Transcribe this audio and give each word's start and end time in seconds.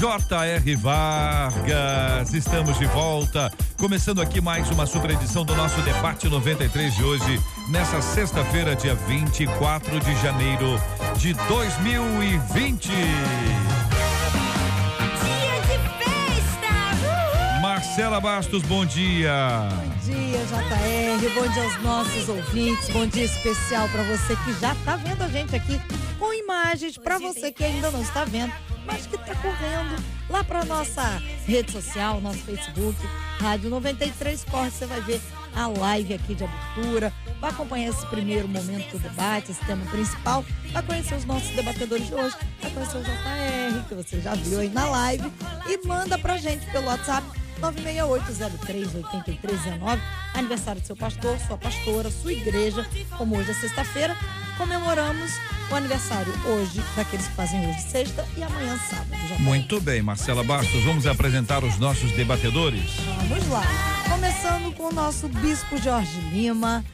J.R. 0.00 0.76
Vargas. 0.76 2.32
Estamos 2.32 2.78
de 2.78 2.86
volta, 2.86 3.52
começando 3.76 4.22
aqui 4.22 4.40
mais 4.40 4.70
uma 4.70 4.86
super 4.86 5.10
edição 5.10 5.44
do 5.44 5.54
nosso 5.54 5.78
debate 5.82 6.26
93 6.26 6.94
de 6.94 7.04
hoje, 7.04 7.38
nessa 7.68 8.00
sexta-feira, 8.00 8.74
dia 8.74 8.94
24 8.94 10.00
de 10.00 10.22
janeiro 10.22 10.80
de 11.18 11.34
2020. 11.34 12.88
Marcela 17.60 18.18
Bastos, 18.22 18.62
bom 18.62 18.86
dia. 18.86 19.68
Bom 19.70 19.98
dia, 20.06 20.38
JR. 20.46 21.34
Bom 21.34 21.52
dia 21.52 21.62
aos 21.62 21.82
nossos 21.82 22.26
ouvintes. 22.26 22.88
Bom 22.88 23.04
dia 23.04 23.26
especial 23.26 23.86
para 23.90 24.02
você 24.04 24.34
que 24.46 24.58
já 24.60 24.72
está 24.72 24.96
vendo 24.96 25.22
a 25.22 25.28
gente 25.28 25.54
aqui 25.54 25.78
com 26.18 26.32
imagens, 26.32 26.96
para 26.96 27.18
você 27.18 27.52
que 27.52 27.64
ainda 27.64 27.90
não 27.90 28.00
está 28.00 28.24
vendo, 28.24 28.52
mas 28.90 29.06
que 29.06 29.16
está 29.16 29.34
correndo. 29.36 30.02
Lá 30.28 30.44
para 30.44 30.64
nossa 30.64 31.22
rede 31.46 31.72
social, 31.72 32.20
nosso 32.20 32.38
Facebook, 32.38 32.96
Rádio 33.38 33.70
93 33.70 34.44
Corre. 34.44 34.70
Você 34.70 34.86
vai 34.86 35.00
ver 35.00 35.20
a 35.54 35.66
live 35.66 36.14
aqui 36.14 36.34
de 36.34 36.44
abertura, 36.44 37.12
vai 37.40 37.50
acompanhar 37.50 37.90
esse 37.90 38.06
primeiro 38.06 38.48
momento 38.48 38.92
do 38.92 38.98
debate, 38.98 39.50
esse 39.50 39.62
tema 39.64 39.84
principal, 39.86 40.44
vai 40.72 40.82
conhecer 40.82 41.16
os 41.16 41.24
nossos 41.24 41.48
debatedores 41.50 42.06
de 42.06 42.14
hoje, 42.14 42.36
vai 42.60 42.70
conhecer 42.70 42.98
o 42.98 43.02
JR, 43.02 43.82
que 43.88 43.94
você 43.94 44.20
já 44.20 44.34
viu 44.34 44.60
aí 44.60 44.68
na 44.68 44.84
live, 44.86 45.32
e 45.66 45.86
manda 45.86 46.18
pra 46.18 46.36
gente 46.36 46.66
pelo 46.70 46.86
WhatsApp 46.86 47.26
968038319, 47.60 49.98
aniversário 50.34 50.80
do 50.80 50.86
seu 50.86 50.96
pastor, 50.96 51.38
sua 51.40 51.58
pastora, 51.58 52.10
sua 52.10 52.32
igreja, 52.32 52.86
como 53.18 53.36
hoje 53.36 53.50
é 53.50 53.54
sexta-feira, 53.54 54.16
comemoramos 54.60 55.32
o 55.70 55.74
aniversário 55.74 56.34
hoje 56.44 56.82
daqueles 56.94 57.26
que 57.26 57.34
fazem 57.34 57.66
hoje 57.66 57.80
sexta 57.80 58.26
e 58.36 58.42
amanhã 58.42 58.78
sábado. 58.90 59.08
Tá 59.08 59.38
Muito 59.38 59.80
bem, 59.80 60.02
Marcela 60.02 60.44
Bastos, 60.44 60.84
vamos 60.84 61.06
apresentar 61.06 61.64
os 61.64 61.78
nossos 61.78 62.12
debatedores. 62.12 62.90
Vamos 63.26 63.48
lá. 63.48 63.62
Começando 64.10 64.70
com 64.74 64.88
o 64.88 64.92
nosso 64.92 65.28
bispo 65.28 65.78
Jorge 65.78 66.20
Lima. 66.30 66.84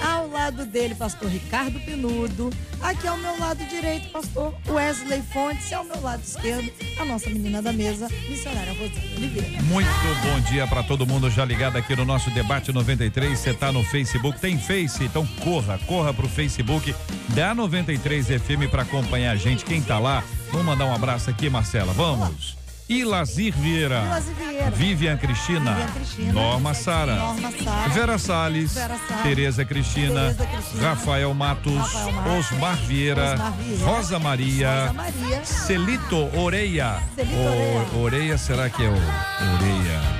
Ao 0.00 0.28
lado 0.28 0.66
dele, 0.66 0.94
pastor 0.94 1.28
Ricardo 1.28 1.78
Pinudo. 1.80 2.50
Aqui 2.80 3.06
ao 3.06 3.16
meu 3.16 3.38
lado 3.38 3.64
direito, 3.66 4.10
pastor 4.10 4.54
Wesley 4.68 5.22
Fontes. 5.32 5.70
E 5.70 5.74
ao 5.74 5.84
meu 5.84 6.00
lado 6.00 6.22
esquerdo, 6.22 6.70
a 6.98 7.04
nossa 7.04 7.28
menina 7.30 7.62
da 7.62 7.72
mesa, 7.72 8.08
missionária 8.28 8.72
Rosana 8.72 9.16
Oliveira. 9.16 9.62
Muito 9.62 9.88
bom 10.22 10.40
dia 10.48 10.66
para 10.66 10.82
todo 10.82 11.06
mundo 11.06 11.30
já 11.30 11.44
ligado 11.44 11.76
aqui 11.76 11.96
no 11.96 12.04
nosso 12.04 12.30
debate 12.30 12.72
93. 12.72 13.38
Você 13.38 13.54
tá 13.54 13.72
no 13.72 13.82
Facebook, 13.84 14.40
tem 14.40 14.58
Face, 14.58 15.04
então 15.04 15.26
corra, 15.42 15.78
corra 15.86 16.12
pro 16.12 16.28
Facebook 16.28 16.94
da 17.34 17.54
93 17.54 18.26
FM 18.26 18.70
para 18.70 18.82
acompanhar 18.82 19.32
a 19.32 19.36
gente. 19.36 19.64
Quem 19.64 19.80
tá 19.80 19.98
lá, 19.98 20.22
vamos 20.50 20.66
mandar 20.66 20.86
um 20.86 20.94
abraço 20.94 21.30
aqui, 21.30 21.48
Marcela. 21.48 21.92
Vamos. 21.92 22.65
Ilazir 22.88 23.52
Vieira. 23.52 24.02
Ilazir 24.04 24.34
Vieira. 24.34 24.70
Vivian 24.70 25.18
Cristina. 25.18 25.72
Vivian 25.74 25.92
Cristina. 25.92 26.32
Norma 26.32 26.72
Sara. 26.74 27.16
Norma 27.16 27.50
Sara. 27.50 27.88
Vera 27.88 28.18
Salles. 28.18 28.74
Vera 28.74 28.96
Salles. 29.08 29.22
Tereza 29.24 29.64
Cristina. 29.64 30.20
Tereza 30.34 30.46
Cristina. 30.46 30.88
Rafael 30.90 31.34
Matos. 31.34 31.74
Rafael 31.76 32.12
Matos. 32.12 32.46
Osmar 32.52 32.76
Vieira. 32.76 33.32
Osmar 33.34 33.52
Vieira. 33.58 33.84
Rosa 33.86 34.18
Maria. 34.20 34.80
Rosa 34.86 34.92
Maria. 34.92 35.44
Celito 35.44 36.30
Oreia. 36.38 37.02
Celito 37.16 37.34
O- 37.36 37.46
Oreia. 37.48 37.98
Oreia, 38.02 38.38
será 38.38 38.70
que 38.70 38.82
é 38.84 38.88
o 38.88 38.92
Oreia? 38.92 40.16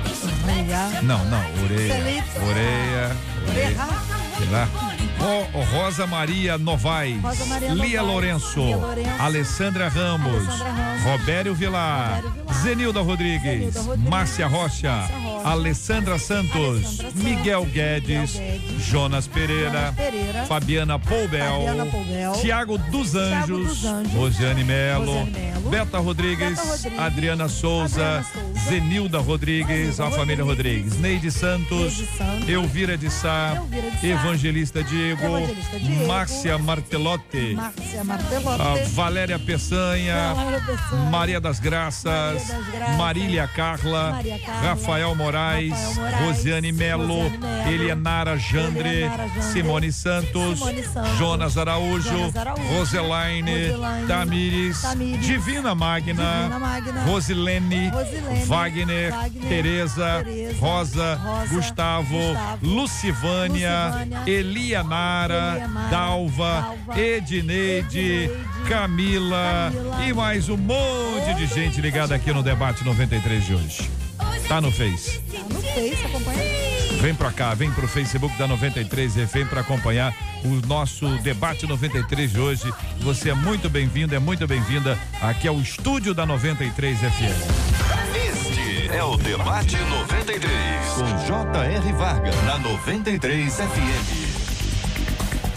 Não, 1.03 1.23
não, 1.25 1.39
Oreia. 1.63 1.93
Celito. 1.93 2.45
Oreia. 2.49 3.15
Oreia. 3.47 3.69
Oreia. 3.77 4.51
Lá. 4.51 4.67
Ro- 5.19 5.47
Rosa 5.71 6.05
Maria 6.07 6.57
Novaes. 6.57 7.21
Rosa 7.21 7.45
Maria 7.45 7.73
Lia 7.73 8.01
Novaes. 8.01 8.07
Lourenço. 8.07 8.59
Lia 8.59 8.75
Lourenço. 8.77 9.21
Alessandra 9.21 9.87
Ramos. 9.89 10.33
Alessandra 10.47 10.73
Ramos. 10.73 11.03
Robério 11.03 11.53
Vilar. 11.55 12.21
Robério 12.23 12.31
Vilar. 12.31 12.55
Zenilda 12.63 13.01
Rodrigues. 13.01 13.41
Zenilda 13.43 13.81
Rodrigues. 13.81 14.09
Márcia 14.09 14.47
Rocha. 14.47 14.89
Márcia 14.91 15.17
Rocha. 15.17 15.49
Alessandra 15.49 16.19
Santos. 16.19 16.55
Alessandra 16.57 16.97
Santos. 16.97 17.15
Miguel 17.23 17.65
Guedes. 17.65 18.33
Miguel 18.35 18.59
Guedes. 18.59 18.85
Jonas 18.85 19.27
Pereira. 19.27 19.69
Jonas 19.71 19.95
Pereira. 19.95 20.45
Fabiana 20.45 20.99
Poubel. 20.99 22.33
Tiago 22.41 22.77
dos 22.77 23.11
dos 23.11 23.15
Anjos. 23.15 23.83
Rosiane 24.13 24.63
Melo. 24.63 25.25
Beta 25.69 25.97
Rodrigues. 25.99 26.49
Beta 26.57 26.63
Rodrigues. 26.63 26.99
Adriana 26.99 27.49
Souza. 27.49 28.19
Adriana 28.19 28.23
Souza. 28.23 28.69
Zenilda 28.69 29.19
Rodrigues. 29.19 29.99
A 29.99 30.11
família 30.11 30.43
Rodrigues. 30.43 30.93
Rodrigues. 30.93 30.99
Neide 30.99 31.31
Santos. 31.31 31.97
Neide 31.97 32.17
Santos. 32.17 32.49
Elvira 32.49 32.97
de 32.97 33.09
Sá. 33.09 33.53
Elvira 33.55 33.89
de 33.89 33.97
Sá. 34.01 34.07
Evangelista 34.07 34.83
Diego. 34.83 35.06
Evangelista 35.11 35.79
Diego. 35.79 36.07
Márcia 36.07 36.57
Martelotti. 36.57 37.55
Márcia 37.55 38.03
Martelotti. 38.03 38.91
Valéria 38.93 39.39
Peçanha. 39.39 40.33
Maria 41.11 41.39
das 41.39 41.59
Graças. 41.59 42.47
Maria 42.47 42.49
das 42.49 42.59
Graças. 42.71 42.97
Marília 42.97 43.47
Carla. 43.47 44.11
Maria 44.11 44.39
Carla. 44.39 44.61
Rafael 44.69 45.15
Moraes. 45.15 45.71
Rafael 45.71 45.95
Moraes. 45.95 46.37
Rosiane 46.37 46.71
Melo. 46.71 47.29
Melo. 47.29 47.69
Elianara 47.71 48.37
Jandre. 48.37 48.89
Elianara 48.89 49.27
Jandre. 49.27 49.41
Simone 49.41 49.91
Santos. 49.91 50.59
Simone 50.59 50.83
Santos. 50.83 51.17
Jonas 51.17 51.57
Araújo. 51.57 52.09
Jonas 52.09 52.35
Araújo. 52.35 52.77
Roselaine. 52.77 53.69
Roselaine. 53.71 54.07
Tamires. 54.07 54.81
Tamires. 54.81 55.25
Divina 55.25 55.75
Magna. 55.75 56.43
Divina 56.43 56.59
Magna. 56.59 57.05
Rosilene. 57.05 57.91
Rosilene. 57.91 58.45
Wagner. 58.45 59.11
Wagner. 59.11 59.49
Tereza. 59.49 60.23
Rosa. 60.59 61.15
Rosa. 61.15 61.55
Gustavo. 61.55 62.07
Gustavo. 62.07 62.59
Lucivânia. 62.61 63.87
Lucivânia. 63.87 64.23
Elianara. 64.97 65.55
Elianara. 65.55 65.89
Dalva. 65.89 66.61
Dalva. 66.61 66.99
Edneide. 66.99 67.99
Edneide. 67.99 68.47
Camila, 68.67 69.71
Camila. 69.73 70.05
e 70.05 70.13
mais 70.13 70.49
um 70.49 70.57
monte 70.57 71.33
de 71.35 71.45
gente 71.47 71.79
ligada 71.79 72.13
aqui 72.13 72.33
no 72.33 72.43
debate 72.43 72.83
93 72.83 73.45
de 73.45 73.53
hoje. 73.53 73.89
Tá 74.47 74.59
no 74.59 74.71
Face. 74.71 75.19
Tá 75.19 75.39
no 75.49 75.61
Face, 75.61 76.05
acompanha. 76.05 76.67
Vem 77.01 77.13
pra 77.13 77.31
cá, 77.31 77.53
vem 77.53 77.71
pro 77.71 77.87
Facebook 77.87 78.35
da 78.37 78.47
93 78.47 79.17
e 79.17 79.25
vem 79.25 79.45
pra 79.45 79.61
acompanhar 79.61 80.13
o 80.43 80.67
nosso 80.67 81.07
debate 81.19 81.67
93 81.67 82.31
de 82.31 82.39
hoje. 82.39 82.73
Você 83.01 83.29
é 83.29 83.33
muito 83.33 83.69
bem-vindo, 83.69 84.15
é 84.15 84.19
muito 84.19 84.47
bem-vinda 84.47 84.97
aqui 85.21 85.47
ao 85.47 85.59
estúdio 85.59 86.13
da 86.13 86.25
93 86.25 86.97
FM. 86.99 87.77
Este 88.15 88.89
é 88.95 89.03
o 89.03 89.15
Debate 89.17 89.77
93. 89.77 90.41
Com 90.95 91.25
J.R. 91.27 91.93
Vargas. 91.93 92.35
Na 92.43 92.57
93 92.57 93.55
FM. 93.55 94.26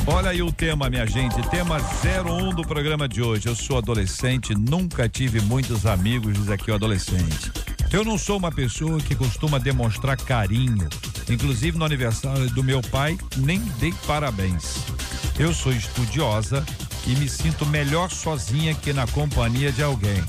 Olha 0.06 0.30
aí 0.30 0.42
o 0.42 0.50
tema, 0.50 0.88
minha 0.88 1.06
gente, 1.06 1.40
tema 1.50 1.76
01 1.78 2.54
do 2.54 2.62
programa 2.62 3.06
de 3.06 3.22
hoje. 3.22 3.46
Eu 3.46 3.54
sou 3.54 3.78
adolescente, 3.78 4.54
nunca 4.54 5.08
tive 5.08 5.40
muitos 5.40 5.84
amigos, 5.86 6.34
diz 6.34 6.48
aqui 6.48 6.70
o 6.70 6.74
adolescente. 6.74 7.52
Eu 7.92 8.04
não 8.04 8.16
sou 8.16 8.38
uma 8.38 8.50
pessoa 8.50 8.98
que 8.98 9.14
costuma 9.14 9.58
demonstrar 9.58 10.16
carinho. 10.16 10.88
Inclusive 11.28 11.76
no 11.76 11.84
aniversário 11.84 12.48
do 12.50 12.64
meu 12.64 12.80
pai, 12.80 13.18
nem 13.36 13.60
dei 13.78 13.92
parabéns. 14.06 14.76
Eu 15.38 15.52
sou 15.52 15.72
estudiosa 15.72 16.64
e 17.06 17.10
me 17.16 17.28
sinto 17.28 17.66
melhor 17.66 18.10
sozinha 18.10 18.74
que 18.74 18.92
na 18.92 19.06
companhia 19.06 19.70
de 19.70 19.82
alguém. 19.82 20.22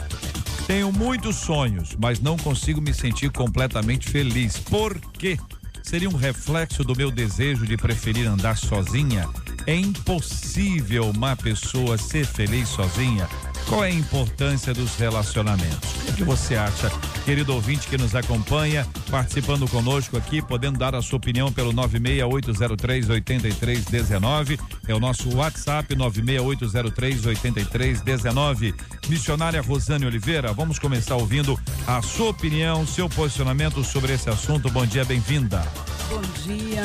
Tenho 0.68 0.92
muitos 0.92 1.38
sonhos, 1.38 1.96
mas 2.00 2.20
não 2.20 2.38
consigo 2.38 2.82
me 2.82 2.94
sentir 2.94 3.32
completamente 3.32 4.10
feliz. 4.10 4.58
Por 4.58 5.00
quê? 5.00 5.40
Seria 5.82 6.10
um 6.10 6.16
reflexo 6.16 6.84
do 6.84 6.96
meu 6.96 7.10
desejo 7.10 7.66
de 7.66 7.76
preferir 7.78 8.28
andar 8.28 8.58
sozinha? 8.58 9.28
É 9.68 9.76
impossível 9.76 11.10
uma 11.10 11.36
pessoa 11.36 11.98
ser 11.98 12.26
feliz 12.26 12.70
sozinha? 12.70 13.28
Qual 13.68 13.84
é 13.86 13.90
a 13.90 13.94
importância 13.94 14.74
dos 14.74 14.96
relacionamentos? 14.96 15.94
O 15.94 16.00
que 16.06 16.14
que 16.14 16.24
você 16.24 16.56
acha, 16.56 16.90
querido 17.24 17.54
ouvinte 17.54 17.88
que 17.88 17.96
nos 17.98 18.16
acompanha, 18.16 18.88
participando 19.10 19.70
conosco 19.70 20.18
aqui, 20.18 20.42
podendo 20.42 20.80
dar 20.80 20.96
a 20.96 21.02
sua 21.02 21.18
opinião 21.18 21.54
pelo 21.54 21.72
968038319, 21.74 24.60
é 24.88 24.96
o 24.96 25.00
nosso 25.00 25.32
WhatsApp 25.36 25.96
968038319. 25.96 28.74
Missionária 29.08 29.62
Rosane 29.62 30.08
Oliveira, 30.08 30.52
vamos 30.54 30.80
começar 30.80 31.16
ouvindo 31.16 31.60
a 31.86 32.02
sua 32.02 32.32
opinião, 32.32 32.88
seu 32.88 33.08
posicionamento 33.08 33.84
sobre 33.84 34.14
esse 34.14 34.28
assunto. 34.30 34.72
Bom 34.72 34.86
dia, 34.86 35.06
bem-vinda. 35.06 35.62
Bom 36.10 36.22
dia. 36.44 36.82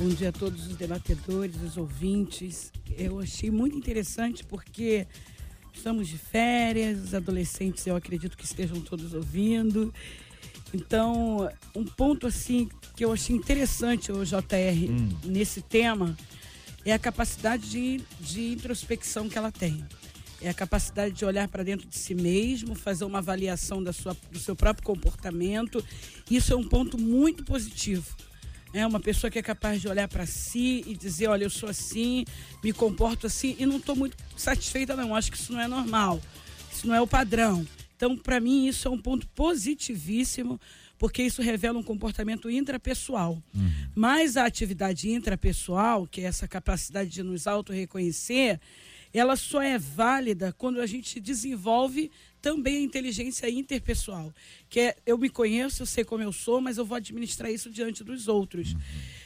Bom 0.00 0.08
dia 0.08 0.30
a 0.30 0.32
todos 0.32 0.66
os 0.66 0.76
debatedores, 0.76 1.60
os 1.62 1.76
ouvintes. 1.76 2.72
Eu 2.96 3.20
achei 3.20 3.50
muito 3.50 3.76
interessante 3.76 4.42
porque 4.44 5.06
Estamos 5.72 6.08
de 6.08 6.18
férias, 6.18 6.98
os 7.02 7.14
adolescentes 7.14 7.86
eu 7.86 7.96
acredito 7.96 8.36
que 8.36 8.44
estejam 8.44 8.80
todos 8.80 9.14
ouvindo. 9.14 9.92
Então, 10.74 11.48
um 11.74 11.84
ponto 11.84 12.26
assim 12.26 12.68
que 12.96 13.04
eu 13.04 13.12
achei 13.12 13.34
interessante 13.34 14.12
o 14.12 14.24
JR 14.24 14.90
hum. 14.90 15.08
nesse 15.24 15.62
tema 15.62 16.16
é 16.84 16.92
a 16.92 16.98
capacidade 16.98 17.68
de, 17.68 18.00
de 18.20 18.52
introspecção 18.52 19.28
que 19.28 19.38
ela 19.38 19.50
tem. 19.50 19.84
É 20.40 20.48
a 20.48 20.54
capacidade 20.54 21.14
de 21.14 21.24
olhar 21.24 21.48
para 21.48 21.62
dentro 21.62 21.86
de 21.86 21.98
si 21.98 22.14
mesmo, 22.14 22.74
fazer 22.74 23.04
uma 23.04 23.18
avaliação 23.18 23.82
da 23.82 23.92
sua, 23.92 24.16
do 24.30 24.38
seu 24.38 24.56
próprio 24.56 24.84
comportamento. 24.84 25.84
Isso 26.30 26.52
é 26.52 26.56
um 26.56 26.66
ponto 26.66 26.98
muito 26.98 27.44
positivo. 27.44 28.16
É 28.72 28.86
uma 28.86 29.00
pessoa 29.00 29.30
que 29.30 29.38
é 29.38 29.42
capaz 29.42 29.80
de 29.80 29.88
olhar 29.88 30.06
para 30.06 30.26
si 30.26 30.84
e 30.86 30.96
dizer, 30.96 31.28
olha, 31.28 31.44
eu 31.44 31.50
sou 31.50 31.68
assim, 31.68 32.24
me 32.62 32.72
comporto 32.72 33.26
assim 33.26 33.56
e 33.58 33.66
não 33.66 33.78
estou 33.78 33.96
muito 33.96 34.16
satisfeita 34.36 34.94
não. 34.94 35.14
Acho 35.14 35.30
que 35.30 35.36
isso 35.36 35.52
não 35.52 35.60
é 35.60 35.66
normal. 35.66 36.20
Isso 36.72 36.86
não 36.86 36.94
é 36.94 37.00
o 37.00 37.06
padrão. 37.06 37.66
Então, 37.96 38.16
para 38.16 38.40
mim, 38.40 38.66
isso 38.66 38.86
é 38.86 38.90
um 38.90 38.96
ponto 38.96 39.26
positivíssimo, 39.28 40.58
porque 40.96 41.22
isso 41.22 41.42
revela 41.42 41.78
um 41.78 41.82
comportamento 41.82 42.48
intrapessoal. 42.48 43.42
Uhum. 43.54 43.70
Mas 43.94 44.36
a 44.36 44.46
atividade 44.46 45.10
intrapessoal, 45.10 46.06
que 46.06 46.20
é 46.20 46.24
essa 46.24 46.46
capacidade 46.46 47.10
de 47.10 47.22
nos 47.22 47.46
auto-reconhecer, 47.46 48.60
ela 49.12 49.36
só 49.36 49.60
é 49.60 49.76
válida 49.76 50.52
quando 50.56 50.80
a 50.80 50.86
gente 50.86 51.20
desenvolve 51.20 52.10
também 52.40 52.76
a 52.76 52.80
inteligência 52.80 53.48
interpessoal, 53.50 54.32
que 54.68 54.80
é 54.80 54.96
eu 55.06 55.18
me 55.18 55.28
conheço, 55.28 55.82
eu 55.82 55.86
sei 55.86 56.04
como 56.04 56.22
eu 56.22 56.32
sou, 56.32 56.60
mas 56.60 56.78
eu 56.78 56.84
vou 56.84 56.96
administrar 56.96 57.50
isso 57.50 57.70
diante 57.70 58.02
dos 58.02 58.28
outros. 58.28 58.74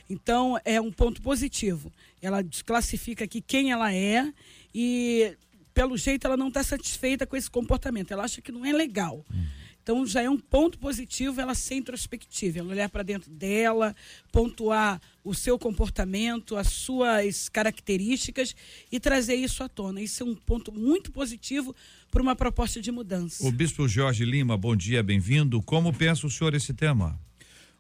Então, 0.09 0.59
é 0.65 0.81
um 0.81 0.93
ponto 0.93 1.23
positivo. 1.23 1.93
Ela 2.21 2.43
desclassifica 2.43 3.25
aqui 3.25 3.41
quem 3.41 3.73
ela 3.73 3.93
é 3.93 4.33
e 4.75 5.37
pelo 5.75 5.97
jeito, 5.97 6.27
ela 6.27 6.37
não 6.37 6.49
está 6.49 6.63
satisfeita 6.63 7.27
com 7.27 7.37
esse 7.37 7.51
comportamento. 7.51 8.13
Ela 8.13 8.25
acha 8.25 8.41
que 8.41 8.53
não 8.53 8.65
é 8.65 8.73
legal. 8.73 9.25
Uhum. 9.29 9.47
Então, 9.85 10.07
já 10.07 10.23
é 10.23 10.31
um 10.31 10.39
ponto 10.39 10.79
positivo 10.79 11.43
ela 11.43 11.55
ser 11.55 11.75
introspectiva, 11.75 12.59
ela 12.59 12.71
olhar 12.71 12.89
para 12.89 13.03
dentro 13.03 13.31
dela, 13.31 13.95
pontuar 14.33 14.99
o 15.23 15.35
seu 15.35 15.59
comportamento, 15.59 16.57
as 16.57 16.69
suas 16.69 17.51
características 17.51 18.57
e 18.91 18.99
trazer 18.99 19.35
isso 19.35 19.63
à 19.63 19.69
tona. 19.69 20.01
Isso 20.01 20.23
é 20.23 20.27
um 20.27 20.35
ponto 20.35 20.73
muito 20.73 21.13
positivo 21.13 21.77
para 22.11 22.23
uma 22.23 22.35
proposta 22.35 22.81
de 22.81 22.91
mudança. 22.91 23.47
O 23.47 23.53
Bispo 23.53 23.87
Jorge 23.87 24.25
Lima, 24.25 24.57
bom 24.57 24.75
dia, 24.75 25.03
bem-vindo. 25.03 25.63
Como 25.63 25.93
pensa 25.93 26.27
o 26.27 26.31
senhor 26.31 26.55
esse 26.55 26.73
tema? 26.73 27.21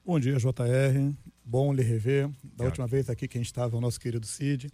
Bom 0.05 0.21
dia, 0.21 0.37
JR. 0.37 1.15
Bom 1.43 1.73
lhe 1.73 1.83
rever. 1.83 2.29
Da 2.43 2.67
última 2.67 2.87
vez 2.87 3.09
aqui 3.09 3.27
quem 3.27 3.41
estava 3.41 3.77
é 3.77 3.79
o 3.79 3.81
nosso 3.81 3.99
querido 3.99 4.27
Cid. 4.27 4.69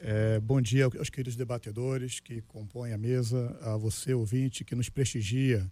É, 0.00 0.40
bom 0.40 0.62
dia 0.62 0.86
aos 0.86 1.10
queridos 1.10 1.36
debatedores 1.36 2.20
que 2.20 2.40
compõem 2.40 2.94
a 2.94 2.98
mesa, 2.98 3.54
a 3.60 3.76
você, 3.76 4.14
ouvinte, 4.14 4.64
que 4.64 4.74
nos 4.74 4.88
prestigia 4.88 5.70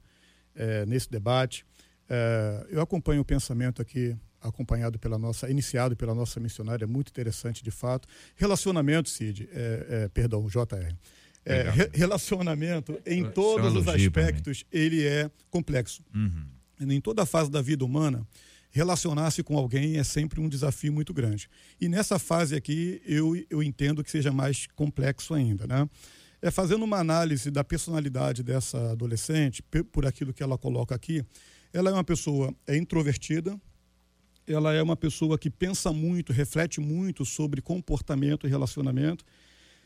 é, 0.57 0.87
nesse 0.87 1.11
debate. 1.11 1.65
É, 2.09 2.67
eu 2.71 2.81
acompanho 2.81 3.21
o 3.21 3.25
pensamento 3.25 3.83
aqui, 3.83 4.17
acompanhado 4.41 4.99
pela 4.99 5.19
nossa, 5.19 5.51
iniciado 5.51 5.97
pela 5.97 6.15
nossa 6.15 6.41
missionária, 6.41 6.85
é 6.85 6.87
muito 6.87 7.11
interessante 7.11 7.63
de 7.63 7.71
fato. 7.71 8.09
Relacionamento, 8.37 9.09
Cid, 9.09 9.49
é, 9.53 9.87
é, 9.89 10.09
perdão, 10.09 10.47
JR. 10.47 10.95
Re 11.47 11.91
relacionamento 11.93 13.01
em 13.07 13.25
todos 13.31 13.77
os 13.77 13.87
aspectos, 13.87 14.65
ele 14.73 15.07
é 15.07 15.31
complexo. 15.49 16.03
Uhum. 16.13 16.45
Em 16.81 17.01
toda 17.01 17.23
a 17.23 17.27
fase 17.27 17.49
da 17.49 17.63
vida 17.63 17.85
humana, 17.85 18.27
relacionar-se 18.77 19.43
com 19.43 19.57
alguém 19.57 19.97
é 19.97 20.05
sempre 20.05 20.41
um 20.41 20.49
desafio 20.49 20.93
muito 20.93 21.15
grande. 21.15 21.49
E 21.81 21.89
nessa 21.89 22.19
fase 22.19 22.55
aqui, 22.55 23.01
eu, 23.07 23.35
eu 23.49 23.63
entendo 23.63 24.03
que 24.03 24.11
seja 24.11 24.33
mais 24.33 24.67
complexo 24.75 25.33
ainda, 25.33 25.67
né? 25.67 25.89
É 26.47 26.51
fazendo 26.53 26.85
uma 26.85 26.99
análise 26.99 27.51
da 27.51 27.65
personalidade 27.65 28.41
dessa 28.41 28.93
adolescente, 28.93 29.65
por 29.91 30.07
aquilo 30.07 30.33
que 30.33 30.45
ela 30.45 30.57
coloca 30.57 30.95
aqui, 30.95 31.25
ela 31.73 31.91
é 31.91 31.93
uma 31.93 32.05
pessoa 32.05 32.55
é 32.69 32.77
introvertida, 32.77 33.61
ela 34.47 34.73
é 34.73 34.81
uma 34.81 34.95
pessoa 34.95 35.37
que 35.37 35.51
pensa 35.51 35.93
muito, 35.93 36.33
reflete 36.33 36.81
muito 36.81 37.25
sobre 37.25 37.61
comportamento 37.61 38.47
e 38.47 38.49
relacionamento. 38.49 39.25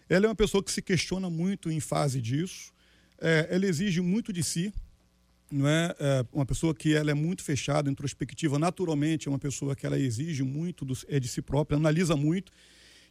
Ela 0.07 0.27
é 0.27 0.29
uma 0.29 0.35
pessoa 0.35 0.63
que 0.63 0.71
se 0.71 0.83
questiona 0.83 1.31
muito 1.31 1.71
em 1.71 1.81
fase 1.81 2.21
disso. 2.21 2.75
É, 3.19 3.49
ela 3.51 3.65
exige 3.65 4.03
muito 4.03 4.31
de 4.31 4.43
si, 4.43 4.71
não 5.51 5.67
é, 5.67 5.97
é, 5.99 6.27
uma 6.31 6.45
pessoa 6.45 6.75
que 6.75 6.93
ela 6.93 7.11
é 7.11 7.15
muito 7.15 7.43
fechada, 7.43 7.91
introspectiva, 7.91 8.59
naturalmente 8.59 9.29
é 9.29 9.31
uma 9.31 9.39
pessoa 9.39 9.75
que 9.75 9.87
ela 9.87 9.99
exige 9.99 10.43
muito 10.43 10.85
do, 10.85 10.93
é 11.09 11.19
de 11.19 11.27
si 11.27 11.41
própria, 11.41 11.79
analisa 11.79 12.15
muito 12.17 12.53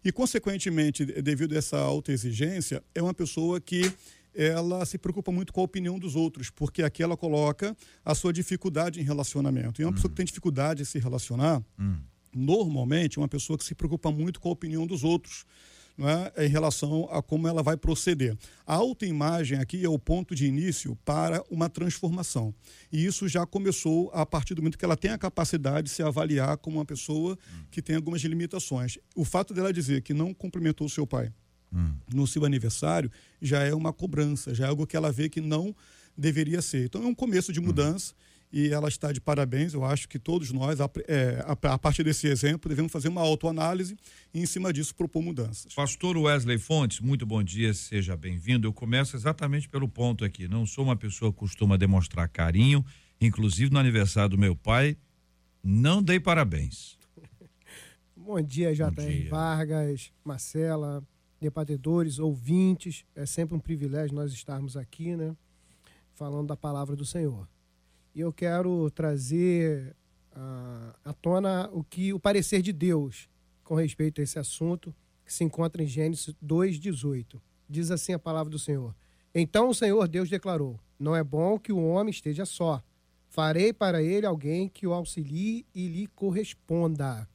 e 0.03 0.11
consequentemente, 0.11 1.05
devido 1.05 1.53
a 1.53 1.57
essa 1.57 1.77
alta 1.77 2.11
exigência, 2.11 2.83
é 2.95 3.01
uma 3.01 3.13
pessoa 3.13 3.59
que 3.59 3.91
ela 4.33 4.85
se 4.85 4.97
preocupa 4.97 5.31
muito 5.31 5.51
com 5.51 5.61
a 5.61 5.63
opinião 5.63 5.99
dos 5.99 6.15
outros, 6.15 6.49
porque 6.49 6.83
aqui 6.83 7.03
ela 7.03 7.17
coloca 7.17 7.75
a 8.05 8.15
sua 8.15 8.31
dificuldade 8.31 8.99
em 8.99 9.03
relacionamento. 9.03 9.81
E 9.81 9.83
uma 9.83 9.89
uhum. 9.89 9.95
pessoa 9.95 10.09
que 10.09 10.15
tem 10.15 10.25
dificuldade 10.25 10.83
em 10.83 10.85
se 10.85 10.99
relacionar, 10.99 11.61
uhum. 11.77 11.97
normalmente 12.33 13.17
é 13.17 13.21
uma 13.21 13.27
pessoa 13.27 13.57
que 13.57 13.65
se 13.65 13.75
preocupa 13.75 14.11
muito 14.11 14.39
com 14.39 14.49
a 14.49 14.51
opinião 14.51 14.87
dos 14.87 15.03
outros 15.03 15.45
é, 16.07 16.45
em 16.45 16.49
relação 16.49 17.07
a 17.11 17.21
como 17.21 17.47
ela 17.47 17.61
vai 17.61 17.75
proceder. 17.75 18.37
A 18.65 18.75
autoimagem 18.75 19.57
aqui 19.59 19.83
é 19.83 19.89
o 19.89 19.99
ponto 19.99 20.33
de 20.33 20.45
início 20.45 20.95
para 21.03 21.43
uma 21.49 21.69
transformação. 21.69 22.53
E 22.91 23.05
isso 23.05 23.27
já 23.27 23.45
começou 23.45 24.09
a 24.13 24.25
partir 24.25 24.53
do 24.53 24.61
momento 24.61 24.77
que 24.77 24.85
ela 24.85 24.97
tem 24.97 25.11
a 25.11 25.17
capacidade 25.17 25.87
de 25.87 25.93
se 25.93 26.03
avaliar 26.03 26.57
como 26.57 26.77
uma 26.77 26.85
pessoa 26.85 27.37
que 27.71 27.81
tem 27.81 27.95
algumas 27.95 28.21
limitações. 28.21 28.97
O 29.15 29.25
fato 29.25 29.53
dela 29.53 29.73
dizer 29.73 30.01
que 30.01 30.13
não 30.13 30.33
cumprimentou 30.33 30.87
o 30.87 30.89
seu 30.89 31.05
pai 31.05 31.33
hum. 31.73 31.93
no 32.13 32.25
seu 32.27 32.45
aniversário 32.45 33.11
já 33.41 33.63
é 33.63 33.73
uma 33.73 33.93
cobrança, 33.93 34.53
já 34.53 34.65
é 34.65 34.69
algo 34.69 34.87
que 34.87 34.95
ela 34.95 35.11
vê 35.11 35.29
que 35.29 35.41
não 35.41 35.75
deveria 36.17 36.61
ser. 36.61 36.85
Então 36.85 37.03
é 37.03 37.07
um 37.07 37.15
começo 37.15 37.51
de 37.51 37.59
mudança. 37.59 38.13
Hum 38.13 38.28
e 38.51 38.69
ela 38.69 38.87
está 38.87 39.11
de 39.11 39.21
parabéns. 39.21 39.73
Eu 39.73 39.85
acho 39.85 40.07
que 40.09 40.17
todos 40.17 40.51
nós, 40.51 40.79
é, 41.07 41.43
a, 41.45 41.77
partir 41.77 42.03
desse 42.03 42.27
exemplo, 42.27 42.67
devemos 42.67 42.91
fazer 42.91 43.07
uma 43.07 43.21
autoanálise 43.21 43.95
e, 44.33 44.41
em 44.41 44.45
cima 44.45 44.73
disso, 44.73 44.95
propor 44.95 45.21
mudanças. 45.21 45.73
Pastor 45.73 46.17
Wesley 46.17 46.57
Fontes, 46.57 46.99
muito 46.99 47.25
bom 47.25 47.43
dia, 47.43 47.73
seja 47.73 48.17
bem-vindo. 48.17 48.67
Eu 48.67 48.73
começo 48.73 49.15
exatamente 49.15 49.69
pelo 49.69 49.87
ponto 49.87 50.25
aqui. 50.25 50.47
Não 50.47 50.65
sou 50.65 50.83
uma 50.83 50.95
pessoa 50.95 51.31
que 51.31 51.37
costuma 51.37 51.77
demonstrar 51.77 52.27
carinho, 52.27 52.83
inclusive 53.21 53.71
no 53.71 53.79
aniversário 53.79 54.31
do 54.31 54.37
meu 54.37 54.55
pai, 54.55 54.97
não 55.63 56.01
dei 56.01 56.19
parabéns. 56.19 56.97
bom 58.17 58.41
dia, 58.41 58.73
J.R. 58.73 59.29
Vargas, 59.29 60.11
Marcela, 60.23 61.03
debatedores, 61.39 62.17
ouvintes. 62.17 63.05
É 63.15 63.25
sempre 63.25 63.55
um 63.55 63.59
privilégio 63.59 64.15
nós 64.15 64.33
estarmos 64.33 64.75
aqui, 64.75 65.15
né? 65.15 65.35
Falando 66.15 66.47
da 66.47 66.57
palavra 66.57 66.95
do 66.95 67.05
Senhor. 67.05 67.47
E 68.13 68.21
eu 68.21 68.33
quero 68.33 68.89
trazer 68.91 69.95
à, 70.31 70.95
à 71.05 71.13
tona 71.13 71.69
o 71.71 71.83
que 71.83 72.13
o 72.13 72.19
parecer 72.19 72.61
de 72.61 72.73
Deus 72.73 73.29
com 73.63 73.75
respeito 73.75 74.19
a 74.19 74.23
esse 74.23 74.39
assunto, 74.39 74.95
que 75.23 75.31
se 75.31 75.43
encontra 75.43 75.83
em 75.83 75.87
Gênesis 75.87 76.33
2:18. 76.41 77.39
Diz 77.69 77.91
assim 77.91 78.13
a 78.13 78.19
palavra 78.19 78.49
do 78.49 78.57
Senhor: 78.57 78.95
Então 79.33 79.69
o 79.69 79.75
Senhor 79.75 80.07
Deus 80.07 80.27
declarou: 80.27 80.79
Não 80.97 81.15
é 81.15 81.23
bom 81.23 81.59
que 81.59 81.71
o 81.71 81.77
homem 81.77 82.09
esteja 82.09 82.45
só. 82.45 82.81
Farei 83.27 83.71
para 83.71 84.01
ele 84.01 84.25
alguém 84.25 84.67
que 84.67 84.87
o 84.87 84.93
auxilie 84.93 85.67
e 85.73 85.87
lhe 85.87 86.07
corresponda. 86.07 87.29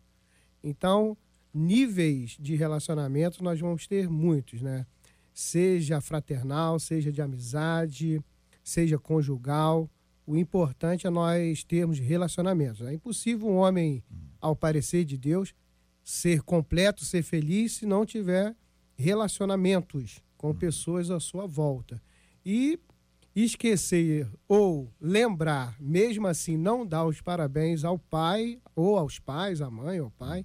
Então, 0.61 1.17
níveis 1.53 2.37
de 2.41 2.57
relacionamento 2.57 3.45
nós 3.45 3.61
vamos 3.61 3.87
ter 3.87 4.09
muitos, 4.09 4.61
né? 4.61 4.85
Seja 5.33 6.01
fraternal, 6.01 6.81
seja 6.81 7.13
de 7.13 7.23
amizade, 7.23 8.21
seja 8.63 8.99
conjugal. 8.99 9.89
O 10.27 10.37
importante 10.37 11.07
é 11.07 11.11
nós 11.11 11.63
termos 11.65 11.99
relacionamentos. 11.99 12.81
É 12.83 12.95
impossível 12.95 13.49
um 13.49 13.57
homem, 13.57 14.03
ao 14.41 14.57
parecer 14.57 15.05
de 15.05 15.19
Deus, 15.19 15.55
ser 16.03 16.43
completo, 16.43 17.05
ser 17.05 17.23
feliz, 17.23 17.73
se 17.73 17.87
não 17.87 18.07
tiver 18.07 18.55
relacionamentos 18.97 20.21
com 20.37 20.55
pessoas 20.55 21.11
à 21.11 21.19
sua 21.21 21.47
volta. 21.47 22.03
E 22.45 22.79
esquecer 23.35 24.29
ou 24.47 24.93
lembrar, 25.01 25.77
mesmo 25.81 26.27
assim, 26.27 26.57
não 26.57 26.87
dar 26.87 27.05
os 27.05 27.21
parabéns 27.21 27.85
ao 27.85 27.99
pai 27.99 28.61
ou 28.77 28.97
aos 28.97 29.19
pais, 29.19 29.61
à 29.61 29.71
mãe 29.71 29.99
ou 29.99 30.07
ao 30.07 30.11
pai, 30.13 30.45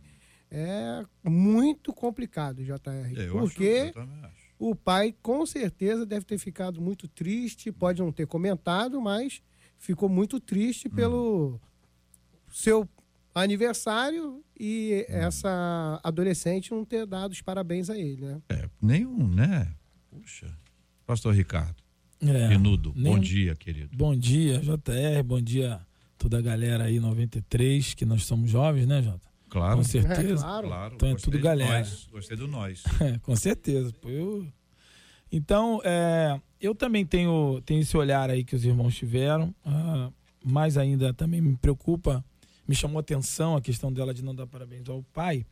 é 0.50 1.05
muito 1.24 1.93
complicado, 1.93 2.63
JR. 2.63 3.13
É, 3.15 3.27
porque 3.27 3.93
acho, 3.95 4.09
o 4.57 4.75
pai 4.75 5.15
com 5.21 5.45
certeza 5.45 6.05
deve 6.05 6.25
ter 6.25 6.38
ficado 6.38 6.81
muito 6.81 7.07
triste, 7.07 7.71
pode 7.71 8.01
não 8.01 8.12
ter 8.12 8.25
comentado, 8.25 9.00
mas 9.00 9.41
ficou 9.79 10.07
muito 10.07 10.39
triste 10.39 10.88
hum. 10.88 10.91
pelo 10.91 11.59
seu 12.51 12.88
aniversário 13.33 14.43
e 14.59 15.05
hum. 15.09 15.13
essa 15.13 16.00
adolescente 16.03 16.71
não 16.71 16.86
ter 16.86 17.07
dado 17.07 17.31
os 17.31 17.41
parabéns 17.41 17.89
a 17.89 17.98
ele, 17.98 18.25
né? 18.25 18.41
É, 18.50 18.69
nenhum, 18.81 19.27
né? 19.27 19.74
Puxa. 20.12 20.55
Pastor 21.07 21.33
Ricardo. 21.33 21.81
É, 22.21 22.50
Menudo, 22.50 22.91
bom 22.91 23.17
dia, 23.17 23.55
querido. 23.55 23.95
Bom 23.95 24.13
dia, 24.13 24.59
JR, 24.59 25.24
bom 25.24 25.41
dia 25.41 25.79
toda 26.17 26.38
a 26.38 26.41
galera 26.41 26.83
aí 26.83 27.00
93, 27.00 27.93
que 27.93 28.05
nós 28.05 28.25
somos 28.25 28.51
jovens, 28.51 28.86
né, 28.86 29.01
Jota? 29.01 29.21
Claro. 29.50 29.77
Com 29.77 29.83
certeza. 29.83 30.45
É, 30.45 30.48
claro. 30.48 30.67
claro. 30.67 30.95
Então 30.95 31.09
é 31.09 31.15
tudo 31.15 31.39
galera. 31.39 31.79
Nós, 31.79 32.07
gostei 32.12 32.38
do 32.38 32.48
nós. 32.48 32.83
É, 33.00 33.17
com 33.24 33.36
certeza. 33.36 33.91
Pô, 34.00 34.09
eu 34.09 34.45
Então, 35.31 35.81
é, 35.83 36.39
eu 36.61 36.75
também 36.75 37.05
tenho, 37.05 37.61
tenho 37.65 37.81
esse 37.81 37.95
olhar 37.95 38.29
aí 38.29 38.43
que 38.43 38.55
os 38.55 38.65
irmãos 38.65 38.95
tiveram. 38.95 39.53
Ah, 39.65 40.09
ainda 40.79 41.13
também 41.13 41.41
me 41.41 41.55
preocupa, 41.57 42.23
me 42.67 42.75
chamou 42.75 42.99
atenção 42.99 43.55
a 43.55 43.61
questão 43.61 43.91
dela 43.91 44.13
de 44.13 44.23
não 44.23 44.35
dar 44.35 44.47
parabéns 44.47 44.87
ao 44.89 45.03
pai. 45.13 45.45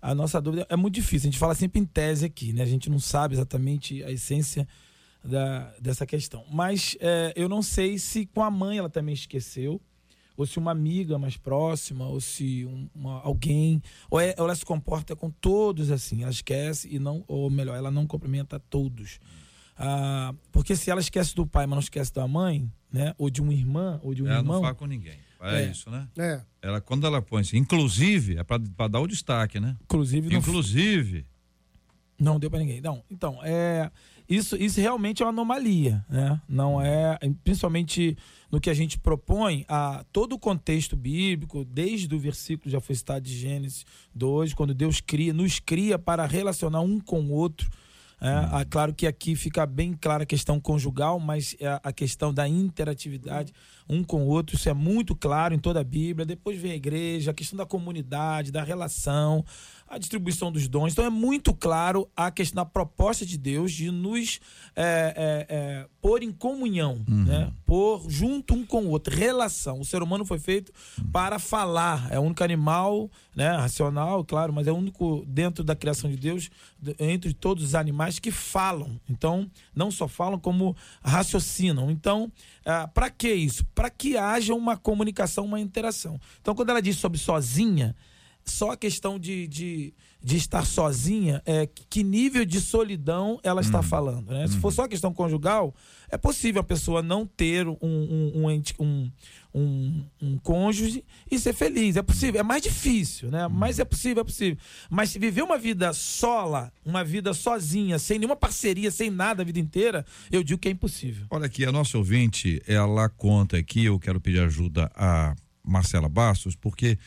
A 0.00 0.14
nossa 0.14 0.40
dúvida 0.40 0.66
é 0.68 0.76
muito 0.76 0.94
difícil. 0.94 1.28
A 1.28 1.30
gente 1.30 1.38
fala 1.38 1.54
sempre 1.54 1.80
em 1.80 1.84
tese 1.84 2.26
aqui, 2.26 2.52
né? 2.52 2.62
A 2.62 2.66
gente 2.66 2.88
não 2.88 3.00
sabe 3.00 3.34
exatamente 3.34 4.02
a 4.04 4.12
essência 4.12 4.66
da, 5.24 5.72
dessa 5.80 6.06
questão. 6.06 6.44
Mas 6.50 6.96
é, 7.00 7.32
eu 7.36 7.48
não 7.48 7.62
sei 7.62 7.98
se 7.98 8.26
com 8.26 8.42
a 8.42 8.50
mãe 8.50 8.78
ela 8.78 8.88
também 8.88 9.14
esqueceu, 9.14 9.80
ou 10.36 10.46
se 10.46 10.56
uma 10.56 10.70
amiga 10.70 11.18
mais 11.18 11.36
próxima, 11.36 12.06
ou 12.06 12.20
se 12.20 12.64
um, 12.64 12.88
uma, 12.94 13.20
alguém, 13.22 13.82
ou, 14.08 14.20
é, 14.20 14.34
ela 14.38 14.54
se 14.54 14.64
comporta 14.64 15.16
com 15.16 15.30
todos 15.30 15.90
assim, 15.90 16.22
ela 16.22 16.30
esquece 16.30 16.88
e 16.88 17.00
não, 17.00 17.24
ou 17.26 17.50
melhor, 17.50 17.76
ela 17.76 17.90
não 17.90 18.06
cumprimenta 18.06 18.60
todos. 18.60 19.18
Ah, 19.78 20.34
porque 20.50 20.74
se 20.74 20.90
ela 20.90 21.00
esquece 21.00 21.34
do 21.34 21.46
pai, 21.46 21.66
mas 21.66 21.76
não 21.76 21.80
esquece 21.80 22.12
da 22.12 22.26
mãe, 22.26 22.70
né? 22.92 23.14
Ou 23.16 23.30
de 23.30 23.40
uma 23.40 23.54
irmã, 23.54 24.00
ou 24.02 24.12
de 24.12 24.22
um 24.22 24.26
ela 24.26 24.38
irmão. 24.38 24.56
Ela 24.56 24.62
não 24.62 24.62
fala 24.62 24.74
com 24.74 24.86
ninguém. 24.86 25.18
É, 25.40 25.62
é, 25.62 25.70
isso, 25.70 25.88
né? 25.88 26.08
É. 26.18 26.40
Ela, 26.60 26.80
quando 26.80 27.06
ela 27.06 27.22
põe 27.22 27.42
assim, 27.42 27.58
inclusive, 27.58 28.36
é 28.36 28.42
para 28.42 28.88
dar 28.88 29.00
o 29.00 29.06
destaque, 29.06 29.60
né? 29.60 29.76
Inclusive. 29.84 30.34
Inclusive. 30.34 31.26
Não, 32.18 32.32
não 32.32 32.40
deu 32.40 32.50
para 32.50 32.58
ninguém. 32.58 32.80
Não, 32.80 33.04
então, 33.08 33.38
é, 33.44 33.88
isso, 34.28 34.56
isso 34.56 34.80
realmente 34.80 35.22
é 35.22 35.26
uma 35.26 35.30
anomalia, 35.30 36.04
né? 36.10 36.40
Não 36.48 36.82
é, 36.82 37.16
principalmente 37.44 38.16
no 38.50 38.60
que 38.60 38.68
a 38.68 38.74
gente 38.74 38.98
propõe, 38.98 39.64
a 39.68 40.04
todo 40.12 40.32
o 40.32 40.38
contexto 40.38 40.96
bíblico, 40.96 41.64
desde 41.64 42.12
o 42.12 42.18
versículo 42.18 42.68
já 42.68 42.80
foi 42.80 42.96
citado 42.96 43.20
de 43.20 43.38
Gênesis 43.38 43.86
2, 44.14 44.54
quando 44.54 44.74
Deus 44.74 45.00
cria, 45.00 45.32
nos 45.32 45.60
cria 45.60 45.98
para 45.98 46.26
relacionar 46.26 46.80
um 46.80 46.98
com 46.98 47.20
o 47.20 47.30
outro 47.30 47.70
é, 48.20 48.56
uhum. 48.56 48.64
claro 48.68 48.92
que 48.92 49.06
aqui 49.06 49.36
fica 49.36 49.64
bem 49.64 49.92
clara 49.92 50.24
a 50.24 50.26
questão 50.26 50.60
conjugal, 50.60 51.20
mas 51.20 51.54
é 51.60 51.80
a 51.82 51.92
questão 51.92 52.34
da 52.34 52.48
interatividade 52.48 53.52
um 53.88 54.04
com 54.04 54.22
o 54.24 54.26
outro, 54.26 54.54
isso 54.54 54.68
é 54.68 54.74
muito 54.74 55.16
claro 55.16 55.54
em 55.54 55.58
toda 55.58 55.80
a 55.80 55.84
Bíblia. 55.84 56.26
Depois 56.26 56.60
vem 56.60 56.72
a 56.72 56.76
igreja, 56.76 57.30
a 57.30 57.34
questão 57.34 57.56
da 57.56 57.64
comunidade, 57.64 58.52
da 58.52 58.62
relação, 58.62 59.44
a 59.88 59.98
distribuição 59.98 60.52
dos 60.52 60.68
dons. 60.68 60.92
Então 60.92 61.04
é 61.04 61.10
muito 61.10 61.54
claro 61.54 62.08
a 62.16 62.30
questão 62.30 62.62
da 62.62 62.64
proposta 62.64 63.24
de 63.24 63.38
Deus 63.38 63.72
de 63.72 63.90
nos 63.90 64.38
é, 64.76 65.14
é, 65.16 65.46
é, 65.48 65.86
pôr 66.00 66.22
em 66.22 66.30
comunhão, 66.30 67.04
uhum. 67.08 67.24
né? 67.24 67.52
pôr 67.64 68.04
junto 68.08 68.54
um 68.54 68.64
com 68.64 68.84
o 68.84 68.90
outro, 68.90 69.16
relação. 69.16 69.80
O 69.80 69.84
ser 69.84 70.02
humano 70.02 70.24
foi 70.24 70.38
feito 70.38 70.72
para 71.10 71.38
falar, 71.38 72.08
é 72.10 72.18
o 72.18 72.22
único 72.22 72.44
animal 72.44 73.10
né, 73.34 73.50
racional, 73.56 74.24
claro, 74.24 74.52
mas 74.52 74.66
é 74.66 74.72
o 74.72 74.76
único 74.76 75.24
dentro 75.26 75.62
da 75.62 75.76
criação 75.76 76.10
de 76.10 76.16
Deus, 76.16 76.50
entre 76.98 77.32
todos 77.32 77.62
os 77.62 77.74
animais 77.74 78.18
que 78.18 78.30
falam. 78.30 79.00
Então, 79.08 79.48
não 79.74 79.90
só 79.90 80.08
falam, 80.08 80.38
como 80.38 80.76
raciocinam. 81.02 81.90
Então, 81.90 82.32
ah, 82.66 82.88
para 82.88 83.08
que 83.10 83.32
isso? 83.32 83.64
Para 83.74 83.90
que 83.90 84.16
haja 84.16 84.54
uma 84.54 84.76
comunicação, 84.76 85.44
uma 85.44 85.60
interação. 85.60 86.20
Então, 86.40 86.54
quando 86.54 86.70
ela 86.70 86.82
diz 86.82 86.96
sobre 86.96 87.18
sozinha, 87.18 87.94
só 88.50 88.72
a 88.72 88.76
questão 88.76 89.18
de, 89.18 89.46
de, 89.46 89.94
de 90.22 90.36
estar 90.36 90.64
sozinha, 90.64 91.42
é, 91.44 91.68
que 91.88 92.02
nível 92.02 92.44
de 92.44 92.60
solidão 92.60 93.38
ela 93.42 93.60
está 93.60 93.78
uhum. 93.78 93.82
falando. 93.84 94.30
Né? 94.32 94.46
Se 94.46 94.58
for 94.58 94.68
uhum. 94.68 94.74
só 94.74 94.82
a 94.84 94.88
questão 94.88 95.12
conjugal, 95.12 95.74
é 96.10 96.16
possível 96.16 96.60
a 96.60 96.64
pessoa 96.64 97.02
não 97.02 97.26
ter 97.26 97.68
um, 97.68 97.76
um, 97.82 98.62
um, 98.78 99.12
um, 99.54 100.04
um 100.20 100.38
cônjuge 100.38 101.04
e 101.30 101.38
ser 101.38 101.52
feliz. 101.52 101.96
É 101.96 102.02
possível, 102.02 102.40
é 102.40 102.42
mais 102.42 102.62
difícil, 102.62 103.30
né? 103.30 103.46
Mas 103.48 103.78
é 103.78 103.84
possível, 103.84 104.22
é 104.22 104.24
possível. 104.24 104.58
Mas 104.90 105.10
se 105.10 105.18
viver 105.18 105.42
uma 105.42 105.58
vida 105.58 105.92
sola, 105.92 106.72
uma 106.84 107.04
vida 107.04 107.34
sozinha, 107.34 107.98
sem 107.98 108.18
nenhuma 108.18 108.36
parceria, 108.36 108.90
sem 108.90 109.10
nada 109.10 109.42
a 109.42 109.44
vida 109.44 109.58
inteira, 109.58 110.04
eu 110.30 110.42
digo 110.42 110.58
que 110.58 110.68
é 110.68 110.70
impossível. 110.70 111.26
Olha 111.30 111.46
aqui, 111.46 111.64
a 111.64 111.72
nossa 111.72 111.98
ouvinte, 111.98 112.62
ela 112.66 113.08
conta 113.08 113.56
aqui, 113.56 113.84
eu 113.84 113.98
quero 113.98 114.20
pedir 114.20 114.40
ajuda 114.40 114.90
a 114.94 115.34
Marcela 115.62 116.08
Bastos, 116.08 116.56
porque 116.56 116.98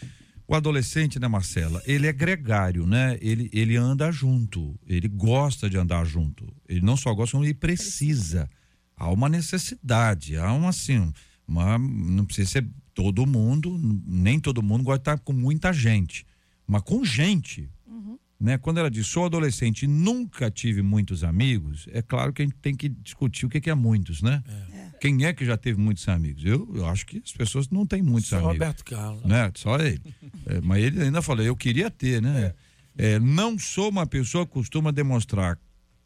o 0.52 0.56
adolescente, 0.56 1.18
né, 1.18 1.30
Marcela, 1.30 1.82
ele 1.86 2.08
é 2.08 2.12
gregário, 2.12 2.86
né? 2.86 3.18
Ele, 3.22 3.50
ele 3.54 3.78
anda 3.78 4.12
junto, 4.12 4.78
ele 4.86 5.08
gosta 5.08 5.70
de 5.70 5.78
andar 5.78 6.04
junto. 6.06 6.46
Ele 6.68 6.82
não 6.82 6.98
só 6.98 7.14
gosta, 7.14 7.32
como 7.32 7.46
ele 7.46 7.54
precisa. 7.54 8.50
Há 8.98 9.10
uma 9.10 9.30
necessidade, 9.30 10.36
há 10.36 10.52
um 10.52 10.68
assim, 10.68 11.12
uma, 11.48 11.78
não 11.80 12.26
precisa 12.26 12.50
ser 12.50 12.68
todo 12.94 13.26
mundo, 13.26 13.80
nem 14.06 14.42
todo 14.42 14.62
mundo 14.62 14.84
gosta 14.84 14.98
de 14.98 15.02
estar 15.04 15.18
com 15.20 15.32
muita 15.32 15.72
gente, 15.72 16.26
mas 16.68 16.82
com 16.82 17.04
gente. 17.06 17.70
Uhum. 17.88 18.20
Né? 18.38 18.58
Quando 18.58 18.80
ela 18.80 18.92
diz 18.92 19.08
sou 19.08 19.26
adolescente 19.26 19.84
e 19.84 19.88
nunca 19.88 20.52
tive 20.52 20.82
muitos 20.82 21.24
amigos, 21.24 21.88
é 21.94 22.02
claro 22.02 22.34
que 22.34 22.42
a 22.42 22.46
gente 22.46 22.58
tem 22.58 22.76
que 22.76 22.90
discutir 22.90 23.46
o 23.46 23.50
que, 23.50 23.62
que 23.62 23.70
é 23.70 23.74
muitos, 23.74 24.22
né? 24.22 24.44
É. 24.74 24.81
Quem 25.02 25.26
é 25.26 25.34
que 25.34 25.44
já 25.44 25.58
teve 25.58 25.82
muitos 25.82 26.08
amigos? 26.08 26.46
Eu, 26.46 26.70
eu 26.76 26.86
acho 26.86 27.08
que 27.08 27.20
as 27.26 27.32
pessoas 27.32 27.68
não 27.70 27.88
têm 27.88 28.04
muitos 28.04 28.30
Só 28.30 28.36
amigos. 28.36 28.54
Roberto 28.54 28.86
Carlos. 28.86 29.24
Né? 29.24 29.52
Só 29.56 29.76
ele. 29.80 30.00
É, 30.46 30.62
mas 30.62 30.84
ele 30.84 31.02
ainda 31.02 31.24
falou, 31.24 31.44
eu 31.44 31.56
queria 31.56 31.90
ter, 31.90 32.22
né? 32.22 32.54
É. 32.96 33.14
É, 33.14 33.20
não 33.20 33.58
sou 33.58 33.90
uma 33.90 34.06
pessoa 34.06 34.46
que 34.46 34.52
costuma 34.52 34.92
demonstrar 34.92 35.58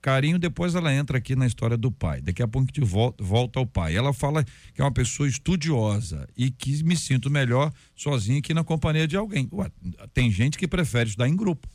carinho, 0.01 0.39
depois 0.39 0.75
ela 0.75 0.93
entra 0.93 1.17
aqui 1.17 1.35
na 1.35 1.45
história 1.45 1.75
do 1.75 1.91
pai. 1.91 2.21
Daqui 2.21 2.41
a 2.41 2.47
pouco 2.47 2.65
a 2.65 2.73
gente 2.73 2.89
volta, 2.89 3.21
volta 3.21 3.59
ao 3.59 3.65
pai. 3.65 3.97
Ela 3.97 4.13
fala 4.13 4.45
que 4.45 4.79
é 4.79 4.83
uma 4.83 4.93
pessoa 4.93 5.27
estudiosa 5.27 6.25
e 6.37 6.49
que 6.49 6.81
me 6.81 6.95
sinto 6.95 7.29
melhor 7.29 7.73
sozinha 7.93 8.41
que 8.41 8.53
na 8.53 8.63
companhia 8.63 9.05
de 9.05 9.17
alguém. 9.17 9.49
Ué, 9.51 9.69
tem 10.13 10.31
gente 10.31 10.57
que 10.57 10.69
prefere 10.69 11.09
estudar 11.09 11.27
em 11.27 11.35
grupo. 11.35 11.67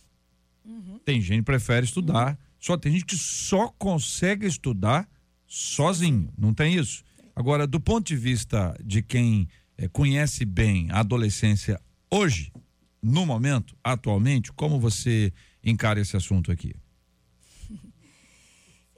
Uhum. 0.65 0.99
Tem 1.05 1.21
gente 1.21 1.41
que 1.41 1.45
prefere 1.45 1.85
estudar. 1.85 2.31
Uhum. 2.31 2.37
Só 2.59 2.79
tem 2.79 2.93
gente 2.93 3.05
que 3.05 3.17
só 3.17 3.69
consegue 3.79 4.47
estudar 4.47 5.07
sozinho. 5.47 6.33
Não 6.39 6.55
tem 6.55 6.77
isso? 6.77 7.03
Agora, 7.41 7.67
do 7.67 7.81
ponto 7.81 8.07
de 8.07 8.17
vista 8.17 8.77
de 8.85 9.01
quem 9.01 9.49
é, 9.79 9.89
conhece 9.89 10.45
bem 10.45 10.91
a 10.91 11.01
adolescência 11.01 11.81
hoje, 12.11 12.53
no 13.03 13.25
momento, 13.25 13.75
atualmente, 13.83 14.53
como 14.53 14.79
você 14.79 15.33
encara 15.65 15.99
esse 15.99 16.15
assunto 16.15 16.53
aqui? 16.53 16.75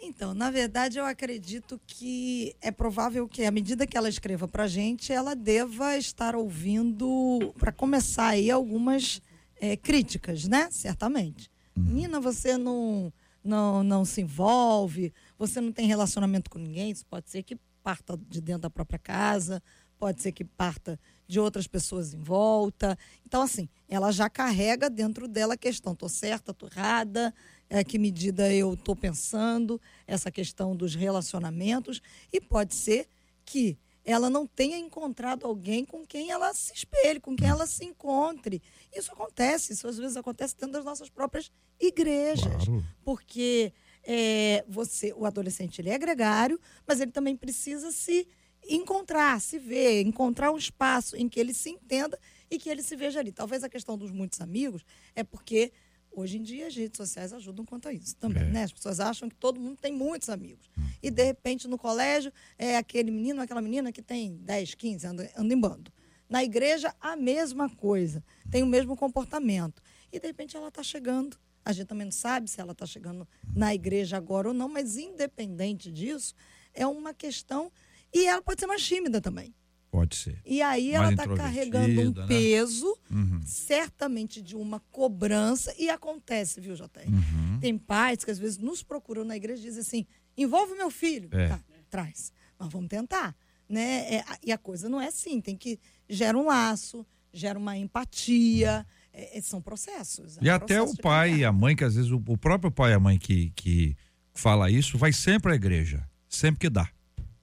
Então, 0.05 0.35
na 0.35 0.51
verdade, 0.51 0.99
eu 0.99 1.05
acredito 1.05 1.81
que 1.87 2.57
é 2.61 2.73
provável 2.73 3.29
que, 3.29 3.45
à 3.45 3.53
medida 3.53 3.87
que 3.87 3.97
ela 3.97 4.09
escreva 4.09 4.49
para 4.49 4.65
a 4.65 4.69
gente, 4.69 5.13
ela 5.13 5.37
deva 5.37 5.97
estar 5.97 6.35
ouvindo, 6.35 7.55
para 7.57 7.71
começar 7.71 8.27
aí, 8.27 8.51
algumas 8.51 9.23
é, 9.61 9.77
críticas, 9.77 10.49
né? 10.49 10.69
Certamente. 10.73 11.49
Uhum. 11.77 11.85
Nina, 11.85 12.19
você 12.19 12.59
não, 12.59 13.13
não, 13.45 13.85
não 13.85 14.05
se 14.05 14.21
envolve, 14.23 15.15
você 15.39 15.61
não 15.61 15.71
tem 15.71 15.87
relacionamento 15.87 16.51
com 16.51 16.59
ninguém, 16.59 16.91
isso 16.91 17.07
pode 17.07 17.31
ser 17.31 17.45
que 17.45 17.57
parta 17.83 18.17
de 18.29 18.41
dentro 18.41 18.63
da 18.63 18.71
própria 18.71 18.99
casa, 18.99 19.63
pode 19.99 20.21
ser 20.21 20.33
que 20.33 20.45
parta 20.45 20.99
de 21.29 21.39
outras 21.39 21.67
pessoas 21.67 22.13
em 22.13 22.21
volta. 22.21 22.99
Então, 23.25 23.43
assim, 23.43 23.69
ela 23.89 24.11
já 24.11 24.29
carrega 24.29 24.91
dentro 24.91 25.29
dela 25.29 25.55
a 25.55 25.57
questão: 25.57 25.93
estou 25.93 26.09
certa, 26.09 26.51
estou 26.51 26.69
errada, 26.69 27.33
é, 27.71 27.85
que 27.85 27.99
medida 27.99 28.53
eu 28.53 28.75
estou 28.75 28.97
pensando, 28.97 29.81
essa 30.07 30.31
questão 30.31 30.75
dos 30.77 30.95
relacionamentos. 30.95 32.03
E 32.33 32.41
pode 32.41 32.75
ser 32.75 33.09
que 33.45 33.79
ela 34.05 34.29
não 34.29 34.47
tenha 34.47 34.77
encontrado 34.77 35.47
alguém 35.47 35.85
com 35.85 36.05
quem 36.05 36.31
ela 36.31 36.53
se 36.53 36.73
espelhe, 36.75 37.21
com 37.21 37.37
quem 37.37 37.49
ela 37.49 37.67
se 37.67 37.85
encontre. 37.85 38.61
Isso 38.93 39.13
acontece, 39.13 39.73
isso 39.73 39.87
às 39.87 39.97
vezes 39.97 40.17
acontece 40.17 40.57
dentro 40.57 40.73
das 40.73 40.85
nossas 40.85 41.09
próprias 41.09 41.51
igrejas. 41.79 42.65
Claro. 42.65 42.85
Porque 43.05 43.73
é, 44.05 44.65
você, 44.69 45.13
o 45.13 45.25
adolescente 45.25 45.81
ele 45.81 45.91
é 45.91 45.99
gregário, 45.99 46.61
mas 46.87 47.01
ele 47.01 47.13
também 47.13 47.37
precisa 47.37 47.91
se 47.93 48.27
encontrar, 48.69 49.41
se 49.41 49.59
ver, 49.59 50.03
encontrar 50.03 50.53
um 50.53 50.57
espaço 50.57 51.17
em 51.17 51.29
que 51.29 51.39
ele 51.39 51.53
se 51.53 51.71
entenda 51.71 52.19
e 52.51 52.59
que 52.59 52.69
ele 52.69 52.83
se 52.83 52.95
veja 52.95 53.21
ali. 53.21 53.33
Talvez 53.33 53.65
a 53.65 53.69
questão 53.69 53.99
dos 53.99 54.11
muitos 54.11 54.41
amigos 54.41 54.85
é 55.15 55.25
porque 55.25 55.73
hoje 56.11 56.39
em 56.39 56.43
dia 56.43 56.67
as 56.67 56.77
redes 56.77 56.97
sociais 56.97 57.33
ajudam 57.33 57.65
quanto 57.65 57.89
a 57.89 57.93
isso 57.93 58.15
também, 58.17 58.45
é. 58.45 58.51
né? 58.51 58.63
As 58.65 58.73
pessoas 58.73 59.01
acham 59.01 59.29
que 59.29 59.35
todo 59.35 59.59
mundo 59.59 59.79
tem 59.81 59.93
muitos 59.93 60.29
amigos. 60.29 60.71
Hum. 60.79 60.83
E 61.03 61.11
de 61.11 61.25
repente 61.25 61.67
no 61.67 61.79
colégio 61.79 62.33
é 62.59 62.77
aquele 62.77 63.11
menino, 63.11 63.41
aquela 63.41 63.63
menina 63.63 63.91
que 63.91 64.03
tem 64.03 64.37
10, 64.37 64.75
15, 64.75 65.07
anda, 65.07 65.33
anda 65.37 65.55
em 65.55 65.59
bando. 65.59 65.93
Na 66.29 66.43
igreja, 66.43 66.95
a 67.01 67.15
mesma 67.15 67.69
coisa, 67.69 68.25
tem 68.51 68.63
o 68.63 68.67
mesmo 68.67 68.97
comportamento. 68.97 69.83
E 70.11 70.19
de 70.19 70.27
repente 70.27 70.57
ela 70.57 70.69
está 70.69 70.83
chegando 70.83 71.37
a 71.65 71.73
gente 71.73 71.87
também 71.87 72.05
não 72.05 72.13
sabe 72.13 72.51
se 72.51 72.61
ela 72.61 72.73
está 72.73 72.87
chegando 72.87 73.27
na 73.55 73.75
igreja 73.75 74.17
agora 74.17 74.49
ou 74.49 74.55
não, 74.55 74.69
mas 74.69 74.97
independente 74.97 75.91
disso, 75.91 76.35
é 76.75 76.87
uma 76.87 77.15
questão. 77.15 77.71
E 78.13 78.27
ela 78.27 78.43
pode 78.43 78.61
ser 78.61 78.67
mais 78.67 78.85
tímida 78.85 79.21
também. 79.21 79.55
Pode 79.91 80.17
ser. 80.17 80.41
E 80.45 80.63
aí 80.63 80.93
ela 80.93 81.11
está 81.11 81.29
carregando 81.29 82.01
um 82.01 82.13
né? 82.13 82.27
peso, 82.27 82.99
uhum. 83.11 83.41
certamente 83.45 84.41
de 84.41 84.57
uma 84.57 84.81
cobrança, 84.91 85.75
e 85.79 85.91
acontece, 85.91 86.61
viu, 86.61 86.75
JR? 86.75 86.87
Uhum. 87.07 87.61
Tem 87.61 87.77
pais 87.77 88.25
que 88.25 88.31
às 88.31 88.39
vezes 88.39 88.57
nos 88.57 88.83
procuram 88.83 89.23
na 89.23 89.37
igreja 89.37 89.61
e 89.61 89.65
dizem 89.67 89.81
assim: 89.83 90.07
envolve 90.37 90.75
meu 90.75 90.91
filho. 90.91 91.29
É. 91.33 91.49
Tá, 91.49 91.61
traz. 91.91 92.33
Mas 92.59 92.73
vamos 92.73 92.89
tentar. 92.89 93.37
Né? 93.69 94.17
É, 94.17 94.25
e 94.43 94.51
a 94.51 94.59
coisa 94.59 94.89
não 94.89 95.01
é 95.01 95.09
assim, 95.09 95.41
tem 95.43 95.57
que. 95.57 95.79
gera 96.09 96.39
um 96.39 96.47
laço, 96.47 97.07
gera 97.31 97.59
uma 97.59 97.77
empatia. 97.77 98.87
Uhum 98.89 99.02
é, 99.13 99.39
é, 99.39 99.41
são 99.43 99.61
processos. 99.61 100.39
É 100.39 100.41
e 100.43 100.51
um 100.51 100.55
até 100.55 100.83
o 100.83 100.97
pai 100.97 101.37
e 101.37 101.45
a 101.45 101.53
mãe, 101.53 101.77
que 101.77 101.85
às 101.85 101.95
vezes 101.95 102.11
o, 102.11 102.23
o, 102.27 102.39
próprio 102.39 102.71
pai 102.71 102.93
e 102.93 102.95
a 102.95 103.01
mãe 103.01 103.19
que, 103.19 103.51
que 103.55 103.97
fala 104.33 104.71
isso, 104.71 104.97
vai 104.97 105.13
sempre 105.13 105.53
à 105.53 105.55
igreja. 105.55 106.07
Sempre 106.29 106.61
que 106.61 106.71
dá. 106.71 106.89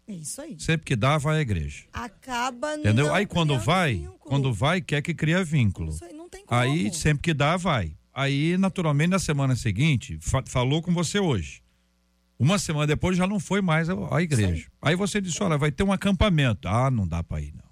É 0.07 0.13
isso 0.13 0.41
aí. 0.41 0.59
Sempre 0.59 0.85
que 0.85 0.95
dá, 0.95 1.17
vai 1.19 1.37
à 1.37 1.41
igreja. 1.41 1.85
Acaba 1.93 2.75
Entendeu? 2.75 3.13
Aí 3.13 3.27
quando 3.27 3.59
vai, 3.59 3.95
vínculo. 3.95 4.17
quando 4.19 4.53
vai, 4.53 4.81
quer 4.81 5.03
que 5.03 5.13
cria 5.13 5.43
vínculo. 5.43 5.91
Isso 5.91 6.03
aí 6.03 6.13
não 6.13 6.27
tem 6.27 6.43
como. 6.43 6.59
Aí 6.59 6.91
sempre 6.91 7.21
que 7.21 7.33
dá, 7.33 7.55
vai. 7.55 7.95
Aí, 8.11 8.57
naturalmente, 8.57 9.11
na 9.11 9.19
semana 9.19 9.55
seguinte, 9.55 10.17
fa 10.19 10.43
falou 10.45 10.81
com 10.81 10.91
você 10.91 11.19
hoje. 11.19 11.61
Uma 12.39 12.57
semana 12.57 12.87
depois 12.87 13.15
já 13.15 13.27
não 13.27 13.39
foi 13.39 13.61
mais 13.61 13.87
à 13.89 14.21
igreja. 14.21 14.67
Aí 14.81 14.95
você 14.95 15.21
disse: 15.21 15.43
olha, 15.43 15.57
vai 15.57 15.71
ter 15.71 15.83
um 15.83 15.91
acampamento. 15.91 16.67
Ah, 16.67 16.89
não 16.89 17.07
dá 17.07 17.23
para 17.23 17.41
ir, 17.41 17.53
não. 17.53 17.68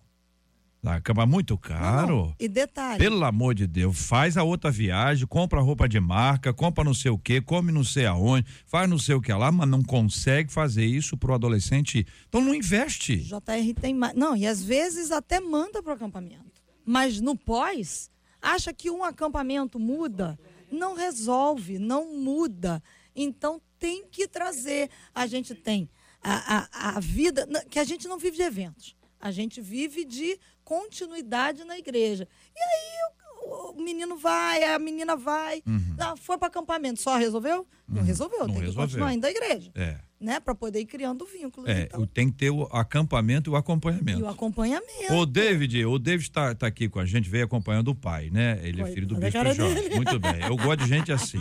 Dá 0.88 1.02
cama 1.02 1.26
muito 1.26 1.58
caro. 1.58 2.08
Não, 2.08 2.26
não. 2.28 2.36
E 2.40 2.48
detalhe. 2.48 2.98
Pelo 2.98 3.22
amor 3.26 3.54
de 3.54 3.68
Deus, 3.68 4.08
faz 4.08 4.38
a 4.38 4.44
outra 4.44 4.72
viagem, 4.72 5.28
compra 5.28 5.60
roupa 5.60 5.86
de 5.86 6.00
marca, 6.00 6.54
compra 6.54 6.82
não 6.82 6.94
sei 6.94 7.12
o 7.12 7.18
que, 7.18 7.42
come 7.42 7.74
não 7.74 7.84
sei 7.84 8.06
aonde, 8.06 8.48
faz 8.66 8.90
não 8.90 8.98
sei 8.98 9.14
o 9.14 9.20
que 9.20 9.34
lá, 9.34 9.52
mas 9.52 9.68
não 9.68 9.84
consegue 9.84 10.50
fazer 10.50 10.86
isso 10.86 11.18
pro 11.18 11.34
adolescente. 11.34 12.08
Então 12.30 12.40
não 12.40 12.56
investe. 12.56 13.18
JR 13.18 13.74
tem 13.82 13.94
mais. 13.94 14.16
Não, 14.16 14.34
e 14.34 14.48
às 14.48 14.64
vezes 14.64 15.12
até 15.12 15.42
manda 15.42 15.84
pro 15.84 15.92
acampamento. 15.92 16.64
Mas 16.86 17.20
no 17.20 17.36
pós, 17.36 18.10
acha 18.42 18.74
que 18.74 18.90
um 18.90 19.04
acampamento 19.04 19.78
muda. 19.78 20.40
Não 20.72 20.96
resolve, 20.96 21.78
não 21.78 22.18
muda. 22.18 22.82
Então 23.14 23.62
tem 23.78 24.08
que 24.08 24.26
trazer. 24.26 24.90
A 25.14 25.28
gente 25.28 25.54
tem 25.54 25.90
a, 26.24 26.60
a, 26.60 26.98
a 26.98 27.00
vida, 27.02 27.46
que 27.70 27.78
a 27.78 27.84
gente 27.84 28.08
não 28.08 28.18
vive 28.18 28.38
de 28.38 28.44
eventos. 28.44 28.96
A 29.20 29.32
gente 29.32 29.60
vive 29.60 30.06
de 30.06 30.40
continuidade 30.68 31.64
na 31.64 31.78
igreja. 31.78 32.28
E 32.54 32.60
aí 32.60 33.46
o, 33.46 33.72
o 33.72 33.82
menino 33.82 34.18
vai, 34.18 34.66
a 34.66 34.78
menina 34.78 35.16
vai, 35.16 35.64
uhum. 35.66 35.96
ah, 35.98 36.14
foi 36.18 36.38
para 36.38 36.50
acampamento, 36.50 37.02
só 37.02 37.16
resolveu? 37.16 37.66
Não 37.88 38.02
uhum. 38.02 38.06
resolveu, 38.06 38.40
não 38.40 38.48
tem 38.48 38.64
resolveu. 38.64 38.74
que 38.74 38.92
continuar 38.92 39.14
indo 39.14 39.26
à 39.26 39.32
igreja. 39.32 39.72
É. 39.74 39.96
Né, 40.20 40.40
para 40.40 40.56
poder 40.56 40.80
ir 40.80 40.88
criando 40.88 41.26
vínculos. 41.26 41.70
É, 41.70 41.84
então. 41.84 42.06
tem 42.08 42.30
que 42.30 42.38
ter 42.38 42.50
o 42.50 42.64
acampamento 42.64 43.50
e 43.50 43.54
o 43.54 43.56
acompanhamento. 43.56 44.20
E 44.20 44.24
o 44.24 44.28
acompanhamento. 44.28 45.14
O 45.14 45.26
David, 45.28 45.86
o 45.86 46.00
David 46.00 46.28
está 46.28 46.56
tá 46.56 46.66
aqui 46.66 46.90
com 46.90 47.00
a 47.00 47.06
gente, 47.06 47.30
veio 47.30 47.46
acompanhando 47.46 47.90
o 47.90 47.96
pai, 47.96 48.32
né? 48.32 48.60
Ele 48.64 48.82
é 48.82 48.84
Foi, 48.84 48.92
é 48.92 48.94
filho 48.96 49.08
do 49.08 49.16
Bispo 49.16 49.32
Jorge. 49.32 49.62
Muito 49.96 50.20
bem. 50.20 50.42
Eu 50.42 50.58
gosto 50.58 50.80
de 50.84 50.90
gente 50.90 51.12
assim. 51.12 51.40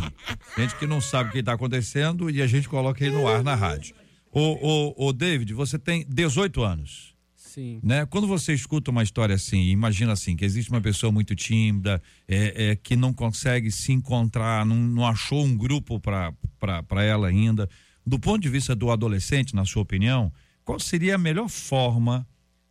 Gente 0.59 0.77
que 0.77 0.87
não 0.87 1.01
sabe 1.01 1.31
o 1.31 1.33
que 1.33 1.39
está 1.39 1.55
acontecendo 1.55 2.31
e 2.31 2.43
a 2.43 2.47
gente 2.47 2.69
coloca 2.69 3.03
ele 3.03 3.15
no 3.15 3.27
ar 3.27 3.43
na 3.43 3.55
rádio. 3.55 3.97
O, 4.31 4.95
o, 5.01 5.09
o 5.09 5.13
David, 5.15 5.55
você 5.55 5.79
tem 5.79 6.05
18 6.07 6.63
anos. 6.63 7.16
Sim. 7.57 7.81
Né? 7.83 8.05
Quando 8.05 8.27
você 8.27 8.53
escuta 8.53 8.91
uma 8.91 9.03
história 9.03 9.35
assim, 9.35 9.71
imagina 9.71 10.13
assim, 10.13 10.37
que 10.37 10.45
existe 10.45 10.71
uma 10.71 10.81
pessoa 10.83 11.11
muito 11.11 11.35
tímida, 11.35 12.03
é, 12.29 12.73
é 12.73 12.77
que 12.77 12.95
não 12.95 13.15
consegue 13.15 13.73
se 13.73 13.93
encontrar, 13.93 14.67
não, 14.67 14.77
não 14.77 15.07
achou 15.07 15.43
um 15.43 15.57
grupo 15.57 15.99
para 15.99 17.03
ela 17.03 17.29
ainda. 17.29 17.67
Do 18.07 18.19
ponto 18.19 18.43
de 18.43 18.51
vista 18.51 18.77
do 18.77 18.91
adolescente, 18.91 19.57
na 19.57 19.65
sua 19.65 19.81
opinião, 19.81 20.31
qual 20.67 20.79
seria 20.79 21.15
a 21.15 21.19
melhor 21.19 21.49
forma 21.49 22.29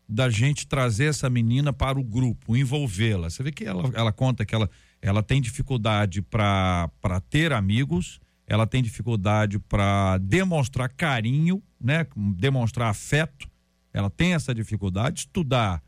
da 0.08 0.30
gente 0.30 0.68
trazer 0.68 1.06
essa 1.06 1.32
menina 1.32 1.74
para 1.74 2.00
o 2.00 2.04
grupo, 2.04 2.56
envolvê-la? 2.56 3.32
Você 3.32 3.42
vê 3.42 3.52
que 3.52 3.66
ela, 3.66 3.90
ela 3.92 4.12
conta 4.12 4.46
que 4.46 4.54
ela, 4.54 4.70
ela 5.02 5.24
tem 5.24 5.42
dificuldade 5.42 6.22
para 6.22 6.92
ter 7.28 7.52
amigos, 7.54 8.20
ela 8.46 8.68
tem 8.68 8.84
dificuldade 8.84 9.58
para 9.58 10.20
demonstrar 10.20 10.90
carinho, 10.90 11.60
né? 11.82 12.06
demonstrar 12.38 12.92
afeto 12.92 13.48
ela 13.96 14.10
tem 14.10 14.34
essa 14.34 14.54
dificuldade, 14.54 15.22
estudar. 15.22 15.82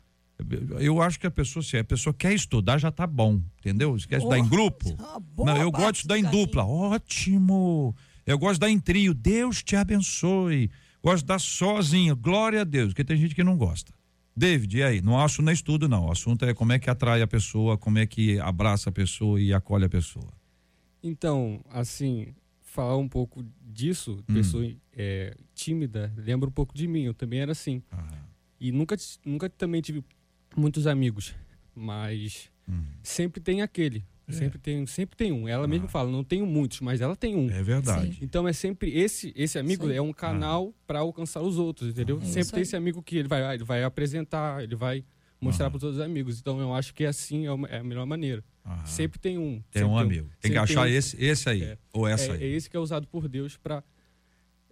Eu 0.80 1.02
acho 1.02 1.20
que 1.20 1.26
a 1.26 1.30
pessoa, 1.30 1.62
se 1.62 1.76
a 1.76 1.84
pessoa 1.84 2.14
quer 2.14 2.32
estudar, 2.32 2.78
já 2.78 2.88
está 2.88 3.06
bom, 3.06 3.42
entendeu? 3.58 3.98
Se 3.98 4.08
quer 4.08 4.16
estudar 4.16 4.36
oh, 4.36 4.38
em 4.38 4.48
grupo. 4.48 4.96
Não, 5.36 5.56
eu 5.58 5.70
gosto 5.70 5.92
de 5.92 5.98
estudar 5.98 6.18
em 6.18 6.22
dupla. 6.22 6.64
Ótimo. 6.64 7.94
Eu 8.24 8.38
gosto 8.38 8.52
de 8.52 8.54
estudar 8.54 8.70
em 8.70 8.80
trio. 8.80 9.12
Deus 9.12 9.62
te 9.62 9.76
abençoe. 9.76 10.70
Gosto 11.02 11.16
de 11.16 11.18
estudar 11.18 11.38
sozinho. 11.38 12.16
Glória 12.16 12.62
a 12.62 12.64
Deus, 12.64 12.88
porque 12.88 13.04
tem 13.04 13.18
gente 13.18 13.34
que 13.34 13.44
não 13.44 13.58
gosta. 13.58 13.92
David, 14.34 14.78
e 14.78 14.82
aí? 14.82 15.02
Não 15.02 15.20
acho 15.20 15.42
nem 15.42 15.52
estudo, 15.52 15.86
não. 15.86 16.06
O 16.06 16.12
assunto 16.12 16.46
é 16.46 16.54
como 16.54 16.72
é 16.72 16.78
que 16.78 16.88
atrai 16.88 17.20
a 17.20 17.26
pessoa, 17.26 17.76
como 17.76 17.98
é 17.98 18.06
que 18.06 18.40
abraça 18.40 18.88
a 18.88 18.92
pessoa 18.92 19.38
e 19.38 19.52
acolhe 19.52 19.84
a 19.84 19.88
pessoa. 19.88 20.32
Então, 21.02 21.60
assim, 21.70 22.28
falar 22.62 22.96
um 22.96 23.08
pouco 23.08 23.44
disso, 23.60 24.24
hum. 24.26 24.34
pessoa 24.34 24.64
é, 24.96 25.36
tímida, 25.58 26.12
lembra 26.16 26.48
um 26.48 26.52
pouco 26.52 26.72
de 26.72 26.86
mim. 26.86 27.02
Eu 27.02 27.14
também 27.14 27.40
era 27.40 27.50
assim. 27.50 27.82
Ah. 27.90 28.06
E 28.60 28.70
nunca, 28.70 28.96
nunca 29.24 29.50
também 29.50 29.80
tive 29.80 30.04
muitos 30.56 30.86
amigos, 30.86 31.34
mas 31.74 32.48
hum. 32.68 32.84
sempre 33.02 33.40
tem 33.40 33.60
aquele. 33.60 34.04
É. 34.28 34.32
Sempre 34.32 34.58
tem, 34.58 34.86
sempre 34.86 35.16
tem 35.16 35.32
um. 35.32 35.48
Ela 35.48 35.64
ah. 35.64 35.68
mesma 35.68 35.88
fala, 35.88 36.10
não 36.10 36.22
tenho 36.22 36.46
muitos, 36.46 36.80
mas 36.80 37.00
ela 37.00 37.16
tem 37.16 37.34
um. 37.34 37.50
É 37.50 37.62
verdade. 37.62 38.14
Sim. 38.14 38.18
Então 38.22 38.46
é 38.46 38.52
sempre 38.52 38.96
esse 38.96 39.32
esse 39.34 39.58
amigo 39.58 39.88
Sim. 39.88 39.94
é 39.94 40.02
um 40.02 40.12
canal 40.12 40.68
ah. 40.70 40.82
para 40.86 40.98
alcançar 41.00 41.40
os 41.40 41.58
outros, 41.58 41.90
entendeu? 41.90 42.18
É 42.22 42.24
sempre 42.24 42.52
tem 42.52 42.62
esse 42.62 42.76
amigo 42.76 43.02
que 43.02 43.16
ele 43.16 43.28
vai, 43.28 43.54
ele 43.54 43.64
vai 43.64 43.82
apresentar, 43.82 44.62
ele 44.62 44.76
vai 44.76 45.04
mostrar 45.40 45.70
para 45.70 45.80
todos 45.80 45.96
os 45.96 46.02
amigos. 46.02 46.38
Então 46.38 46.60
eu 46.60 46.74
acho 46.74 46.94
que 46.94 47.04
assim 47.04 47.46
é, 47.46 47.52
uma, 47.52 47.66
é 47.68 47.78
a 47.78 47.84
melhor 47.84 48.06
maneira. 48.06 48.44
Sempre 48.84 49.18
tem 49.18 49.38
um. 49.38 49.62
Tem 49.70 49.82
um 49.82 49.96
amigo. 49.96 50.28
Tem, 50.40 50.50
tem 50.50 50.52
que 50.52 50.58
achar 50.58 50.82
um, 50.82 50.86
esse, 50.86 51.16
esse 51.22 51.48
aí, 51.48 51.62
é, 51.62 51.78
ou 51.90 52.06
essa 52.06 52.32
é, 52.32 52.34
aí. 52.34 52.42
É 52.42 52.46
esse 52.48 52.68
que 52.68 52.76
é 52.76 52.80
usado 52.80 53.06
por 53.06 53.26
Deus 53.26 53.56
para 53.56 53.82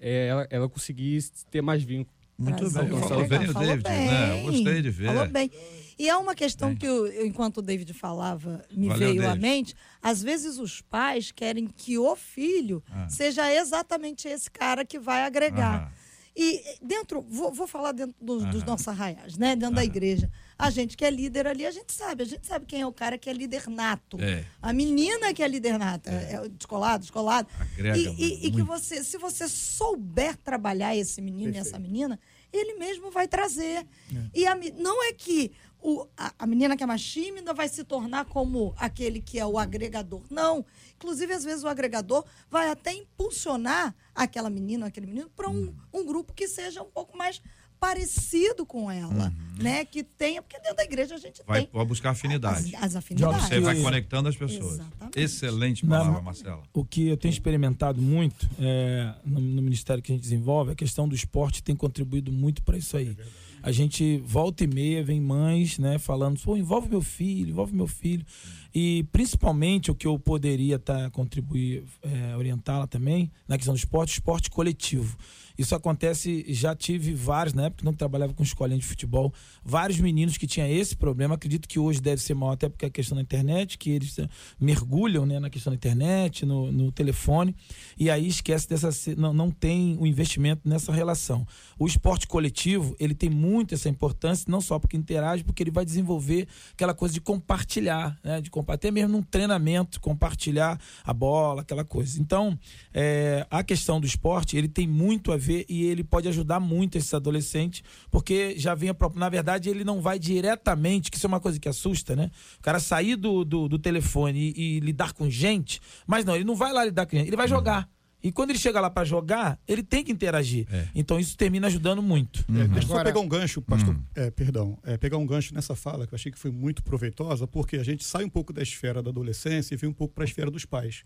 é, 0.01 0.29
ela, 0.29 0.47
ela 0.51 0.69
conseguir 0.69 1.23
ter 1.51 1.63
mais 1.63 1.83
vínculo. 1.83 2.15
Muito 2.39 2.71
bem, 2.71 2.89
falou 3.01 3.27
bem 3.27 3.49
o 3.49 3.55
David, 3.55 3.83
bem. 3.83 4.07
né? 4.09 4.41
Eu 4.41 4.45
gostei 4.45 4.83
de 4.83 4.91
ver. 4.91 5.07
Falou 5.07 5.27
bem. 5.27 5.51
E 5.99 6.07
é 6.09 6.17
uma 6.17 6.35
questão 6.35 6.69
bem. 6.69 6.77
que, 6.77 6.87
eu, 6.87 7.27
enquanto 7.27 7.59
o 7.59 7.63
David 7.63 7.95
falava, 7.95 8.63
me 8.71 8.89
Valeu, 8.89 9.09
veio 9.09 9.23
David. 9.23 9.39
à 9.39 9.41
mente. 9.41 9.75
Às 10.03 10.23
vezes 10.23 10.59
os 10.59 10.83
pais 10.83 11.33
querem 11.33 11.67
que 11.67 11.97
o 11.97 12.15
filho 12.15 12.85
ah. 12.91 13.09
seja 13.09 13.51
exatamente 13.51 14.29
esse 14.29 14.51
cara 14.51 14.85
que 14.85 14.99
vai 14.99 15.23
agregar. 15.23 15.91
Ah. 15.91 16.06
E 16.37 16.63
dentro, 16.83 17.23
vou, 17.23 17.51
vou 17.51 17.67
falar 17.67 17.93
dentro 17.93 18.15
dos, 18.21 18.45
dos 18.47 18.63
nossos 18.63 18.87
arraiais, 18.87 19.39
né? 19.39 19.57
Dentro 19.57 19.77
da 19.77 19.85
igreja. 19.85 20.31
A 20.59 20.69
gente 20.69 20.95
que 20.95 21.03
é 21.03 21.11
líder 21.11 21.47
ali, 21.47 21.65
a 21.65 21.71
gente 21.71 21.95
sabe. 21.95 22.25
A 22.25 22.27
gente 22.27 22.47
sabe 22.47 22.67
quem 22.67 22.83
é 22.83 22.87
o 22.87 22.93
cara 22.93 23.17
que 23.17 23.31
é 23.31 23.33
líder 23.33 23.69
nato. 23.71 24.19
É. 24.21 24.45
A 24.61 24.71
menina 24.71 25.33
que 25.33 25.43
é 25.43 25.49
líder 25.49 25.79
nata. 25.79 26.11
É. 26.11 26.35
é 26.35 26.49
descolado, 26.49 27.03
descolado. 27.03 27.49
Agrega, 27.59 27.99
e, 27.99 28.09
e, 28.19 28.47
e 28.47 28.51
que 28.51 28.63
você, 28.63 29.03
se 29.03 29.17
você 29.17 29.49
souber 29.49 30.37
trabalhar 30.37 30.95
esse 30.95 31.23
menino 31.23 31.53
Perfeito. 31.53 31.67
e 31.67 31.69
essa 31.69 31.79
menina, 31.79 32.21
ele 32.53 32.75
mesmo 32.75 33.11
vai 33.11 33.27
trazer. 33.27 33.79
É. 33.79 33.87
E 34.35 34.47
a, 34.47 34.55
não 34.77 35.03
é 35.09 35.15
que 35.15 35.53
o, 35.81 36.07
a, 36.17 36.35
a, 36.39 36.47
menina 36.47 36.77
que 36.77 36.83
é 36.83 36.87
mais 36.87 37.03
tímida 37.03 37.55
vai 37.55 37.69
se 37.69 37.85
tornar 37.85 38.25
como 38.27 38.75
aquele 38.77 39.21
que 39.21 39.39
é 39.39 39.47
o 39.47 39.59
agregador. 39.59 40.23
Não. 40.29 40.65
Inclusive, 40.97 41.33
às 41.33 41.45
vezes, 41.45 41.63
o 41.63 41.69
agregador 41.69 42.25
vai 42.51 42.71
até 42.71 42.93
impulsionar 42.93 43.95
aquela 44.15 44.51
menina, 44.51 44.87
aquele 44.87 45.07
menino, 45.07 45.31
para 45.37 45.49
um, 45.49 45.75
um 45.93 46.07
grupo 46.07 46.33
que 46.33 46.49
seja 46.49 46.83
um 46.83 46.91
pouco 46.91 47.17
mais 47.17 47.41
parecido 47.79 48.65
com 48.65 48.91
ela, 48.91 49.27
uhum. 49.27 49.63
né? 49.63 49.85
Que 49.85 50.03
tenha, 50.03 50.41
porque 50.41 50.59
dentro 50.59 50.77
da 50.77 50.85
igreja 50.85 51.15
a 51.15 51.19
gente 51.19 51.43
vai, 51.47 51.63
tem. 51.63 51.71
Vai 51.73 51.85
buscar 51.85 52.11
afinidade. 52.11 52.75
As, 52.77 52.85
as 52.85 52.97
afinidades. 52.97 53.49
Você 53.49 53.61
vai 53.61 53.81
conectando 53.81 54.29
as 54.29 54.37
pessoas. 54.37 54.75
Exatamente. 54.75 55.21
Excelente 55.21 55.87
palavra, 55.87 56.13
Na, 56.15 56.23
Marcela. 56.23 56.63
O 56.73 56.85
que 56.85 57.09
eu 57.09 57.17
tenho 57.17 57.33
experimentado 57.33 58.01
muito 58.01 58.49
é, 58.59 59.15
no, 59.25 59.41
no, 59.41 59.63
ministério 59.63 60.03
que 60.03 60.11
a 60.11 60.15
gente 60.15 60.23
desenvolve, 60.23 60.73
a 60.73 60.75
questão 60.75 61.07
do 61.07 61.15
esporte 61.15 61.63
tem 61.63 61.77
contribuído 61.77 62.33
muito 62.33 62.63
para 62.63 62.79
isso 62.79 62.97
aí. 62.97 63.15
É 63.19 63.46
a 63.67 63.73
gente 63.73 64.19
volta 64.25 64.63
e 64.63 64.67
meia 64.69 65.03
vem 65.03 65.21
mães, 65.21 65.77
né, 65.77 65.99
falando, 65.99 66.41
pô, 66.41 66.57
envolve 66.57 66.89
meu 66.89 67.03
filho, 67.03 67.51
envolve 67.51 67.75
meu 67.75 67.89
filho. 67.89 68.25
E 68.73 69.05
principalmente 69.11 69.91
o 69.91 69.95
que 69.95 70.07
eu 70.07 70.17
poderia 70.21 70.79
tá, 70.79 71.11
contribuir, 71.11 71.83
é, 72.01 72.37
orientá-la 72.37 72.87
também, 72.87 73.29
na 73.49 73.57
questão 73.57 73.75
do 73.75 73.77
esporte, 73.77 74.13
esporte 74.13 74.51
coletivo. 74.51 75.19
Isso 75.59 75.75
acontece, 75.75 76.45
já 76.49 76.75
tive 76.75 77.15
vários, 77.15 77.55
na 77.55 77.67
época 77.67 77.85
não 77.85 77.95
trabalhava 77.95 78.35
com 78.35 78.43
escolinha 78.43 78.79
de 78.79 78.85
futebol, 78.85 79.33
vários 79.65 79.99
meninos 79.99 80.37
que 80.37 80.47
tinham 80.47 80.69
esse 80.69 80.95
problema. 80.95 81.35
Acredito 81.35 81.67
que 81.67 81.79
hoje 81.79 82.01
deve 82.01 82.21
ser 82.21 82.35
maior, 82.35 82.53
até 82.53 82.69
porque 82.69 82.85
é 82.85 82.89
a 82.89 82.91
questão 82.91 83.17
da 83.17 83.23
internet, 83.23 83.79
que 83.79 83.91
eles 83.91 84.19
eh, 84.19 84.29
mergulham 84.61 85.25
né, 85.25 85.41
na 85.41 85.49
questão 85.49 85.71
da 85.71 85.77
internet, 85.77 86.45
no, 86.45 86.71
no 86.71 86.93
telefone, 86.93 87.55
e 87.99 88.11
aí 88.11 88.29
esquece 88.29 88.69
dessa. 88.69 88.91
Não, 89.17 89.33
não 89.33 89.51
tem 89.51 89.97
o 89.97 90.03
um 90.03 90.07
investimento 90.07 90.69
nessa 90.69 90.93
relação. 90.93 91.47
O 91.79 91.87
esporte 91.87 92.27
coletivo, 92.27 92.95
ele 92.99 93.15
tem 93.15 93.31
muito 93.31 93.75
essa 93.75 93.89
importância, 93.89 94.45
não 94.49 94.61
só 94.61 94.79
porque 94.79 94.97
interage, 94.97 95.43
porque 95.43 95.63
ele 95.63 95.71
vai 95.71 95.85
desenvolver 95.85 96.47
aquela 96.73 96.93
coisa 96.93 97.15
de 97.15 97.21
compartilhar, 97.21 98.19
né? 98.23 98.41
De 98.41 98.51
compartilhar, 98.51 98.77
até 98.77 98.91
mesmo 98.91 99.13
num 99.13 99.23
treinamento, 99.23 100.01
compartilhar 100.01 100.79
a 101.05 101.15
bola, 101.15 101.63
aquela 101.63 101.85
coisa. 101.85 102.21
Então, 102.21 102.59
é, 102.93 103.47
a 103.51 103.63
questão 103.63 104.01
do 104.01 104.07
esporte, 104.07 104.57
ele 104.57 104.69
tem 104.69 104.87
muito 104.87 105.33
a 105.33 105.37
ver 105.37 105.46
e 105.69 105.85
ele 105.85 106.05
pode 106.05 106.29
ajudar 106.29 106.61
muito 106.61 106.97
esses 106.97 107.13
adolescentes, 107.13 107.83
porque 108.11 108.55
já 108.59 108.75
vem 108.75 108.89
a 108.89 108.95
própria. 108.95 109.21
Na 109.21 109.29
verdade, 109.29 109.69
ele 109.69 109.85
não 109.85 110.01
vai 110.01 110.19
diretamente, 110.19 111.11
que 111.11 111.17
isso 111.17 111.27
é 111.27 111.29
uma 111.29 111.41
coisa 111.41 111.59
que 111.59 111.69
assusta, 111.69 112.15
né? 112.17 112.31
O 112.59 112.63
cara 112.63 112.79
sair 112.79 113.17
do, 113.17 113.45
do, 113.45 113.69
do 113.69 113.79
telefone 113.79 114.53
e, 114.57 114.77
e, 114.77 114.81
lidar 114.81 115.13
com 115.13 115.29
gente, 115.31 115.81
mas 116.07 116.25
não, 116.25 116.35
ele 116.35 116.45
não 116.45 116.55
vai 116.55 116.73
lá 116.73 116.85
lidar 116.85 117.07
com 117.07 117.17
gente, 117.17 117.29
ele 117.29 117.37
vai 117.37 117.49
jogar. 117.49 117.89
E 118.27 118.33
quando 118.33 118.51
ele 118.51 118.59
chega 118.59 118.81
lá 118.81 118.91
para 118.91 119.05
jogar, 119.05 119.57
ele 119.69 119.85
tem 119.85 120.03
que 120.03 120.11
interagir. 120.11 120.67
É. 120.73 120.89
Então 120.95 121.21
isso 121.21 121.37
termina 121.37 121.69
ajudando 121.69 122.03
muito. 122.03 122.45
É, 122.49 122.67
deixa 122.67 122.89
eu 122.89 122.97
só 122.97 123.05
pegar 123.05 123.21
um 123.21 123.29
gancho, 123.29 123.63
pastor. 123.63 123.95
Uhum. 123.95 124.03
É, 124.17 124.31
perdão. 124.33 124.77
É, 124.83 124.97
pegar 124.97 125.17
um 125.17 125.25
gancho 125.25 125.55
nessa 125.55 125.77
fala 125.77 126.09
que 126.09 126.15
eu 126.15 126.17
achei 126.17 126.33
que 126.33 126.39
foi 126.39 126.51
muito 126.51 126.83
proveitosa, 126.83 127.47
porque 127.47 127.77
a 127.77 127.85
gente 127.85 128.03
sai 128.03 128.25
um 128.25 128.29
pouco 128.29 128.53
da 128.53 128.61
esfera 128.61 129.01
da 129.01 129.11
adolescência 129.11 129.75
e 129.75 129.77
vem 129.77 129.89
um 129.89 129.93
pouco 129.93 130.13
para 130.13 130.25
a 130.25 130.27
esfera 130.27 130.51
dos 130.51 130.65
pais. 130.65 131.05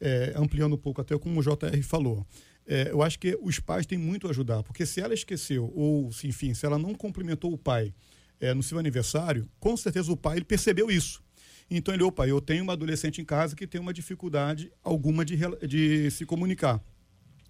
É, 0.00 0.32
ampliando 0.36 0.74
um 0.74 0.78
pouco 0.78 1.02
até 1.02 1.18
como 1.18 1.38
o 1.38 1.42
JR 1.42 1.82
falou 1.82 2.26
é, 2.68 2.90
eu 2.90 3.02
acho 3.02 3.18
que 3.18 3.36
os 3.40 3.58
pais 3.58 3.86
têm 3.86 3.96
muito 3.96 4.26
a 4.26 4.30
ajudar, 4.30 4.62
porque 4.62 4.84
se 4.84 5.00
ela 5.00 5.14
esqueceu, 5.14 5.72
ou, 5.74 6.10
enfim, 6.22 6.52
se 6.52 6.66
ela 6.66 6.78
não 6.78 6.94
cumprimentou 6.94 7.50
o 7.50 7.56
pai 7.56 7.94
é, 8.38 8.52
no 8.52 8.62
seu 8.62 8.78
aniversário, 8.78 9.48
com 9.58 9.74
certeza 9.74 10.12
o 10.12 10.16
pai 10.16 10.36
ele 10.36 10.44
percebeu 10.44 10.90
isso. 10.90 11.22
Então 11.70 11.94
ele, 11.94 12.02
opa, 12.02 12.28
eu 12.28 12.40
tenho 12.42 12.62
uma 12.62 12.74
adolescente 12.74 13.22
em 13.22 13.24
casa 13.24 13.56
que 13.56 13.66
tem 13.66 13.80
uma 13.80 13.92
dificuldade 13.92 14.70
alguma 14.84 15.24
de, 15.24 15.36
de 15.66 16.10
se 16.10 16.26
comunicar. 16.26 16.78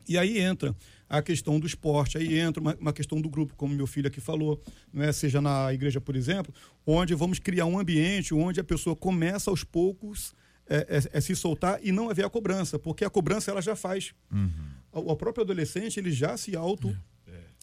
E 0.08 0.16
aí 0.16 0.38
entra 0.38 0.74
a 1.08 1.20
questão 1.20 1.58
do 1.58 1.66
esporte, 1.66 2.16
aí 2.16 2.38
entra 2.38 2.60
uma, 2.60 2.74
uma, 2.76 2.92
questão 2.92 3.20
do 3.20 3.28
grupo, 3.28 3.54
como 3.56 3.74
meu 3.74 3.86
filho 3.86 4.06
aqui 4.06 4.20
falou, 4.20 4.62
não 4.92 5.02
é? 5.02 5.12
seja 5.12 5.40
na 5.40 5.72
igreja, 5.72 6.00
por 6.00 6.14
exemplo, 6.16 6.54
onde 6.86 7.14
vamos 7.14 7.38
criar 7.40 7.66
um 7.66 7.78
ambiente 7.78 8.32
onde 8.32 8.60
a 8.60 8.64
pessoa 8.64 8.94
começa 8.94 9.50
aos 9.50 9.64
poucos 9.64 10.32
é, 10.68 10.76
é, 10.88 11.18
é 11.18 11.20
se 11.20 11.34
soltar 11.34 11.78
e 11.82 11.90
não 11.90 12.08
haver 12.08 12.24
a 12.24 12.30
cobrança, 12.30 12.78
porque 12.78 13.04
a 13.04 13.10
cobrança 13.10 13.50
ela 13.50 13.60
já 13.60 13.74
faz. 13.74 14.14
Uhum. 14.32 14.77
O, 14.92 15.14
próprio 15.16 15.44
adolescente 15.44 15.98
ele 15.98 16.10
já 16.10 16.36
se 16.36 16.56
auto 16.56 16.96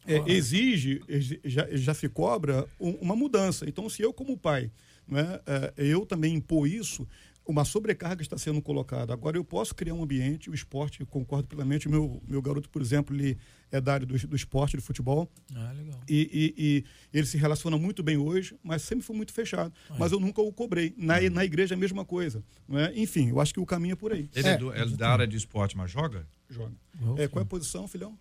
é, 0.08 0.16
é, 0.16 0.24
exige, 0.32 1.02
já, 1.44 1.68
já 1.72 1.94
se 1.94 2.08
cobra 2.08 2.68
uma 2.80 3.16
mudança. 3.16 3.68
Então, 3.68 3.90
se 3.90 4.02
eu 4.02 4.14
como 4.14 4.38
pai, 4.38 4.72
não 5.08 5.20
é, 5.20 5.42
eu 5.78 6.06
também 6.06 6.36
impor 6.36 6.68
isso, 6.68 7.08
uma 7.48 7.64
sobrecarga 7.64 8.22
está 8.22 8.38
sendo 8.38 8.62
colocada. 8.62 9.14
Agora, 9.14 9.38
eu 9.38 9.44
posso 9.44 9.76
criar 9.76 9.94
um 9.94 10.04
ambiente, 10.04 10.50
o 10.50 10.54
esporte, 10.54 11.06
concordo 11.06 11.48
plenamente. 11.48 11.88
O 11.88 11.92
meu, 11.92 12.22
meu 12.28 12.42
garoto, 12.42 12.70
por 12.70 12.82
exemplo, 12.82 13.16
ele 13.16 13.38
é 13.72 13.80
da 13.80 13.94
área 13.94 14.06
do, 14.06 14.18
do 14.28 14.36
esporte, 14.36 14.76
do 14.76 14.82
futebol. 14.82 15.32
Ah, 15.54 15.72
legal. 15.72 16.00
E, 16.10 16.54
e, 16.58 16.64
e, 16.66 16.86
ele 17.18 17.28
se 17.28 17.38
relaciona 17.38 17.78
muito 17.78 18.02
bem 18.02 18.18
hoje, 18.18 18.58
mas 18.64 18.82
sempre 18.82 19.06
foi 19.06 19.16
muito 19.16 19.32
fechado. 19.32 19.74
Ah, 19.90 19.96
mas 20.00 20.12
eu 20.12 20.20
nunca 20.20 20.42
o 20.42 20.52
cobrei. 20.52 20.94
Na, 20.98 21.20
uhum. 21.20 21.30
na 21.30 21.46
igreja, 21.46 21.76
a 21.76 21.78
mesma 21.78 22.04
coisa. 22.04 22.44
Não 22.68 22.80
é? 22.80 22.92
Enfim, 22.96 23.30
eu 23.30 23.40
acho 23.40 23.54
que 23.54 23.60
o 23.60 23.66
caminho 23.66 23.94
é 23.94 23.96
por 23.96 24.12
aí. 24.12 24.30
Ele 24.34 24.48
é, 24.48 24.52
é, 24.52 24.58
do, 24.58 24.74
é 24.74 24.86
da 24.88 25.10
área 25.10 25.28
de 25.28 25.38
esporte, 25.38 25.78
mas 25.78 25.92
joga? 25.92 26.28
Joga. 26.50 26.74
É, 27.18 27.28
qual 27.28 27.42
é 27.42 27.44
a 27.44 27.48
posição, 27.48 27.88
filhão? 27.88 28.18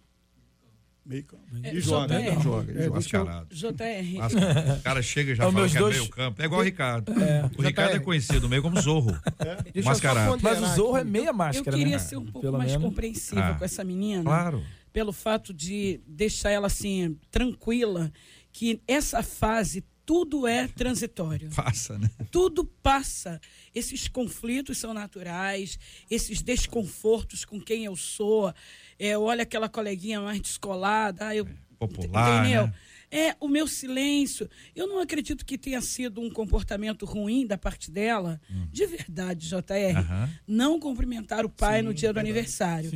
Meio 1.04 1.24
campo. 1.24 1.44
É, 1.62 1.74
e 1.74 1.80
joga, 1.80 2.18
JR, 2.18 2.40
joga, 2.42 2.72
é, 2.72 2.88
mascarado. 2.88 3.54
JR. 3.54 4.78
O 4.78 4.82
cara 4.82 5.02
chega 5.02 5.32
e 5.32 5.34
já 5.34 5.44
é, 5.44 5.52
fala 5.52 5.68
que 5.68 5.76
é 5.76 5.80
dois... 5.80 5.96
meio 5.98 6.08
campo. 6.08 6.40
É 6.40 6.44
igual 6.46 6.60
o 6.62 6.64
Ricardo. 6.64 7.12
É. 7.12 7.50
O 7.58 7.62
Ricardo 7.62 7.96
é 7.96 7.98
conhecido 7.98 8.48
meio 8.48 8.62
como 8.62 8.80
Zorro. 8.80 9.14
É. 9.38 9.82
Mascarado. 9.82 10.38
Mas 10.42 10.62
o 10.62 10.66
Zorro 10.74 10.96
é 10.96 11.04
meia 11.04 11.32
máscara, 11.32 11.76
Eu 11.76 11.78
queria 11.78 11.96
né? 11.96 11.98
ser 11.98 12.16
um 12.16 12.24
pouco 12.24 12.40
Pelo 12.40 12.56
mais 12.56 12.72
menos. 12.72 12.88
compreensiva 12.88 13.50
ah. 13.50 13.54
com 13.54 13.64
essa 13.64 13.84
menina. 13.84 14.24
Claro. 14.24 14.64
Pelo 14.94 15.12
fato 15.12 15.52
de 15.52 16.00
deixar 16.06 16.50
ela 16.50 16.68
assim, 16.68 17.18
tranquila, 17.30 18.10
que 18.50 18.80
essa 18.88 19.22
fase 19.22 19.84
tudo 20.06 20.46
é 20.46 20.68
transitório. 20.68 21.50
Passa, 21.54 21.98
né? 21.98 22.10
Tudo 22.30 22.64
passa. 22.64 23.40
Esses 23.74 24.08
conflitos 24.08 24.78
são 24.78 24.92
naturais, 24.92 25.78
esses 26.10 26.42
desconfortos 26.42 27.44
com 27.44 27.60
quem 27.60 27.84
eu 27.84 27.96
sou. 27.96 28.52
É, 28.98 29.16
olha 29.16 29.42
aquela 29.42 29.68
coleguinha 29.68 30.20
mais 30.20 30.40
descolada, 30.40 31.28
ah, 31.28 31.36
eu, 31.36 31.48
popular, 31.78 32.40
entendeu? 32.42 32.66
Né? 32.66 32.74
É, 33.10 33.34
o 33.40 33.48
meu 33.48 33.66
silêncio. 33.66 34.48
Eu 34.74 34.86
não 34.86 35.00
acredito 35.00 35.44
que 35.44 35.56
tenha 35.56 35.80
sido 35.80 36.20
um 36.20 36.30
comportamento 36.30 37.04
ruim 37.04 37.46
da 37.46 37.56
parte 37.56 37.90
dela. 37.90 38.40
Hum. 38.50 38.66
De 38.70 38.86
verdade, 38.86 39.48
JR. 39.48 39.98
Uhum. 39.98 40.28
Não 40.46 40.80
cumprimentar 40.80 41.44
o 41.44 41.48
pai 41.48 41.80
Sim, 41.80 41.86
no 41.86 41.94
dia 41.94 42.12
do 42.12 42.18
aniversário. 42.18 42.90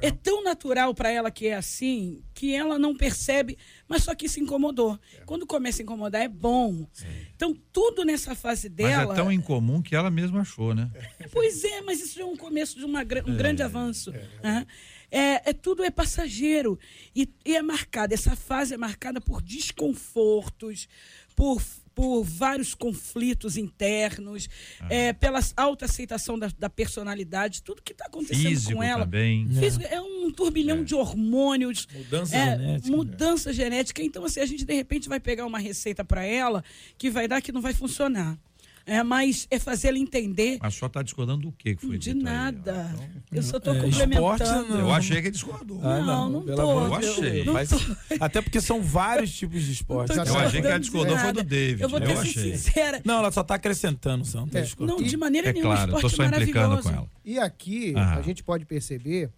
É. 0.00 0.08
é. 0.08 0.10
tão 0.10 0.42
natural 0.42 0.94
para 0.94 1.10
ela 1.10 1.30
que 1.30 1.46
é 1.46 1.54
assim, 1.54 2.22
que 2.34 2.54
ela 2.54 2.78
não 2.78 2.96
percebe, 2.96 3.58
mas 3.88 4.04
só 4.04 4.14
que 4.14 4.28
se 4.28 4.40
incomodou. 4.40 4.98
É. 5.14 5.24
Quando 5.24 5.46
começa 5.46 5.82
a 5.82 5.84
incomodar, 5.84 6.22
é 6.22 6.28
bom. 6.28 6.86
Sim. 6.92 7.06
Então, 7.34 7.54
tudo 7.72 8.04
nessa 8.04 8.34
fase 8.34 8.68
dela. 8.68 9.06
Mas 9.06 9.18
é 9.18 9.22
tão 9.22 9.32
incomum 9.32 9.82
que 9.82 9.94
ela 9.94 10.10
mesma 10.10 10.40
achou, 10.42 10.74
né? 10.74 10.90
Pois 11.32 11.64
é, 11.64 11.80
mas 11.80 12.00
isso 12.00 12.20
é 12.20 12.24
um 12.24 12.36
começo 12.36 12.78
de 12.78 12.84
uma, 12.84 13.00
um 13.00 13.36
grande 13.36 13.62
é. 13.62 13.64
avanço. 13.64 14.10
Uhum. 14.10 14.64
É, 15.16 15.50
é, 15.50 15.52
tudo 15.52 15.84
é 15.84 15.90
passageiro 15.92 16.76
e, 17.14 17.28
e, 17.44 17.54
é 17.54 17.62
marcada 17.62 18.12
essa 18.12 18.34
fase 18.34 18.74
é 18.74 18.76
marcada 18.76 19.20
por 19.20 19.40
desconfortos 19.40 20.88
por 21.36 21.62
por 21.94 22.24
vários 22.24 22.74
conflitos 22.74 23.56
internos, 23.56 24.48
ah. 24.80 24.88
é, 24.90 25.12
pela 25.12 25.38
alta 25.56 25.84
aceitação 25.84 26.38
da, 26.38 26.50
da 26.58 26.68
personalidade, 26.68 27.62
tudo 27.62 27.82
que 27.82 27.92
está 27.92 28.06
acontecendo 28.06 28.48
Físico 28.48 28.74
com 28.74 28.82
ela. 28.82 29.04
Também. 29.04 29.46
Físico, 29.48 29.84
é. 29.84 29.94
é 29.94 30.00
um 30.00 30.30
turbilhão 30.32 30.78
é. 30.78 30.82
de 30.82 30.94
hormônios. 30.94 31.86
Mudança 31.94 32.36
é, 32.36 32.58
genética. 32.58 32.96
Mudança 32.96 33.52
genética. 33.52 34.02
Então, 34.02 34.24
assim, 34.24 34.40
a 34.40 34.46
gente 34.46 34.64
de 34.64 34.74
repente 34.74 35.08
vai 35.08 35.20
pegar 35.20 35.46
uma 35.46 35.58
receita 35.58 36.04
para 36.04 36.24
ela 36.24 36.64
que 36.98 37.10
vai 37.10 37.28
dar 37.28 37.40
que 37.40 37.52
não 37.52 37.60
vai 37.60 37.72
funcionar. 37.72 38.36
É, 38.86 39.02
mas 39.02 39.46
é 39.50 39.58
fazer 39.58 39.88
ela 39.88 39.98
entender. 39.98 40.58
Mas 40.60 40.74
só 40.74 40.86
está 40.86 41.02
discordando 41.02 41.42
do 41.42 41.52
que 41.52 41.74
foi 41.76 41.96
De 41.96 42.12
dito 42.12 42.22
nada. 42.22 42.86
Aí, 42.86 42.92
então... 42.92 43.22
Eu 43.32 43.42
só 43.42 43.56
estou 43.56 43.74
é, 43.74 43.80
complementando. 43.80 44.78
eu 44.78 44.92
achei 44.92 45.16
que 45.22 45.28
ele 45.28 45.30
discordou. 45.30 45.80
Ah, 45.82 46.00
não, 46.00 46.30
não, 46.30 46.40
não 46.42 46.54
tô. 46.56 46.86
Eu 46.86 46.94
achei. 46.94 47.44
Mas, 47.44 47.70
até 48.20 48.42
porque 48.42 48.60
são 48.60 48.82
vários 48.82 49.32
tipos 49.32 49.62
de 49.62 49.72
esporte. 49.72 50.14
Eu 50.14 50.22
achei 50.38 50.60
que 50.60 50.66
ela 50.66 50.78
discordou 50.78 51.16
foi 51.16 51.32
do 51.32 51.42
David. 51.42 51.82
Eu 51.82 51.88
vou 51.88 52.00
ter 52.00 52.10
eu 52.10 52.20
achei. 52.20 52.56
sincera. 52.56 53.00
Não, 53.04 53.18
ela 53.18 53.32
só 53.32 53.40
está 53.40 53.54
acrescentando, 53.54 54.24
só, 54.24 54.40
não, 54.40 54.48
é, 54.52 54.66
não 54.78 54.96
de 54.96 55.16
maneira 55.16 55.48
é 55.48 55.52
nenhuma. 55.52 55.74
Claro, 55.74 55.94
estou 55.94 56.10
só 56.10 56.24
implicando 56.24 56.82
com 56.82 56.90
ela. 56.90 57.10
E 57.24 57.38
aqui 57.38 57.94
a 57.96 58.20
gente 58.20 58.42
pode 58.42 58.66
perceber 58.66 59.30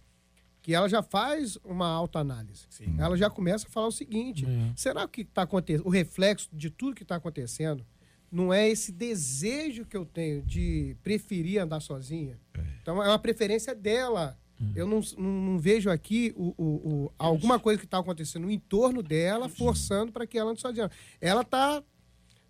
que 0.61 0.73
ela 0.73 0.89
já 0.89 1.01
faz 1.01 1.57
uma 1.63 1.87
autoanálise. 1.87 2.65
Ela 2.97 3.15
já 3.15 3.29
começa 3.29 3.65
a 3.65 3.69
falar 3.69 3.87
o 3.87 3.91
seguinte: 3.91 4.45
é. 4.45 4.71
será 4.75 5.07
que 5.07 5.21
está 5.21 5.43
acontecendo? 5.43 5.87
O 5.87 5.89
reflexo 5.89 6.49
de 6.51 6.69
tudo 6.69 6.93
que 6.93 7.03
está 7.03 7.15
acontecendo 7.15 7.85
não 8.31 8.53
é 8.53 8.69
esse 8.69 8.91
desejo 8.91 9.85
que 9.85 9.95
eu 9.95 10.05
tenho 10.05 10.41
de 10.41 10.95
preferir 11.03 11.61
andar 11.61 11.79
sozinha. 11.79 12.39
É. 12.53 12.61
Então 12.81 13.01
é 13.03 13.07
uma 13.07 13.19
preferência 13.19 13.73
dela. 13.73 14.37
Hum. 14.59 14.71
Eu 14.75 14.87
não, 14.87 15.01
não, 15.17 15.31
não, 15.51 15.59
vejo 15.59 15.89
aqui 15.89 16.33
o, 16.35 16.53
o, 16.57 16.65
o 16.65 17.13
alguma 17.17 17.59
coisa 17.59 17.79
que 17.79 17.85
está 17.85 17.99
acontecendo 17.99 18.43
no 18.43 18.51
entorno 18.51 19.03
dela 19.03 19.47
forçando 19.47 20.11
para 20.11 20.25
que 20.25 20.37
ela 20.37 20.51
ande 20.51 20.61
sozinha. 20.61 20.89
Ela 21.21 21.41
está 21.41 21.83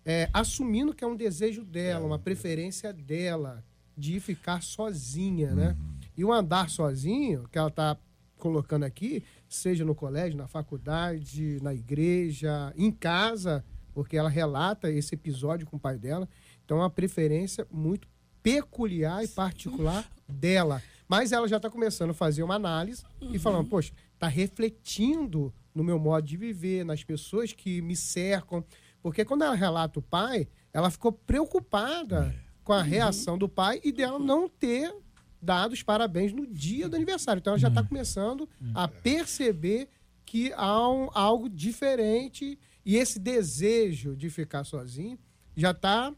é, 0.04 0.28
assumindo 0.32 0.94
que 0.94 1.04
é 1.04 1.06
um 1.06 1.16
desejo 1.16 1.64
dela, 1.64 2.06
uma 2.06 2.18
preferência 2.18 2.92
dela 2.92 3.64
de 3.96 4.20
ficar 4.20 4.62
sozinha, 4.62 5.54
né? 5.54 5.76
Uhum. 5.78 5.98
E 6.16 6.24
o 6.24 6.32
andar 6.32 6.70
sozinho, 6.70 7.48
que 7.50 7.58
ela 7.58 7.68
está 7.68 7.96
colocando 8.38 8.84
aqui, 8.84 9.22
seja 9.48 9.84
no 9.84 9.94
colégio, 9.94 10.38
na 10.38 10.46
faculdade, 10.46 11.58
na 11.62 11.74
igreja, 11.74 12.72
em 12.76 12.90
casa, 12.90 13.64
porque 13.98 14.16
ela 14.16 14.28
relata 14.28 14.88
esse 14.92 15.16
episódio 15.16 15.66
com 15.66 15.76
o 15.76 15.80
pai 15.80 15.98
dela. 15.98 16.28
Então, 16.64 16.76
é 16.76 16.82
uma 16.82 16.88
preferência 16.88 17.66
muito 17.68 18.06
peculiar 18.40 19.24
e 19.24 19.26
particular 19.26 20.08
dela. 20.28 20.80
Mas 21.08 21.32
ela 21.32 21.48
já 21.48 21.56
está 21.56 21.68
começando 21.68 22.10
a 22.10 22.14
fazer 22.14 22.44
uma 22.44 22.54
análise 22.54 23.02
uhum. 23.20 23.34
e 23.34 23.40
falando, 23.40 23.68
poxa, 23.68 23.92
está 24.14 24.28
refletindo 24.28 25.52
no 25.74 25.82
meu 25.82 25.98
modo 25.98 26.24
de 26.24 26.36
viver, 26.36 26.84
nas 26.84 27.02
pessoas 27.02 27.52
que 27.52 27.82
me 27.82 27.96
cercam. 27.96 28.64
Porque 29.02 29.24
quando 29.24 29.42
ela 29.42 29.56
relata 29.56 29.98
o 29.98 30.02
pai, 30.02 30.46
ela 30.72 30.90
ficou 30.90 31.10
preocupada 31.10 32.32
é. 32.32 32.40
com 32.62 32.72
a 32.72 32.76
uhum. 32.76 32.84
reação 32.84 33.36
do 33.36 33.48
pai 33.48 33.80
e 33.82 33.90
dela 33.90 34.20
não 34.20 34.48
ter 34.48 34.94
dado 35.42 35.72
os 35.72 35.82
parabéns 35.82 36.32
no 36.32 36.46
dia 36.46 36.88
do 36.88 36.94
aniversário. 36.94 37.40
Então 37.40 37.50
ela 37.54 37.58
já 37.58 37.66
está 37.66 37.80
uhum. 37.80 37.88
começando 37.88 38.48
a 38.76 38.86
perceber 38.86 39.88
que 40.24 40.52
há 40.52 40.88
um, 40.88 41.10
algo 41.14 41.48
diferente 41.48 42.56
e 42.88 42.96
esse 42.96 43.18
desejo 43.18 44.16
de 44.16 44.30
ficar 44.30 44.64
sozinho 44.64 45.18
já 45.54 45.72
está 45.72 46.10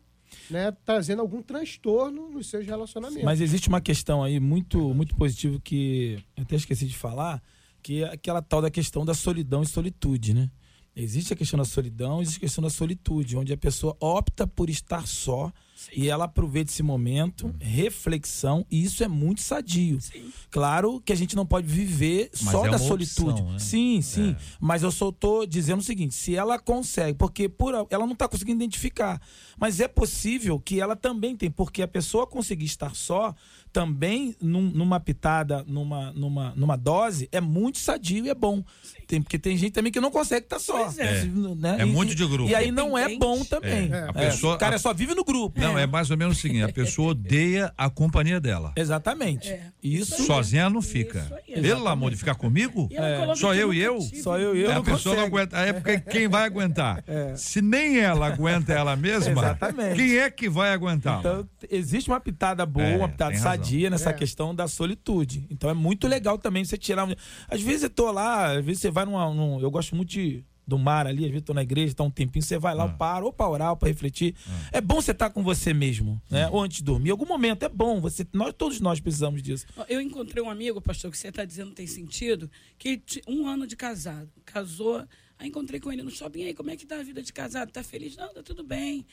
né, 0.49 0.71
trazendo 0.85 1.21
algum 1.21 1.43
transtorno 1.43 2.31
nos 2.31 2.49
seus 2.49 2.65
relacionamentos. 2.65 3.25
Mas 3.25 3.41
existe 3.41 3.69
uma 3.69 3.81
questão 3.81 4.23
aí 4.23 4.39
muito, 4.39 4.95
muito 4.95 5.17
positiva 5.17 5.61
que 5.65 6.23
eu 6.37 6.45
até 6.45 6.55
esqueci 6.55 6.87
de 6.87 6.97
falar, 6.97 7.43
que 7.83 8.05
é 8.05 8.13
aquela 8.13 8.41
tal 8.41 8.63
da 8.63 8.71
questão 8.71 9.05
da 9.05 9.15
solidão 9.15 9.65
e 9.65 9.67
solitude, 9.67 10.33
né? 10.33 10.49
Existe 10.95 11.33
a 11.33 11.37
questão 11.37 11.59
da 11.59 11.65
solidão, 11.65 12.23
existe 12.23 12.37
a 12.37 12.41
questão 12.43 12.63
da 12.63 12.71
solitude, 12.71 13.37
onde 13.37 13.53
a 13.53 13.57
pessoa 13.57 13.97
opta 13.99 14.47
por 14.47 14.71
estar 14.71 15.09
só 15.09 15.53
Sim. 15.81 15.93
E 15.95 16.11
ela 16.11 16.27
aproveita 16.27 16.71
esse 16.71 16.83
momento, 16.83 17.47
hum. 17.47 17.55
reflexão, 17.59 18.67
e 18.71 18.85
isso 18.85 19.03
é 19.03 19.09
muito 19.09 19.41
sadio. 19.41 19.99
Sim. 19.99 20.31
Claro 20.51 21.01
que 21.01 21.11
a 21.11 21.17
gente 21.17 21.35
não 21.35 21.47
pode 21.47 21.67
viver 21.67 22.29
mas 22.43 22.53
só 22.53 22.67
é 22.67 22.71
da 22.71 22.79
solitude. 22.79 23.31
Opção, 23.31 23.53
né? 23.53 23.59
Sim, 23.59 24.03
sim. 24.03 24.31
É. 24.33 24.37
Mas 24.61 24.83
eu 24.83 24.91
só 24.91 25.09
estou 25.09 25.47
dizendo 25.47 25.81
o 25.81 25.83
seguinte: 25.83 26.15
se 26.15 26.37
ela 26.37 26.59
consegue, 26.59 27.17
porque 27.17 27.49
por, 27.49 27.73
ela 27.89 28.05
não 28.05 28.13
está 28.13 28.29
conseguindo 28.29 28.63
identificar. 28.63 29.19
Mas 29.59 29.81
é 29.81 29.89
possível 29.89 30.61
que 30.61 30.79
ela 30.79 30.95
também 30.95 31.35
tem, 31.35 31.51
porque 31.51 31.81
a 31.81 31.89
pessoa 31.89 32.27
conseguir 32.27 32.67
estar 32.67 32.95
só 32.95 33.35
também 33.73 34.35
num, 34.41 34.63
numa 34.63 34.99
pitada, 34.99 35.65
numa, 35.67 36.13
numa, 36.13 36.53
numa 36.57 36.77
dose, 36.77 37.29
é 37.31 37.41
muito 37.41 37.79
sadio 37.79 38.27
e 38.27 38.29
é 38.29 38.35
bom. 38.35 38.65
Tem, 39.07 39.23
porque 39.23 39.39
tem 39.39 39.57
gente 39.57 39.73
também 39.73 39.93
que 39.93 40.01
não 40.01 40.11
consegue 40.11 40.47
estar 40.47 40.59
só. 40.59 40.91
É, 40.99 41.25
né? 41.57 41.77
é 41.81 41.85
muito 41.85 42.15
de 42.15 42.27
grupo. 42.27 42.51
E 42.51 42.55
aí 42.55 42.71
não 42.71 42.99
é 42.99 43.17
bom 43.17 43.45
também. 43.45 43.93
É. 43.93 44.09
A 44.09 44.13
pessoa, 44.13 44.57
o 44.57 44.59
cara 44.59 44.77
a... 44.77 44.79
só 44.79 44.93
vive 44.93 45.15
no 45.15 45.25
grupo. 45.25 45.61
Não, 45.61 45.70
Não, 45.73 45.79
é 45.79 45.87
mais 45.87 46.11
ou 46.11 46.17
menos 46.17 46.37
o 46.37 46.41
seguinte: 46.41 46.63
a 46.65 46.73
pessoa 46.73 47.11
odeia 47.11 47.73
a 47.77 47.89
companhia 47.91 48.41
dela. 48.41 48.73
Exatamente. 48.77 49.49
É. 49.49 49.67
Isso. 49.83 50.25
Sozinha 50.25 50.63
ela 50.63 50.71
não 50.71 50.83
fica. 50.83 51.27
Aí, 51.49 51.61
Pelo 51.63 51.87
amor 51.89 52.11
de 52.11 52.17
ficar 52.17 52.35
comigo? 52.35 52.89
E 52.91 52.97
É. 52.97 53.35
Só 53.37 53.55
eu 53.55 53.73
e 53.73 53.81
eu? 53.81 54.01
Só 54.01 54.39
eu 54.39 54.55
e 54.57 54.63
eu 54.63 54.71
a 54.71 54.75
não 54.75 54.83
pessoa 54.83 55.15
não 55.17 55.31
consegue. 55.31 55.37
aguenta. 55.55 55.59
Aí 55.59 55.69
é 55.71 55.73
porque 55.73 56.01
quem 56.01 56.29
vai 56.29 56.45
aguentar? 56.45 57.03
É. 57.11 57.35
Se 57.37 57.61
nem 57.63 57.99
ela 57.99 58.27
aguenta 58.27 58.73
ela 58.73 58.95
mesma, 58.97 59.31
Exatamente. 59.33 59.97
quem 59.97 60.17
é 60.19 60.31
que 60.31 60.49
vai 60.49 60.73
aguentar? 60.73 61.19
Então, 61.21 61.49
existe 61.71 62.09
uma 62.11 62.21
pitada 62.21 62.65
boa, 62.67 62.87
É, 62.87 62.97
uma 62.97 63.09
pitada 63.09 63.37
sadia 63.37 63.91
nessa 63.91 64.11
É. 64.11 64.13
questão 64.13 64.55
da 64.55 64.69
solitude. 64.69 65.47
Então 65.51 65.69
é 65.71 65.75
muito 65.75 66.07
legal 66.07 66.39
também 66.39 66.65
você 66.65 66.77
tirar. 66.77 67.05
um- 67.05 67.15
Às 67.49 67.61
vezes 67.63 67.85
eu 67.85 67.91
tô 67.91 68.11
lá, 68.13 68.53
às 68.59 68.65
vezes 68.65 68.81
você 68.83 68.91
vai 68.91 69.05
numa. 69.05 69.33
num- 69.35 69.61
Eu 69.61 69.71
gosto 69.71 69.95
muito 69.97 70.11
de- 70.11 70.45
do 70.71 70.79
mar 70.79 71.07
ali, 71.07 71.25
às 71.25 71.31
vezes 71.31 71.45
tô 71.45 71.53
na 71.53 71.63
igreja, 71.63 71.93
tá 71.95 72.05
um 72.05 72.11
tempinho, 72.11 72.43
você 72.43 72.57
vai 72.59 72.75
lá, 72.75 72.85
Ah. 72.85 72.87
eu 72.87 72.97
paro, 72.97 73.27
ou 73.27 73.33
pra 73.33 73.49
orar, 73.49 73.71
ou 73.71 73.77
pra 73.77 73.89
refletir. 73.89 74.35
É 74.73 74.81
bom 74.81 75.01
você 75.03 75.11
estar 75.11 75.29
com 75.31 75.43
você 75.43 75.75
mesmo, 75.75 76.21
né? 76.31 76.49
Ou 76.51 76.63
antes 76.63 76.79
de 76.79 76.85
dormir. 76.85 77.09
Em 77.09 77.13
algum 77.13 77.27
momento 77.27 77.65
é 77.65 77.69
bom. 77.69 78.01
Você, 78.01 78.27
nós, 78.33 78.55
todos 78.57 78.81
nós 78.81 79.01
precisamos 79.01 79.43
disso. 79.43 79.67
Eu 79.89 80.01
encontrei 80.01 80.43
um 80.43 80.49
amigo, 80.49 80.81
pastor, 80.81 81.11
que 81.11 81.19
você 81.19 81.29
está 81.29 81.45
dizendo 81.45 81.73
tem 81.73 81.87
sentido, 81.87 82.49
que 82.79 83.03
um 83.27 83.47
ano 83.49 83.67
de 83.67 83.77
casado, 83.77 84.31
casou, 84.45 85.05
aí 85.39 85.49
encontrei 85.49 85.81
com 85.81 85.91
ele 85.93 86.03
no 86.03 86.11
shopping, 86.11 86.45
aí 86.45 86.55
como 86.55 86.71
é 86.71 86.77
que 86.77 86.87
tá 86.87 87.01
a 87.01 87.03
vida 87.03 87.23
de 87.23 87.33
casado? 87.33 87.71
Tá 87.73 87.83
feliz? 87.83 88.17
Não, 88.17 88.33
tá 88.33 88.43
tudo 88.43 88.63
bem. 88.63 89.05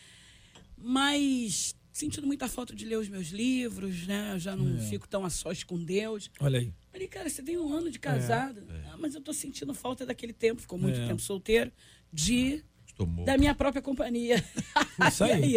Mas 0.78 1.76
sentindo 1.98 2.28
muita 2.28 2.48
falta 2.48 2.76
de 2.76 2.86
ler 2.86 2.98
os 2.98 3.10
meus 3.10 3.30
livros, 3.30 4.06
né? 4.06 4.34
Eu 4.34 4.40
já 4.40 4.56
não 4.56 4.78
fico 4.88 5.08
tão 5.08 5.26
a 5.26 5.30
sós 5.32 5.64
com 5.64 5.84
Deus. 5.84 6.30
Olha 6.40 6.60
aí. 6.60 6.72
Falei, 6.92 7.08
cara, 7.08 7.28
você 7.30 7.42
tem 7.42 7.58
um 7.58 7.74
ano 7.74 7.90
de 7.90 7.98
casado. 7.98 8.64
Ah, 8.92 8.98
mas 9.00 9.16
eu 9.16 9.22
tô 9.22 9.34
sentindo 9.34 9.74
falta 9.74 10.06
daquele 10.06 10.34
tempo, 10.34 10.62
ficou 10.62 10.78
muito 10.78 11.00
É. 11.00 11.08
tempo 11.08 11.22
solteiro, 11.22 11.72
de 12.14 12.64
Tomou. 12.96 13.26
da 13.26 13.36
minha 13.38 13.56
própria 13.56 13.82
companhia. 13.82 14.44
Isso 15.08 15.24
aí. 15.26 15.56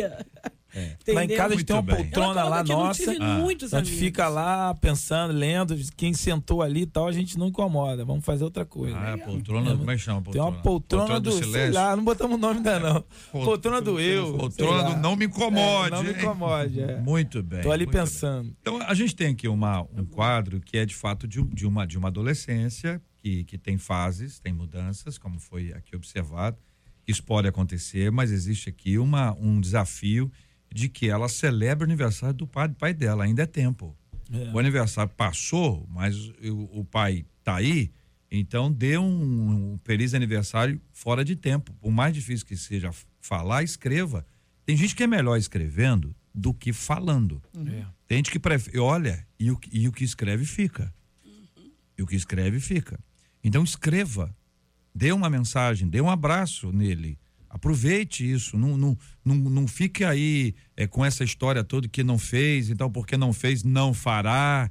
E 1.06 1.12
Lá 1.12 1.24
em 1.24 1.28
casa 1.28 1.54
a 1.54 1.56
gente 1.56 1.64
tem 1.66 1.76
uma 1.76 1.82
bem. 1.82 1.96
poltrona 1.96 2.44
lá 2.44 2.62
nossa. 2.64 3.12
muitos 3.40 3.74
A 3.74 3.78
gente 3.78 3.88
amigos. 3.88 4.04
fica 4.06 4.28
lá 4.28 4.74
pensando, 4.74 5.32
lendo, 5.32 5.76
quem 5.96 6.12
sentou 6.14 6.62
ali 6.62 6.82
e 6.82 6.86
tal, 6.86 7.08
a 7.08 7.12
gente 7.12 7.38
não 7.38 7.48
incomoda. 7.48 8.04
Vamos 8.04 8.24
fazer 8.24 8.44
outra 8.44 8.64
coisa. 8.64 8.96
Ah, 8.96 9.14
a 9.14 9.18
poltrona, 9.18 9.76
como 9.76 9.90
é 9.90 9.94
que 9.96 10.00
chama 10.02 10.18
a 10.20 10.22
Tem 10.22 10.32
poltrona? 10.32 10.50
uma 10.56 10.62
poltrona, 10.62 11.20
do, 11.20 11.32
sei 11.32 11.42
silêncio. 11.42 11.74
lá, 11.74 11.96
não 11.96 12.04
botamos 12.04 12.36
o 12.36 12.40
nome 12.40 12.56
ainda 12.58 12.78
não. 12.78 13.04
poltrona 13.32 13.80
do 13.80 13.98
eu. 14.00 14.36
Poltrona 14.36 14.94
do 14.94 14.96
não 15.00 15.16
me 15.16 15.26
incomode. 15.26 15.88
É, 15.94 15.96
não 15.96 16.02
me 16.04 16.10
incomode, 16.12 16.80
é. 16.80 16.96
Muito 17.00 17.42
bem. 17.42 17.62
Tô 17.62 17.70
ali 17.72 17.84
muito 17.84 17.94
bem. 17.96 18.02
pensando. 18.04 18.54
Então, 18.60 18.80
a 18.82 18.94
gente 18.94 19.14
tem 19.16 19.28
aqui 19.32 19.48
uma, 19.48 19.82
um 19.96 20.04
quadro 20.04 20.60
que 20.60 20.76
é 20.78 20.86
de 20.86 20.94
fato 20.94 21.26
de, 21.26 21.42
de 21.42 21.66
uma, 21.66 21.86
de 21.86 21.98
uma 21.98 22.08
adolescência 22.08 23.00
que, 23.18 23.44
que 23.44 23.58
tem 23.58 23.76
fases, 23.76 24.38
tem 24.38 24.52
mudanças, 24.52 25.18
como 25.18 25.38
foi 25.38 25.72
aqui 25.72 25.94
observado. 25.96 26.56
Isso 27.06 27.22
pode 27.24 27.48
acontecer, 27.48 28.10
mas 28.12 28.30
existe 28.30 28.68
aqui 28.68 28.96
uma, 28.98 29.36
um 29.40 29.60
desafio 29.60 30.30
de 30.72 30.88
que 30.88 31.08
ela 31.08 31.28
celebre 31.28 31.84
o 31.84 31.88
aniversário 31.88 32.34
do 32.34 32.46
pai, 32.46 32.68
do 32.68 32.74
pai 32.74 32.94
dela, 32.94 33.24
ainda 33.24 33.42
é 33.42 33.46
tempo. 33.46 33.96
É. 34.32 34.52
O 34.52 34.58
aniversário 34.58 35.12
passou, 35.16 35.86
mas 35.90 36.16
o, 36.42 36.80
o 36.80 36.84
pai 36.84 37.24
tá 37.42 37.56
aí, 37.56 37.90
então 38.30 38.70
dê 38.70 38.96
um, 38.96 39.72
um 39.74 39.78
feliz 39.82 40.14
aniversário 40.14 40.80
fora 40.92 41.24
de 41.24 41.34
tempo. 41.34 41.72
Por 41.80 41.90
mais 41.90 42.14
difícil 42.14 42.46
que 42.46 42.56
seja 42.56 42.92
falar, 43.20 43.64
escreva. 43.64 44.24
Tem 44.64 44.76
gente 44.76 44.94
que 44.94 45.02
é 45.02 45.06
melhor 45.06 45.36
escrevendo 45.36 46.14
do 46.32 46.54
que 46.54 46.72
falando. 46.72 47.42
É. 47.56 47.84
Tem 48.06 48.18
gente 48.18 48.30
que 48.30 48.38
prefere, 48.38 48.78
olha, 48.78 49.26
e 49.38 49.50
o, 49.50 49.58
e 49.72 49.88
o 49.88 49.92
que 49.92 50.04
escreve 50.04 50.44
fica. 50.44 50.94
E 51.98 52.02
o 52.02 52.06
que 52.06 52.14
escreve 52.14 52.60
fica. 52.60 53.00
Então 53.42 53.64
escreva, 53.64 54.34
dê 54.94 55.10
uma 55.10 55.28
mensagem, 55.28 55.88
dê 55.88 56.00
um 56.00 56.08
abraço 56.08 56.72
nele. 56.72 57.18
Aproveite 57.50 58.30
isso, 58.30 58.56
não, 58.56 58.76
não, 58.78 58.96
não, 59.24 59.34
não 59.34 59.66
fique 59.66 60.04
aí 60.04 60.54
é, 60.76 60.86
com 60.86 61.04
essa 61.04 61.24
história 61.24 61.64
toda 61.64 61.88
que 61.88 62.04
não 62.04 62.16
fez, 62.16 62.70
então 62.70 62.88
porque 62.90 63.16
não 63.16 63.32
fez, 63.32 63.64
não 63.64 63.92
fará. 63.92 64.70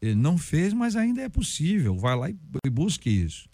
Ele 0.00 0.14
não 0.14 0.38
fez, 0.38 0.72
mas 0.72 0.94
ainda 0.96 1.20
é 1.20 1.28
possível. 1.28 1.96
Vai 1.98 2.16
lá 2.16 2.30
e, 2.30 2.36
e 2.64 2.70
busque 2.70 3.10
isso. 3.10 3.48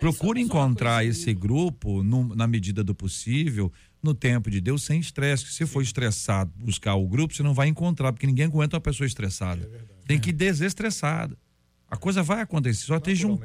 Procure 0.00 0.40
encontrar 0.40 1.04
esse 1.04 1.32
grupo 1.34 2.02
num- 2.02 2.34
na 2.34 2.46
medida 2.46 2.82
do 2.82 2.94
possível, 2.94 3.70
no 4.02 4.14
tempo 4.14 4.50
de 4.50 4.60
Deus, 4.60 4.82
sem 4.82 4.98
estresse. 4.98 5.46
Se 5.52 5.66
for 5.66 5.82
estressado 5.82 6.50
buscar 6.56 6.94
o 6.94 7.06
grupo, 7.06 7.34
você 7.34 7.42
não 7.42 7.52
vai 7.54 7.68
encontrar, 7.68 8.12
porque 8.12 8.26
ninguém 8.26 8.46
aguenta 8.46 8.76
uma 8.76 8.80
pessoa 8.80 9.06
estressada. 9.06 9.68
Tem 10.06 10.18
que 10.18 10.30
ir 10.30 10.32
desestressada. 10.32 11.36
A 11.88 11.96
coisa 11.96 12.22
vai 12.22 12.40
acontecer, 12.40 12.86
só 12.86 12.96
esteja 12.96 13.26
um 13.28 13.36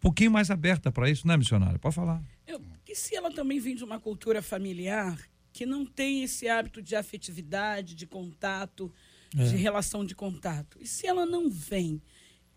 pouquinho 0.00 0.30
mais 0.30 0.50
aberta 0.50 0.92
para 0.92 1.10
isso, 1.10 1.26
né, 1.26 1.36
missionário? 1.36 1.78
Pode 1.80 1.94
falar. 1.94 2.22
Eu, 2.46 2.62
e 2.90 2.94
se 2.96 3.14
ela 3.14 3.30
também 3.32 3.58
vem 3.58 3.74
de 3.74 3.84
uma 3.84 3.98
cultura 4.00 4.42
familiar 4.42 5.18
que 5.52 5.64
não 5.66 5.84
tem 5.84 6.22
esse 6.22 6.48
hábito 6.48 6.80
de 6.82 6.94
afetividade, 6.96 7.94
de 7.94 8.06
contato, 8.06 8.92
de 9.34 9.56
relação 9.56 10.04
de 10.04 10.14
contato? 10.14 10.78
E 10.80 10.86
se 10.86 11.06
ela 11.06 11.24
não 11.26 11.48
vem? 11.50 12.00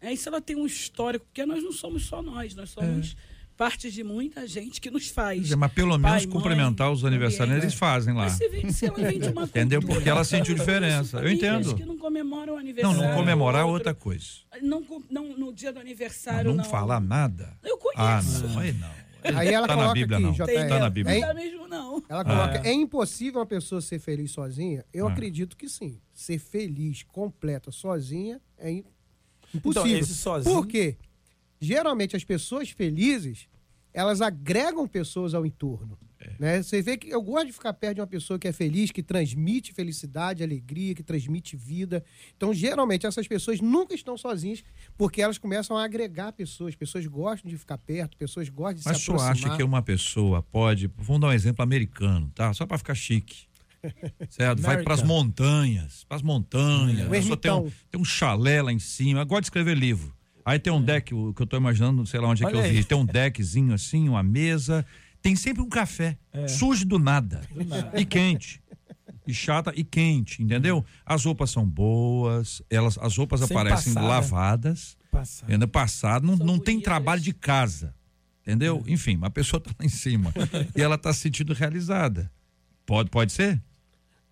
Aí 0.01 0.17
se 0.17 0.27
ela 0.27 0.41
tem 0.41 0.55
um 0.55 0.65
histórico, 0.65 1.25
porque 1.25 1.45
nós 1.45 1.63
não 1.63 1.71
somos 1.71 2.05
só 2.05 2.21
nós, 2.21 2.53
nós 2.55 2.69
somos 2.71 3.15
parte 3.55 3.89
de 3.91 4.03
muita 4.03 4.45
gente 4.47 4.81
que 4.81 4.89
nos 4.89 5.07
faz. 5.09 5.51
Mas 5.53 5.71
pelo 5.71 5.91
Pai, 5.91 6.11
menos 6.11 6.25
mãe, 6.25 6.33
cumprimentar 6.33 6.91
os 6.91 7.05
aniversariantes, 7.05 7.63
eles 7.63 7.75
fazem 7.75 8.13
lá. 8.13 8.27
Vem, 8.27 8.63
uma 9.31 9.43
Entendeu? 9.45 9.79
cultura- 9.79 9.95
Porque 9.99 10.09
ela 10.09 10.23
sentiu 10.23 10.53
diferença. 10.55 11.19
Eu 11.19 11.31
entendo. 11.31 11.75
que 11.75 11.85
não 11.85 11.97
comemoram 11.97 12.53
o 12.53 12.55
Não, 12.55 12.61
aniversário. 12.61 13.01
não 13.01 13.15
comemorar 13.15 13.61
é 13.61 13.65
outra 13.65 13.93
coisa. 13.93 14.25
Não, 14.61 14.83
não, 15.09 15.37
no 15.37 15.53
dia 15.53 15.71
do 15.71 15.79
aniversário, 15.79 16.49
não, 16.49 16.57
não. 16.57 16.63
falar 16.65 16.99
nada. 16.99 17.57
Eu 17.63 17.79
Ah, 17.95 18.19
conheço. 18.19 18.47
não. 18.47 18.59
Aí 18.59 18.73
não. 18.73 19.02
Aí 19.37 19.47
ela 19.49 19.67
tá 19.67 19.75
na 19.75 19.81
coloca 19.83 19.93
Bíblia, 19.99 20.17
aqui, 20.17 20.25
não. 20.25 20.33
JR, 20.33 20.67
Tá 20.69 20.79
na 20.79 20.89
Bíblia. 20.89 21.15
é- 21.15 21.19
Não 21.21 21.27
dá 21.27 21.33
mesmo, 21.33 21.67
não. 21.67 22.03
Ela 22.09 22.23
coloca, 22.25 22.61
Ah. 22.63 22.67
é 22.67 22.73
impossível 22.73 23.39
uma 23.39 23.45
pessoa 23.45 23.81
ser 23.81 23.99
feliz 23.99 24.31
sozinha? 24.31 24.85
Eu 24.93 25.07
Ah. 25.07 25.11
acredito 25.11 25.55
que 25.57 25.67
sim. 25.69 25.99
Ser 26.13 26.37
feliz, 26.39 27.03
completa, 27.03 27.71
sozinha 27.71 28.41
é 28.57 28.71
Então, 28.71 28.85
impossível. 29.53 29.99
esse 29.99 30.13
sozinho. 30.15 30.55
Por 30.55 30.67
quê? 30.67 30.97
Geralmente 31.59 32.15
as 32.15 32.23
pessoas 32.23 32.69
felizes, 32.69 33.47
elas 33.93 34.21
agregam 34.21 34.87
pessoas 34.87 35.33
ao 35.33 35.45
entorno. 35.45 35.97
É. 36.23 36.31
Né? 36.39 36.63
Você 36.63 36.81
vê 36.81 36.97
que 36.97 37.09
eu 37.09 37.21
gosto 37.21 37.47
de 37.47 37.53
ficar 37.53 37.73
perto 37.73 37.95
de 37.95 38.01
uma 38.01 38.07
pessoa 38.07 38.39
que 38.39 38.47
é 38.47 38.53
feliz, 38.53 38.91
que 38.91 39.03
transmite 39.03 39.73
felicidade, 39.73 40.43
alegria, 40.43 40.95
que 40.95 41.03
transmite 41.03 41.55
vida. 41.55 42.03
Então, 42.35 42.53
geralmente, 42.53 43.05
essas 43.05 43.27
pessoas 43.27 43.59
nunca 43.59 43.93
estão 43.93 44.17
sozinhas, 44.17 44.63
porque 44.97 45.21
elas 45.21 45.37
começam 45.37 45.77
a 45.77 45.83
agregar 45.83 46.31
pessoas. 46.31 46.75
Pessoas 46.75 47.05
gostam 47.05 47.49
de 47.49 47.57
ficar 47.57 47.77
perto, 47.77 48.17
pessoas 48.17 48.47
gostam 48.49 48.75
de 48.75 48.85
Mas 48.85 48.97
se 48.97 49.09
aproximar. 49.09 49.31
acha 49.31 49.57
que 49.57 49.63
uma 49.63 49.81
pessoa 49.81 50.41
pode. 50.41 50.89
Vamos 50.97 51.21
dar 51.21 51.27
um 51.27 51.33
exemplo 51.33 51.61
americano, 51.63 52.31
tá? 52.33 52.53
Só 52.53 52.65
para 52.65 52.77
ficar 52.77 52.95
chique. 52.95 53.45
Certo? 54.29 54.61
Vai 54.61 54.81
para 54.81 54.93
as 54.93 55.03
montanhas. 55.03 56.05
Para 56.05 56.15
as 56.17 56.23
montanhas. 56.23 57.05
A 57.05 57.09
pessoa 57.09 57.37
tem 57.37 57.51
um, 57.51 57.71
tem 57.91 58.01
um 58.01 58.05
chalé 58.05 58.61
lá 58.61 58.71
em 58.71 58.79
cima. 58.79 59.23
Gosta 59.25 59.41
de 59.41 59.47
escrever 59.47 59.75
livro. 59.75 60.13
Aí 60.45 60.59
tem 60.59 60.71
um 60.73 60.81
deck, 60.81 61.13
o 61.13 61.33
que 61.33 61.41
eu 61.41 61.47
tô 61.47 61.55
imaginando, 61.55 62.05
sei 62.05 62.19
lá 62.19 62.27
onde 62.27 62.43
é 62.43 62.47
que 62.47 62.55
Olha 62.55 62.65
eu 62.65 62.69
aí. 62.69 62.77
vi. 62.77 62.83
Tem 62.83 62.97
um 62.97 63.05
deckzinho 63.05 63.73
assim, 63.73 64.09
uma 64.09 64.23
mesa. 64.23 64.85
Tem 65.23 65.35
sempre 65.35 65.63
um 65.63 65.69
café. 65.69 66.17
Surge 66.47 66.85
do 66.85 66.99
nada. 66.99 67.41
E 67.95 68.05
quente. 68.05 68.61
E 69.25 69.33
chata 69.33 69.71
e 69.75 69.83
quente, 69.85 70.43
entendeu? 70.43 70.83
As 71.05 71.23
roupas 71.23 71.49
são 71.49 71.65
boas, 71.65 72.61
elas, 72.69 72.97
as 72.97 73.15
roupas 73.17 73.39
Sem 73.39 73.55
aparecem 73.57 73.93
passada. 73.93 74.07
lavadas. 74.13 74.97
Passar. 75.09 75.49
Ano 75.51 75.67
passado 75.67 76.27
não, 76.27 76.35
São 76.35 76.45
não 76.45 76.59
tem 76.59 76.79
trabalho 76.81 77.21
de 77.21 77.33
casa. 77.33 77.95
Entendeu? 78.41 78.83
Enfim, 78.85 79.15
uma 79.15 79.29
pessoa 79.29 79.61
tá 79.61 79.71
lá 79.79 79.85
em 79.85 79.89
cima 79.89 80.33
e 80.75 80.81
ela 80.81 80.97
tá 80.97 81.13
se 81.13 81.21
sentindo 81.21 81.53
realizada. 81.53 82.29
Pode, 82.85 83.09
pode 83.09 83.31
ser? 83.31 83.61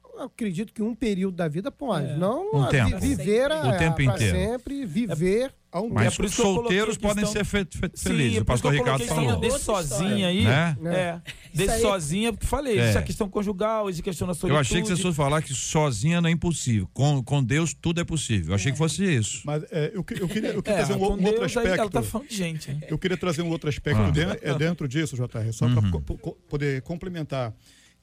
Eu 0.04 0.24
acredito 0.24 0.74
que 0.74 0.84
um 0.84 0.94
período 0.94 1.38
da 1.38 1.48
vida 1.48 1.72
pode. 1.72 2.08
É. 2.08 2.18
Não 2.18 2.54
Um 2.54 2.64
a 2.64 2.68
tempo. 2.68 3.00
vi- 3.00 3.16
viver 3.16 3.50
a, 3.50 3.70
O 3.70 3.78
tempo 3.78 4.02
inteiro. 4.02 4.38
sempre, 4.38 4.86
viver 4.86 5.46
a 5.46 5.61
um 5.80 5.90
Mas 5.90 6.20
É 6.20 6.28
solteiros 6.28 6.98
podem 6.98 7.24
questão- 7.24 7.32
ser 7.32 7.46
fe- 7.46 7.66
fe- 7.80 7.92
Sim, 7.94 8.10
felizes. 8.10 8.38
é 8.40 8.42
O 8.42 8.46
pastor 8.46 8.74
Ricardo 8.74 9.06
falou. 9.06 9.40
Deixe 9.40 9.60
sozinha 9.60 10.28
aí. 10.28 10.44
Né? 10.44 10.78
É. 10.86 11.22
Deixe 11.54 11.72
aí- 11.74 11.82
sozinha, 11.82 12.34
porque 12.34 12.46
falei, 12.46 12.78
É. 12.78 12.90
isso 12.90 12.98
é 12.98 13.02
questão 13.02 13.30
conjugal, 13.30 13.90
isso 13.90 14.02
é 14.02 14.04
questão 14.04 14.28
da 14.28 14.34
solitude. 14.34 14.54
Eu 14.56 14.60
achei 14.60 14.82
que 14.82 14.88
vocês 14.88 15.00
fossem 15.00 15.16
falar 15.16 15.42
que 15.42 15.54
sozinha 15.54 16.20
não 16.20 16.28
é 16.28 16.32
impossível. 16.34 16.90
Com, 16.94 17.24
com 17.24 17.42
Deus 17.42 17.74
tudo 17.74 18.02
é 18.02 18.04
possível. 18.04 18.50
Eu 18.50 18.56
achei 18.56 18.72
que 18.72 18.78
fosse 18.78 19.04
isso. 19.04 19.42
Mas 19.46 19.64
é, 19.72 19.88
eu, 19.94 19.94
eu 19.96 20.04
queria, 20.04 20.24
eu 20.24 20.28
queria 20.28 20.52
É, 20.52 20.62
trazer 20.62 20.94
um, 20.94 20.98
um 20.98 21.02
outro 21.02 21.22
Deus, 21.22 21.44
aspecto. 21.58 21.80
ela 21.80 21.90
tá 21.90 22.02
falando 22.04 22.28
de 22.28 22.36
gente. 22.36 22.72
né? 22.72 22.82
Eu 22.90 22.98
queria 22.98 23.16
trazer 23.18 23.42
um 23.42 23.50
outro 23.50 23.70
aspecto 23.70 24.02
Ah. 24.02 24.10
dentro, 24.12 24.40
é 24.42 24.54
dentro 24.58 24.88
disso, 24.88 25.16
JR, 25.16 25.54
só 25.54 25.66
Uhum. 25.68 26.02
para 26.02 26.18
poder 26.50 26.82
complementar 26.82 27.54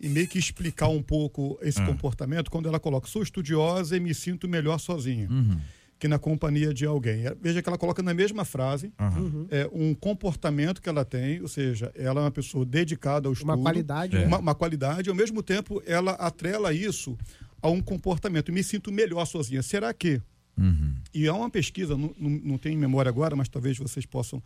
e 0.01 0.09
meio 0.09 0.29
que 0.29 0.39
explicar 0.39 0.89
um 0.89 1.03
pouco 1.03 1.59
esse 1.61 1.81
Ah. 1.83 1.87
comportamento 1.87 2.51
quando 2.51 2.67
ela 2.69 2.79
coloca: 2.81 3.09
sou 3.09 3.23
estudiosa 3.23 3.97
e 3.97 4.01
me 4.01 4.15
sinto 4.15 4.49
melhor 4.49 4.79
sozinha 4.79 5.29
Uhum. 5.29 5.59
Que 5.99 6.07
na 6.09 6.19
companhia 6.19 6.73
de 6.73 6.87
alguém. 6.87 7.27
É, 7.27 7.35
Veja 7.41 7.61
que 7.61 7.69
ela 7.69 7.77
coloca 7.79 8.03
na 8.03 8.15
mesma 8.15 8.45
frase 8.45 8.93
Aham. 8.99 9.47
é, 9.51 9.69
um 9.73 9.95
comportamento 9.95 10.81
que 10.81 10.89
ela 10.89 11.05
tem, 11.05 11.41
ou 11.43 11.49
seja, 11.49 11.91
ela 11.95 12.21
é 12.21 12.25
uma 12.25 12.31
pessoa 12.31 12.65
dedicada 12.65 13.29
ao 13.29 13.33
estudo, 13.33 13.51
uma 13.53 13.59
qualidade. 13.63 14.17
É. 14.17 14.21
né? 14.21 14.27
uma, 14.27 14.39
uma 14.39 14.55
qualidade, 14.55 15.09
e 15.09 15.11
ao 15.11 15.17
mesmo 15.17 15.43
tempo 15.43 15.83
ela 15.87 16.13
atrela 16.13 16.73
isso 16.73 17.19
a 17.61 17.69
um 17.69 17.81
comportamento. 17.81 18.53
Me 18.53 18.63
sinto 18.63 18.93
melhor 18.93 19.25
sozinha. 19.27 19.63
Será 19.63 19.93
que 19.93 20.21
Uhum. 20.57 20.97
e 21.15 21.29
há 21.29 21.35
uma 21.35 21.49
pesquisa, 21.49 21.97
não, 21.97 22.13
não, 22.19 22.31
não 22.31 22.59
tenho 22.59 22.75
em 22.75 22.79
memória 22.79 23.09
agora, 23.09 23.37
mas 23.37 23.49
talvez 23.49 23.79
vocês 23.79 24.05
possam 24.05 24.43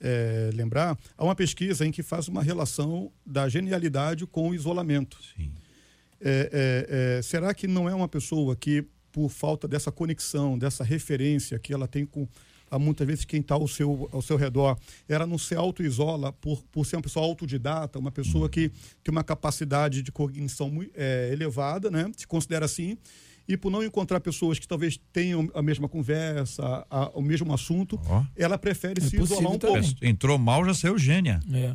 é, 0.00 0.50
lembrar, 0.54 0.98
há 1.16 1.24
uma 1.24 1.34
pesquisa 1.34 1.84
em 1.86 1.92
que 1.92 2.02
faz 2.02 2.26
uma 2.26 2.42
relação 2.42 3.12
da 3.24 3.46
genialidade 3.50 4.26
com 4.26 4.48
o 4.48 4.54
isolamento. 4.54 5.18
Sim. 5.36 5.52
é, 6.20 7.18
é, 7.18 7.22
será 7.22 7.52
que 7.52 7.66
não 7.68 7.86
é 7.88 7.94
uma 7.94 8.08
pessoa 8.08 8.56
que, 8.56 8.84
por 9.12 9.28
falta 9.28 9.68
dessa 9.68 9.92
conexão, 9.92 10.58
dessa 10.58 10.82
referência 10.82 11.58
que 11.58 11.72
ela 11.72 11.86
tem 11.86 12.06
com 12.06 12.26
muitas 12.78 13.06
vezes 13.06 13.24
quem 13.24 13.40
está 13.40 13.54
ao 13.54 13.68
seu, 13.68 14.08
ao 14.12 14.22
seu 14.22 14.36
redor, 14.36 14.78
ela 15.08 15.26
não 15.26 15.36
se 15.36 15.54
auto-isola 15.54 16.32
por, 16.32 16.62
por 16.72 16.86
ser 16.86 16.96
uma 16.96 17.02
pessoa 17.02 17.26
autodidata, 17.26 17.98
uma 17.98 18.10
pessoa 18.10 18.48
que 18.48 18.70
tem 19.04 19.12
uma 19.12 19.22
capacidade 19.22 20.02
de 20.02 20.10
cognição 20.10 20.72
é, 20.94 21.28
elevada, 21.32 21.90
né? 21.90 22.10
se 22.16 22.26
considera 22.26 22.64
assim, 22.64 22.96
e 23.46 23.56
por 23.56 23.70
não 23.70 23.82
encontrar 23.82 24.20
pessoas 24.20 24.58
que 24.58 24.66
talvez 24.66 24.98
tenham 25.12 25.50
a 25.54 25.60
mesma 25.60 25.88
conversa, 25.88 26.86
a, 26.88 27.10
o 27.10 27.20
mesmo 27.20 27.52
assunto, 27.52 28.00
oh. 28.08 28.24
ela 28.36 28.56
prefere 28.56 29.02
é 29.02 29.04
se 29.04 29.20
isolar 29.20 29.52
um 29.52 29.58
também. 29.58 29.82
pouco. 29.82 30.06
Entrou 30.06 30.38
mal, 30.38 30.64
já 30.64 30.74
saiu 30.74 30.96
gênia. 30.96 31.40
É. 31.52 31.74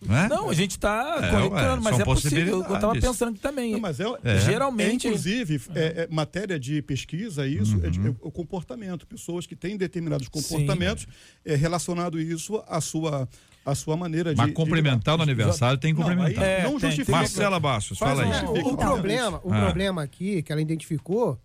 Não, 0.00 0.16
é? 0.16 0.28
não, 0.28 0.50
a 0.50 0.54
gente 0.54 0.72
está 0.72 1.18
é, 1.22 1.30
conectando, 1.30 1.82
mas 1.82 1.98
é 1.98 2.04
possível. 2.04 2.62
Eu 2.62 2.74
estava 2.74 2.92
pensando 2.92 3.38
também. 3.38 3.72
Não, 3.72 3.80
mas 3.80 3.98
é, 4.00 4.04
é. 4.22 4.38
Geralmente. 4.40 5.06
É, 5.06 5.10
inclusive, 5.10 5.60
é, 5.74 5.80
é, 5.80 6.08
matéria 6.10 6.58
de 6.58 6.82
pesquisa, 6.82 7.46
isso 7.46 7.80
é 7.82 7.88
uhum. 7.88 8.08
é, 8.08 8.14
o 8.20 8.30
comportamento. 8.30 9.06
Pessoas 9.06 9.46
que 9.46 9.56
têm 9.56 9.76
determinados 9.76 10.28
comportamentos 10.28 11.06
é, 11.44 11.54
relacionado 11.54 12.20
isso 12.20 12.62
à 12.66 12.80
sua 12.80 13.28
a 13.64 13.74
sua 13.74 13.96
maneira 13.96 14.34
de. 14.34 14.36
Mas 14.36 14.52
cumprimentar 14.52 15.14
de... 15.14 15.18
no 15.18 15.22
aniversário 15.22 15.78
tem 15.78 15.94
que 15.94 16.00
cumprimentar. 16.00 16.34
Não, 16.34 16.44
é, 16.44 16.62
não 16.64 16.78
justifica. 16.78 17.12
Marcela 17.12 17.58
Bastos, 17.58 17.98
fala 17.98 18.22
aí. 18.22 18.44
O, 18.46 18.74
o 18.74 18.76
problema, 18.76 19.40
o 19.42 19.52
ah. 19.52 19.60
problema 19.60 20.02
aqui 20.02 20.42
que 20.42 20.52
ela 20.52 20.60
identificou 20.60 21.40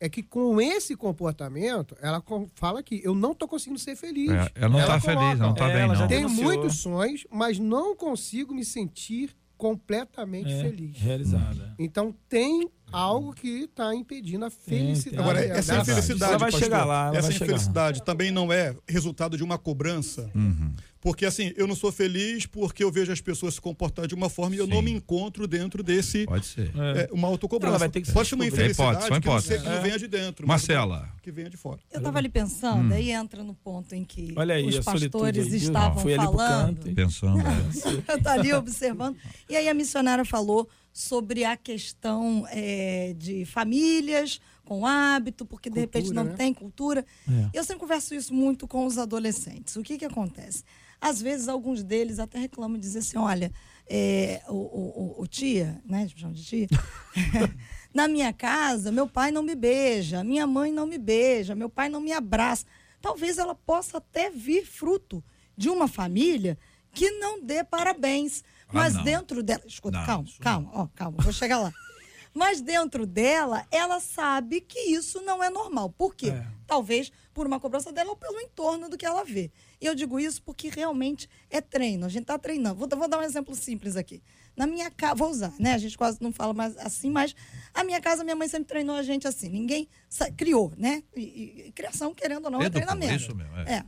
é 0.00 0.08
que 0.08 0.22
com 0.22 0.60
esse 0.60 0.96
comportamento, 0.96 1.96
ela 2.00 2.22
fala 2.54 2.82
que 2.82 3.00
eu 3.04 3.14
não 3.14 3.32
estou 3.32 3.48
conseguindo 3.48 3.78
ser 3.78 3.96
feliz. 3.96 4.30
É, 4.30 4.52
ela 4.54 4.68
não 4.68 4.80
está 4.80 5.00
feliz, 5.00 5.38
não 5.38 5.52
está 5.52 5.68
bem, 5.68 5.88
não. 5.88 6.08
Tenho 6.08 6.28
muitos 6.28 6.76
sonhos, 6.76 7.26
mas 7.30 7.58
não 7.58 7.96
consigo 7.96 8.54
me 8.54 8.64
sentir 8.64 9.36
completamente 9.56 10.52
é, 10.52 10.62
feliz. 10.62 10.96
Realizada. 10.96 11.74
Então 11.78 12.14
tem 12.28 12.70
algo 12.92 13.34
que 13.34 13.64
está 13.64 13.92
impedindo 13.94 14.44
a 14.44 14.50
felicidade. 14.50 15.20
Agora, 15.20 15.44
essa 15.44 15.78
infelicidade, 15.78 16.30
ela 16.30 16.38
vai 16.38 16.50
pastor, 16.50 16.64
chegar 16.64 16.84
lá. 16.84 17.10
essa 17.14 17.32
infelicidade 17.32 18.02
também 18.04 18.30
não 18.30 18.52
é 18.52 18.74
resultado 18.88 19.36
de 19.36 19.42
uma 19.42 19.58
cobrança. 19.58 20.30
Uhum. 20.34 20.72
Porque 21.00 21.24
assim, 21.24 21.52
eu 21.56 21.66
não 21.66 21.76
sou 21.76 21.92
feliz 21.92 22.46
porque 22.46 22.82
eu 22.82 22.90
vejo 22.90 23.12
as 23.12 23.20
pessoas 23.20 23.54
se 23.54 23.60
comportar 23.60 24.06
de 24.06 24.14
uma 24.14 24.28
forma 24.28 24.52
Sim. 24.52 24.56
e 24.56 24.58
eu 24.60 24.66
não 24.66 24.82
me 24.82 24.90
encontro 24.90 25.46
dentro 25.46 25.82
desse. 25.82 26.24
Pode 26.26 26.46
ser. 26.46 26.72
É, 26.96 27.08
uma 27.12 27.28
autocobrança. 27.28 27.78
vai 27.78 27.88
ter 27.88 28.02
que 28.02 28.12
pode 28.12 28.28
ser 28.28 28.34
uma 28.34 28.46
infelicidade 28.46 29.12
é 29.12 29.16
hipótese, 29.16 29.58
que, 29.58 29.64
não, 29.64 29.76
que 29.76 29.82
venha 29.82 29.98
de 29.98 30.08
dentro. 30.08 30.46
Marcela. 30.46 31.08
Que 31.22 31.30
venha 31.30 31.48
de 31.48 31.56
fora. 31.56 31.78
Eu 31.92 31.98
estava 31.98 32.18
ali 32.18 32.28
pensando, 32.28 32.92
hum. 32.92 32.96
aí 32.96 33.10
entra 33.10 33.44
no 33.44 33.54
ponto 33.54 33.94
em 33.94 34.04
que 34.04 34.34
aí, 34.36 34.66
os 34.66 34.80
pastores 34.80 35.52
estavam 35.52 36.02
falando. 36.02 36.94
Pensando. 36.94 37.42
eu 38.08 38.16
estou 38.16 38.32
ali 38.32 38.52
observando. 38.52 39.16
E 39.48 39.56
aí 39.56 39.68
a 39.68 39.74
missionária 39.74 40.24
falou 40.24 40.68
sobre 40.92 41.44
a 41.44 41.56
questão 41.56 42.44
é, 42.50 43.14
de 43.16 43.44
famílias 43.44 44.40
com 44.64 44.84
hábito, 44.84 45.46
porque 45.46 45.70
de 45.70 45.80
repente 45.80 46.12
não 46.12 46.24
né? 46.24 46.34
tem 46.34 46.52
cultura. 46.52 47.06
É. 47.26 47.50
Eu 47.54 47.62
sempre 47.62 47.80
converso 47.80 48.14
isso 48.14 48.34
muito 48.34 48.66
com 48.66 48.84
os 48.84 48.98
adolescentes. 48.98 49.76
O 49.76 49.82
que, 49.82 49.96
que 49.96 50.04
acontece? 50.04 50.64
Às 51.00 51.20
vezes, 51.22 51.48
alguns 51.48 51.82
deles 51.82 52.18
até 52.18 52.38
reclamam 52.38 52.76
e 52.76 52.80
dizem 52.80 53.00
assim: 53.00 53.18
olha, 53.18 53.52
é, 53.88 54.42
o, 54.48 54.54
o, 54.54 55.22
o, 55.22 55.26
tia, 55.26 55.80
né? 55.84 56.08
Chama 56.14 56.34
de 56.34 56.44
tia. 56.44 56.68
Na 57.94 58.06
minha 58.06 58.32
casa, 58.32 58.92
meu 58.92 59.06
pai 59.06 59.30
não 59.30 59.42
me 59.42 59.54
beija, 59.54 60.22
minha 60.22 60.46
mãe 60.46 60.70
não 60.70 60.86
me 60.86 60.98
beija, 60.98 61.54
meu 61.54 61.70
pai 61.70 61.88
não 61.88 62.00
me 62.00 62.12
abraça. 62.12 62.66
Talvez 63.00 63.38
ela 63.38 63.54
possa 63.54 63.98
até 63.98 64.30
vir 64.30 64.66
fruto 64.66 65.22
de 65.56 65.68
uma 65.68 65.88
família 65.88 66.58
que 66.92 67.10
não 67.12 67.42
dê 67.42 67.64
parabéns. 67.64 68.42
Ah, 68.68 68.72
mas 68.72 68.94
não. 68.94 69.04
dentro 69.04 69.42
dela. 69.42 69.62
Escuta, 69.66 69.98
não, 69.98 70.06
calma, 70.06 70.28
calma, 70.40 70.70
ó, 70.74 70.86
calma, 70.94 71.18
vou 71.22 71.32
chegar 71.32 71.58
lá. 71.58 71.72
Mas 72.34 72.60
dentro 72.60 73.06
dela, 73.06 73.66
ela 73.70 74.00
sabe 74.00 74.60
que 74.60 74.78
isso 74.90 75.20
não 75.22 75.42
é 75.42 75.50
normal. 75.50 75.90
Por 75.90 76.14
quê? 76.14 76.30
É. 76.30 76.46
Talvez 76.66 77.10
por 77.38 77.46
uma 77.46 77.60
cobrança 77.60 77.92
dela 77.92 78.10
ou 78.10 78.16
pelo 78.16 78.40
entorno 78.40 78.88
do 78.88 78.98
que 78.98 79.06
ela 79.06 79.24
vê. 79.24 79.50
E 79.80 79.86
eu 79.86 79.94
digo 79.94 80.18
isso 80.18 80.42
porque 80.42 80.68
realmente 80.68 81.28
é 81.48 81.60
treino. 81.60 82.04
A 82.04 82.08
gente 82.08 82.22
está 82.22 82.36
treinando. 82.36 82.74
Vou, 82.74 82.88
vou, 82.88 83.08
dar 83.08 83.18
um 83.18 83.22
exemplo 83.22 83.54
simples 83.54 83.96
aqui. 83.96 84.20
Na 84.56 84.66
minha 84.66 84.90
casa, 84.90 85.14
vou 85.14 85.30
usar, 85.30 85.52
né? 85.56 85.74
A 85.74 85.78
gente 85.78 85.96
quase 85.96 86.18
não 86.20 86.32
fala 86.32 86.52
mais 86.52 86.76
assim, 86.78 87.10
mas 87.10 87.36
a 87.72 87.84
minha 87.84 88.00
casa, 88.00 88.24
minha 88.24 88.34
mãe 88.34 88.48
sempre 88.48 88.66
treinou 88.66 88.96
a 88.96 89.04
gente 89.04 89.28
assim. 89.28 89.48
Ninguém 89.48 89.88
criou, 90.36 90.72
né? 90.76 91.04
E, 91.14 91.66
e, 91.66 91.72
criação, 91.72 92.12
querendo 92.12 92.46
ou 92.46 92.50
não, 92.50 92.60
é 92.60 92.68
treinamento. 92.68 93.14
Isso 93.14 93.34
mesmo, 93.36 93.56
é. 93.58 93.84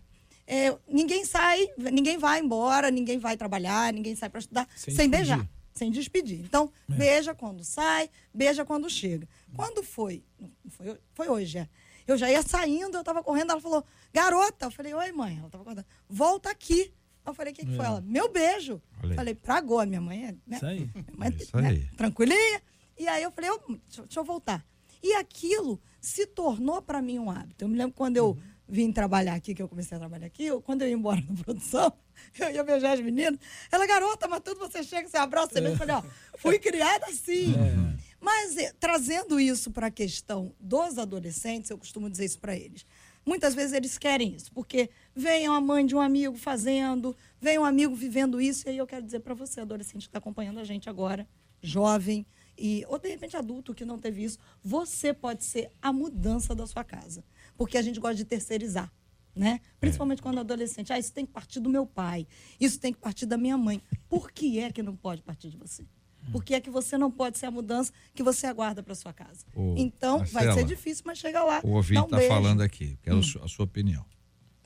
é. 0.46 0.66
é. 0.66 0.78
ninguém 0.88 1.24
sai, 1.24 1.66
ninguém 1.76 2.18
vai 2.18 2.38
embora, 2.38 2.88
ninguém 2.88 3.18
vai 3.18 3.36
trabalhar, 3.36 3.92
ninguém 3.92 4.14
sai 4.14 4.30
para 4.30 4.38
estudar 4.38 4.68
sem, 4.76 4.94
sem 4.94 5.10
beijar, 5.10 5.44
sem 5.80 5.90
despedir. 5.90 6.40
Então, 6.40 6.70
é. 6.90 6.94
beija 6.94 7.34
quando 7.34 7.64
sai, 7.64 8.10
beija 8.34 8.66
quando 8.66 8.90
chega. 8.90 9.26
Quando 9.56 9.82
foi? 9.82 10.22
Foi, 10.68 10.98
foi 11.14 11.28
hoje, 11.28 11.56
é. 11.56 11.68
Eu 12.06 12.18
já 12.18 12.30
ia 12.30 12.42
saindo, 12.42 12.98
eu 12.98 13.04
tava 13.04 13.22
correndo, 13.22 13.52
ela 13.52 13.60
falou, 13.60 13.82
garota. 14.12 14.66
Eu 14.66 14.70
falei, 14.70 14.92
oi, 14.92 15.10
mãe. 15.12 15.38
Ela 15.38 15.48
tava 15.48 15.62
acordando. 15.62 15.86
Volta 16.06 16.50
aqui. 16.50 16.92
Eu 17.24 17.32
falei, 17.32 17.52
o 17.52 17.56
que, 17.56 17.64
que 17.64 17.74
foi? 17.74 17.84
É. 17.84 17.88
Ela, 17.88 18.00
meu 18.02 18.30
beijo. 18.30 18.82
Falei, 19.00 19.16
falei 19.16 19.34
pra 19.34 19.56
agora, 19.56 19.86
minha 19.88 20.00
mãe 20.02 20.26
é. 20.26 20.32
Né? 20.46 20.56
Isso 20.56 20.66
aí. 20.66 20.90
Minha 20.94 21.16
mãe, 21.16 21.28
é 21.28 21.42
Isso 21.42 21.56
né? 21.56 21.68
aí. 21.68 21.86
Tranquilinha. 21.96 22.62
E 22.98 23.08
aí 23.08 23.22
eu 23.22 23.30
falei, 23.30 23.50
oh, 23.50 23.72
deixa, 23.86 24.02
deixa, 24.02 24.20
eu 24.20 24.24
voltar. 24.24 24.66
E 25.02 25.14
aquilo 25.14 25.80
se 25.98 26.26
tornou 26.26 26.82
para 26.82 27.00
mim 27.00 27.18
um 27.18 27.30
hábito. 27.30 27.64
Eu 27.64 27.68
me 27.68 27.78
lembro 27.78 27.94
quando 27.96 28.18
eu 28.18 28.30
uhum. 28.30 28.42
vim 28.68 28.92
trabalhar 28.92 29.34
aqui, 29.34 29.54
que 29.54 29.62
eu 29.62 29.68
comecei 29.68 29.96
a 29.96 30.00
trabalhar 30.00 30.26
aqui, 30.26 30.44
eu, 30.44 30.60
quando 30.60 30.82
eu 30.82 30.88
ia 30.88 30.94
embora 30.94 31.22
na 31.26 31.42
produção, 31.42 31.90
eu 32.38 32.50
ia 32.50 32.64
beijar 32.64 32.92
as 32.92 33.00
meninas. 33.00 33.38
Ela, 33.70 33.86
garota, 33.86 34.28
mas 34.28 34.40
tudo 34.40 34.58
você 34.58 34.82
chega, 34.82 35.08
você 35.08 35.16
abraça, 35.16 35.52
você 35.52 35.60
beija. 35.60 35.74
Eu 35.74 35.78
falei, 35.78 35.96
ó, 35.96 36.02
fui 36.38 36.58
criada 36.58 37.06
assim. 37.06 37.54
É. 37.54 38.00
Mas 38.20 38.56
eh, 38.56 38.72
trazendo 38.78 39.40
isso 39.40 39.70
para 39.70 39.86
a 39.86 39.90
questão 39.90 40.54
dos 40.60 40.98
adolescentes, 40.98 41.70
eu 41.70 41.78
costumo 41.78 42.10
dizer 42.10 42.26
isso 42.26 42.38
para 42.38 42.54
eles. 42.54 42.84
Muitas 43.24 43.54
vezes 43.54 43.72
eles 43.72 43.98
querem 43.98 44.34
isso, 44.34 44.50
porque 44.52 44.90
vem 45.14 45.46
a 45.46 45.60
mãe 45.60 45.84
de 45.84 45.94
um 45.94 46.00
amigo 46.00 46.36
fazendo, 46.36 47.16
vem 47.40 47.58
um 47.58 47.64
amigo 47.64 47.94
vivendo 47.94 48.40
isso, 48.40 48.66
e 48.66 48.70
aí 48.70 48.78
eu 48.78 48.86
quero 48.86 49.04
dizer 49.04 49.20
para 49.20 49.34
você, 49.34 49.60
adolescente 49.60 50.02
que 50.02 50.08
está 50.08 50.18
acompanhando 50.18 50.58
a 50.58 50.64
gente 50.64 50.88
agora, 50.88 51.28
jovem, 51.62 52.26
e, 52.56 52.84
ou 52.88 52.98
de 52.98 53.08
repente 53.08 53.36
adulto 53.36 53.74
que 53.74 53.84
não 53.84 53.98
teve 53.98 54.24
isso, 54.24 54.38
você 54.62 55.12
pode 55.14 55.44
ser 55.44 55.70
a 55.80 55.92
mudança 55.92 56.54
da 56.54 56.66
sua 56.66 56.84
casa. 56.84 57.24
Porque 57.56 57.78
a 57.78 57.82
gente 57.82 57.98
gosta 57.98 58.16
de 58.16 58.24
terceirizar. 58.24 58.92
Né? 59.34 59.60
Principalmente 59.78 60.18
é. 60.18 60.22
quando 60.22 60.38
é 60.38 60.40
adolescente. 60.40 60.92
Ah, 60.92 60.98
isso 60.98 61.12
tem 61.12 61.24
que 61.24 61.32
partir 61.32 61.60
do 61.60 61.70
meu 61.70 61.86
pai, 61.86 62.26
isso 62.58 62.78
tem 62.80 62.92
que 62.92 62.98
partir 62.98 63.26
da 63.26 63.36
minha 63.36 63.56
mãe. 63.56 63.80
Por 64.08 64.30
que 64.32 64.58
é 64.58 64.70
que 64.72 64.82
não 64.82 64.96
pode 64.96 65.22
partir 65.22 65.50
de 65.50 65.56
você? 65.56 65.86
Por 66.30 66.44
que 66.44 66.54
é 66.54 66.60
que 66.60 66.70
você 66.70 66.98
não 66.98 67.10
pode 67.10 67.38
ser 67.38 67.46
a 67.46 67.50
mudança 67.50 67.92
que 68.14 68.22
você 68.22 68.46
aguarda 68.46 68.82
para 68.82 68.94
sua 68.94 69.12
casa? 69.12 69.44
Ô, 69.54 69.74
então, 69.76 70.18
Marcela, 70.18 70.44
vai 70.44 70.54
ser 70.54 70.64
difícil, 70.64 71.04
mas 71.06 71.18
chega 71.18 71.42
lá. 71.42 71.60
O 71.64 71.70
ouvinte 71.70 72.02
está 72.02 72.18
um 72.18 72.28
falando 72.28 72.60
aqui, 72.60 72.98
quero 73.02 73.16
hum. 73.16 73.42
a 73.42 73.48
sua 73.48 73.64
opinião. 73.64 74.04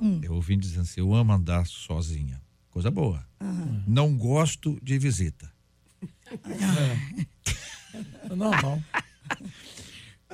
Hum. 0.00 0.20
Eu 0.22 0.34
ouvi 0.34 0.56
dizendo 0.56 0.82
assim: 0.82 1.00
eu 1.00 1.14
amo 1.14 1.32
andar 1.32 1.66
sozinha. 1.66 2.42
Coisa 2.70 2.90
boa. 2.90 3.24
Não 3.86 4.16
gosto 4.16 4.78
de 4.82 4.98
visita. 4.98 5.52
É. 8.26 8.34
Normal. 8.34 8.82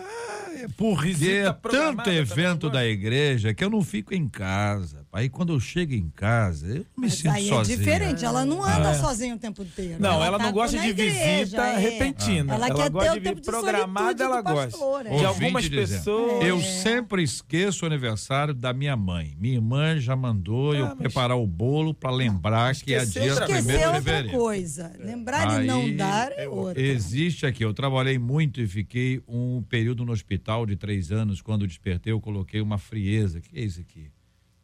Ah, 0.00 0.50
é 0.62 0.68
porque 0.76 1.28
é 1.28 1.52
tanto 1.52 2.10
evento 2.10 2.70
da 2.70 2.86
igreja 2.86 3.54
que 3.54 3.62
eu 3.62 3.70
não 3.70 3.82
fico 3.82 4.14
em 4.14 4.28
casa. 4.28 4.99
Aí 5.12 5.28
quando 5.28 5.52
eu 5.52 5.58
chego 5.58 5.92
em 5.92 6.08
casa, 6.08 6.68
eu 6.68 6.74
me 6.76 6.84
Mas 6.96 7.14
sinto 7.14 7.30
aí 7.30 7.46
é 7.46 7.48
sozinha. 7.48 7.74
é 7.74 7.78
diferente, 7.78 8.24
ela 8.24 8.44
não 8.44 8.62
anda 8.62 8.90
é. 8.90 8.94
sozinha 8.94 9.34
o 9.34 9.38
tempo 9.38 9.60
inteiro. 9.62 9.96
Não, 9.98 10.14
ela, 10.14 10.26
ela 10.26 10.38
tá 10.38 10.44
não 10.44 10.52
gosta 10.52 10.78
de 10.78 10.86
igreja, 10.86 11.40
visita 11.40 11.66
é. 11.66 11.78
repentina. 11.78 12.54
Ela, 12.54 12.66
ela 12.68 12.76
quer 12.76 12.90
gosta 12.90 13.12
ter 13.12 13.20
de 13.20 13.34
vir 13.34 13.42
programada, 13.42 14.22
ela 14.22 14.40
gosta. 14.40 14.70
Pastor, 14.70 15.06
é. 15.06 15.18
De 15.18 15.24
algumas 15.24 15.68
pessoas. 15.68 16.44
Eu 16.46 16.60
sempre 16.60 17.24
esqueço 17.24 17.84
o 17.84 17.88
aniversário 17.88 18.54
da 18.54 18.72
minha 18.72 18.96
mãe. 18.96 19.34
Minha 19.36 19.56
irmã 19.56 19.98
já 19.98 20.14
mandou 20.14 20.70
ah, 20.70 20.76
eu 20.76 20.86
mas... 20.86 20.98
preparar 20.98 21.36
o 21.36 21.46
bolo 21.46 21.92
para 21.92 22.12
lembrar 22.12 22.76
que 22.76 22.94
é 22.94 23.04
dia 23.04 23.34
da 23.34 23.46
primeira 23.46 23.90
outra 23.90 24.28
coisa. 24.30 24.92
Lembrar 24.96 25.50
aí, 25.50 25.64
e 25.64 25.66
não 25.66 25.96
dar 25.96 26.30
é 26.36 26.48
outra. 26.48 26.80
Existe 26.80 27.46
aqui, 27.46 27.64
eu 27.64 27.74
trabalhei 27.74 28.16
muito 28.16 28.60
e 28.60 28.66
fiquei 28.66 29.20
um 29.26 29.60
período 29.68 30.04
no 30.04 30.12
hospital 30.12 30.64
de 30.64 30.76
três 30.76 31.10
anos. 31.10 31.42
Quando 31.42 31.66
despertei, 31.66 32.12
eu 32.12 32.20
coloquei 32.20 32.60
uma 32.60 32.78
frieza. 32.78 33.38
O 33.38 33.42
que 33.42 33.58
é 33.58 33.62
isso 33.64 33.80
aqui? 33.80 34.08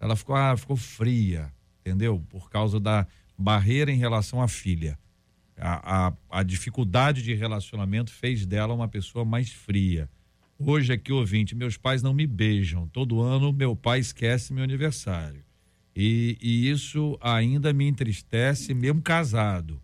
Ela 0.06 0.16
ficou, 0.16 0.34
ah, 0.34 0.56
ficou 0.56 0.76
fria, 0.76 1.52
entendeu? 1.80 2.24
Por 2.30 2.48
causa 2.48 2.78
da 2.80 3.06
barreira 3.36 3.90
em 3.90 3.98
relação 3.98 4.40
à 4.40 4.48
filha. 4.48 4.98
A, 5.58 6.08
a, 6.08 6.12
a, 6.30 6.42
dificuldade 6.42 7.22
de 7.22 7.34
relacionamento 7.34 8.12
fez 8.12 8.46
dela 8.46 8.74
uma 8.74 8.88
pessoa 8.88 9.24
mais 9.24 9.50
fria. 9.50 10.08
Hoje 10.58 10.92
aqui, 10.92 11.12
ouvinte, 11.12 11.54
meus 11.54 11.76
pais 11.76 12.02
não 12.02 12.14
me 12.14 12.26
beijam. 12.26 12.88
Todo 12.88 13.20
ano 13.20 13.52
meu 13.52 13.74
pai 13.74 13.98
esquece 13.98 14.52
meu 14.52 14.64
aniversário. 14.64 15.42
E, 15.94 16.36
e 16.40 16.70
isso 16.70 17.18
ainda 17.20 17.72
me 17.72 17.86
entristece, 17.86 18.74
mesmo 18.74 19.00
casado. 19.00 19.80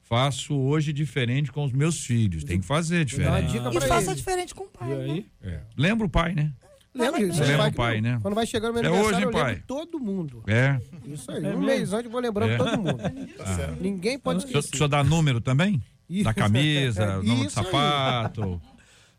Faço 0.00 0.54
hoje 0.54 0.92
diferente 0.92 1.50
com 1.50 1.64
os 1.64 1.72
meus 1.72 2.04
filhos. 2.04 2.44
Tem 2.44 2.60
que 2.60 2.66
fazer 2.66 3.04
diferente. 3.04 3.56
E 3.56 3.80
faça 3.80 4.14
diferente 4.14 4.54
com 4.54 4.64
o 4.64 4.68
pai. 4.68 4.88
Né? 4.88 5.24
É. 5.40 5.60
Lembra 5.76 6.06
o 6.06 6.10
pai, 6.10 6.34
né? 6.34 6.52
Lembra, 6.94 7.26
Você 7.26 7.44
lembra 7.44 7.68
o 7.68 7.72
pai, 7.72 8.00
né? 8.00 8.18
Quando 8.20 8.34
vai 8.34 8.46
chegando 8.46 8.74
meu 8.74 8.82
é 8.82 8.86
aniversário, 8.86 9.16
hoje, 9.16 9.26
eu 9.26 9.32
pai. 9.32 9.62
todo 9.66 9.98
mundo. 9.98 10.42
É. 10.46 10.78
Isso 11.06 11.30
aí. 11.30 11.44
É 11.44 11.54
um 11.54 11.60
mês 11.60 11.92
antes 11.92 12.04
eu 12.04 12.10
vou 12.10 12.20
lembrando 12.20 12.52
é. 12.52 12.56
todo 12.56 12.76
mundo. 12.78 12.98
Ah. 13.44 13.74
Ninguém 13.80 14.18
pode 14.18 14.40
esquecer. 14.40 14.74
O 14.74 14.76
senhor 14.76 14.88
dá 14.88 15.02
número 15.02 15.40
também? 15.40 15.82
da 16.22 16.34
camisa, 16.34 17.22
nome 17.22 17.44
do 17.44 17.50
sapato. 17.50 18.60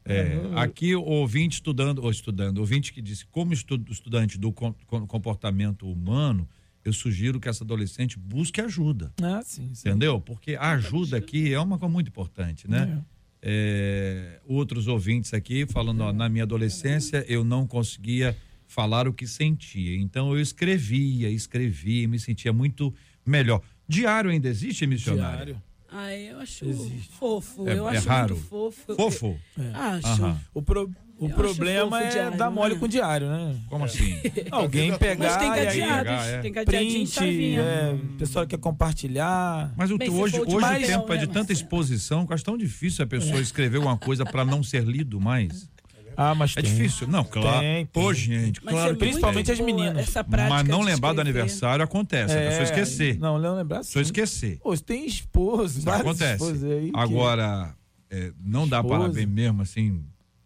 É, 0.05 0.38
aqui 0.55 0.93
o 0.95 1.01
ouvinte 1.01 1.55
estudando, 1.55 2.03
ou 2.03 2.11
estudando, 2.11 2.57
ouvinte 2.57 2.91
que 2.91 3.01
disse, 3.01 3.26
como 3.26 3.53
estudante 3.53 4.38
do 4.38 4.51
comportamento 4.51 5.89
humano, 5.89 6.47
eu 6.84 6.91
sugiro 6.91 7.39
que 7.39 7.47
essa 7.47 7.63
adolescente 7.63 8.19
busque 8.19 8.59
ajuda. 8.59 9.13
Ah, 9.21 9.41
sim, 9.43 9.74
sim. 9.74 9.88
Entendeu? 9.88 10.19
Porque 10.19 10.55
a 10.55 10.71
ajuda 10.71 11.17
aqui 11.17 11.53
é 11.53 11.59
uma 11.59 11.80
coisa 11.80 11.91
muito 11.91 12.09
importante, 12.09 12.69
né? 12.69 12.99
É. 12.99 13.12
É, 13.46 14.39
outros 14.48 14.88
ouvintes 14.88 15.34
aqui 15.34 15.66
falando, 15.66 16.00
ó, 16.00 16.14
na 16.14 16.30
minha 16.30 16.46
adolescência 16.46 17.26
eu 17.28 17.44
não 17.44 17.68
conseguia 17.68 18.38
falar 18.66 19.06
o 19.06 19.14
que 19.14 19.28
sentia. 19.28 19.98
Então 19.98 20.32
eu 20.32 20.39
escrevia, 20.39 21.30
escrevia, 21.30 22.08
me 22.08 22.18
sentia 22.18 22.54
muito 22.54 22.94
melhor. 23.26 23.62
Diário 23.86 24.32
ainda 24.32 24.48
existe, 24.48 24.88
missionário? 24.88 25.56
Diário. 25.56 25.74
Ah, 25.96 26.16
eu 26.16 26.39
acho 26.39 26.66
Existe. 26.66 27.10
fofo. 27.20 27.70
É, 27.70 27.78
eu 27.78 27.88
é 27.88 27.98
acho 27.98 28.10
raro. 28.10 28.36
fofo. 28.36 28.96
Fofo? 28.96 29.39
É. 29.60 29.72
Acho. 29.76 30.39
O, 30.52 30.60
pro, 30.60 30.89
o 31.18 31.30
problema 31.30 32.01
é 32.01 32.09
diário, 32.09 32.38
dar 32.38 32.49
mole 32.49 32.74
né? 32.74 32.80
com 32.80 32.86
o 32.86 32.89
diário, 32.89 33.28
né? 33.28 33.55
Como 33.70 33.86
assim? 33.86 34.18
Alguém 34.51 34.97
pegar 34.97 35.38
tem 35.38 35.47
e 35.47 35.51
aí 35.51 35.82
é. 35.82 36.39
tem 36.41 36.53
print, 36.53 37.20
é, 37.57 37.93
o 37.93 38.18
pessoal 38.18 38.47
quer 38.47 38.57
compartilhar. 38.57 39.72
Mas 39.78 39.91
o, 39.91 39.97
Bem, 39.97 40.09
hoje, 40.09 40.39
hoje 40.39 40.55
o 40.55 40.88
tempo 40.88 41.14
é 41.14 41.18
de 41.18 41.28
tanta 41.28 41.53
exposição 41.53 42.26
que 42.26 42.34
acho 42.34 42.43
tão 42.43 42.57
difícil 42.57 43.03
a 43.03 43.07
pessoa 43.07 43.39
escrever 43.39 43.78
uma 43.78 43.97
coisa 43.97 44.26
para 44.26 44.43
não 44.43 44.64
ser 44.64 44.84
lido 44.84 45.20
mais. 45.20 45.70
Ah, 46.16 46.36
mas 46.36 46.55
é 46.55 46.61
tem. 46.61 46.72
difícil. 46.72 47.07
Não, 47.07 47.24
claro. 47.24 47.59
Tem, 47.59 47.86
tem. 47.86 47.86
Pô, 47.88 48.14
gente, 48.14 48.64
mas 48.64 48.74
claro. 48.74 48.91
É 48.91 48.95
principalmente 48.95 49.51
as 49.51 49.59
meninas. 49.59 50.14
mas 50.49 50.68
não 50.68 50.82
lembrar 50.82 51.14
do 51.14 51.22
aniversário 51.22 51.84
acontece. 51.84 52.34
É, 52.34 52.47
a 52.47 52.49
pessoa 52.49 52.64
esquecer. 52.64 53.20
Não, 53.20 53.39
não 53.39 53.55
lembrar 53.55 53.84
sim. 53.84 53.89
Pessoa 53.89 54.03
esquecer. 54.03 54.59
Pô, 54.61 54.78
tem 54.78 55.05
esposo, 55.05 55.89
acontece. 55.89 56.43
Aí, 56.66 56.91
Agora, 56.93 57.74
é, 58.09 58.32
não 58.43 58.68
dá 58.68 58.84
parabéns 58.84 59.28
mesmo, 59.28 59.61
assim, 59.61 60.03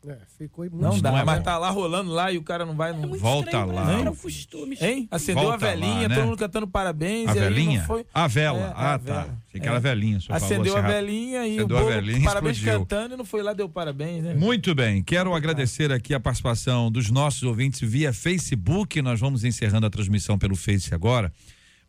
é, 0.10 0.18
ficou 0.38 0.64
muito 0.66 0.82
Não 0.82 0.99
dá, 0.99 1.26
mas 1.26 1.43
tá 1.43 1.58
lá 1.58 1.70
rolando 1.70 2.12
lá 2.12 2.32
e 2.32 2.38
o 2.38 2.43
cara 2.43 2.66
não 2.66 2.76
vai. 2.76 2.93
Não... 2.93 3.14
É 3.14 3.18
Volta 3.18 3.66
lá. 3.66 3.99
Era 3.99 4.12
um 4.12 4.16
costume. 4.16 4.78
Hein? 4.80 5.08
Acendeu 5.12 5.43
Volta 5.43 5.66
a 5.66 5.70
velhinha, 5.70 6.03
lá, 6.03 6.08
né? 6.08 6.16
todo 6.16 6.26
mundo 6.26 6.38
cantando 6.38 6.68
parabéns. 6.68 7.28
A 7.28 7.34
velhinha? 7.34 7.84
Foi... 7.84 8.05
A 8.14 8.28
vela. 8.28 8.60
É, 8.60 8.74
ah, 8.76 8.93
a 8.93 8.99
tá. 8.99 9.28
Achei 9.47 9.60
que 9.60 9.68
era 9.68 9.76
a 9.76 9.80
velhinha. 9.80 10.20
Acendeu 10.30 10.74
falou, 10.74 10.89
a 10.89 10.93
velhinha 10.93 11.47
e 11.47 11.58
Acendeu 11.58 11.78
o 11.78 11.80
a 11.80 11.84
velhinha, 11.84 12.24
parabéns 12.24 12.58
explodiu. 12.58 12.80
cantando 12.80 13.14
e 13.16 13.18
não 13.18 13.26
foi 13.26 13.43
lá, 13.43 13.53
deu 13.53 13.68
parabéns, 13.68 14.24
né? 14.24 14.34
Muito 14.34 14.74
bem. 14.74 15.03
Quero 15.03 15.36
agradecer 15.36 15.91
aqui 15.91 16.14
a 16.14 16.20
participação 16.20 16.89
dos 16.89 17.10
nossos 17.10 17.43
ouvintes 17.43 17.82
via 17.82 18.14
Facebook. 18.14 19.01
Nós 19.01 19.20
vamos 19.20 19.43
encerrando 19.43 19.88
a 19.88 19.89
transmissão 19.89 20.38
pelo 20.38 20.55
Face 20.55 20.93
agora. 20.93 21.34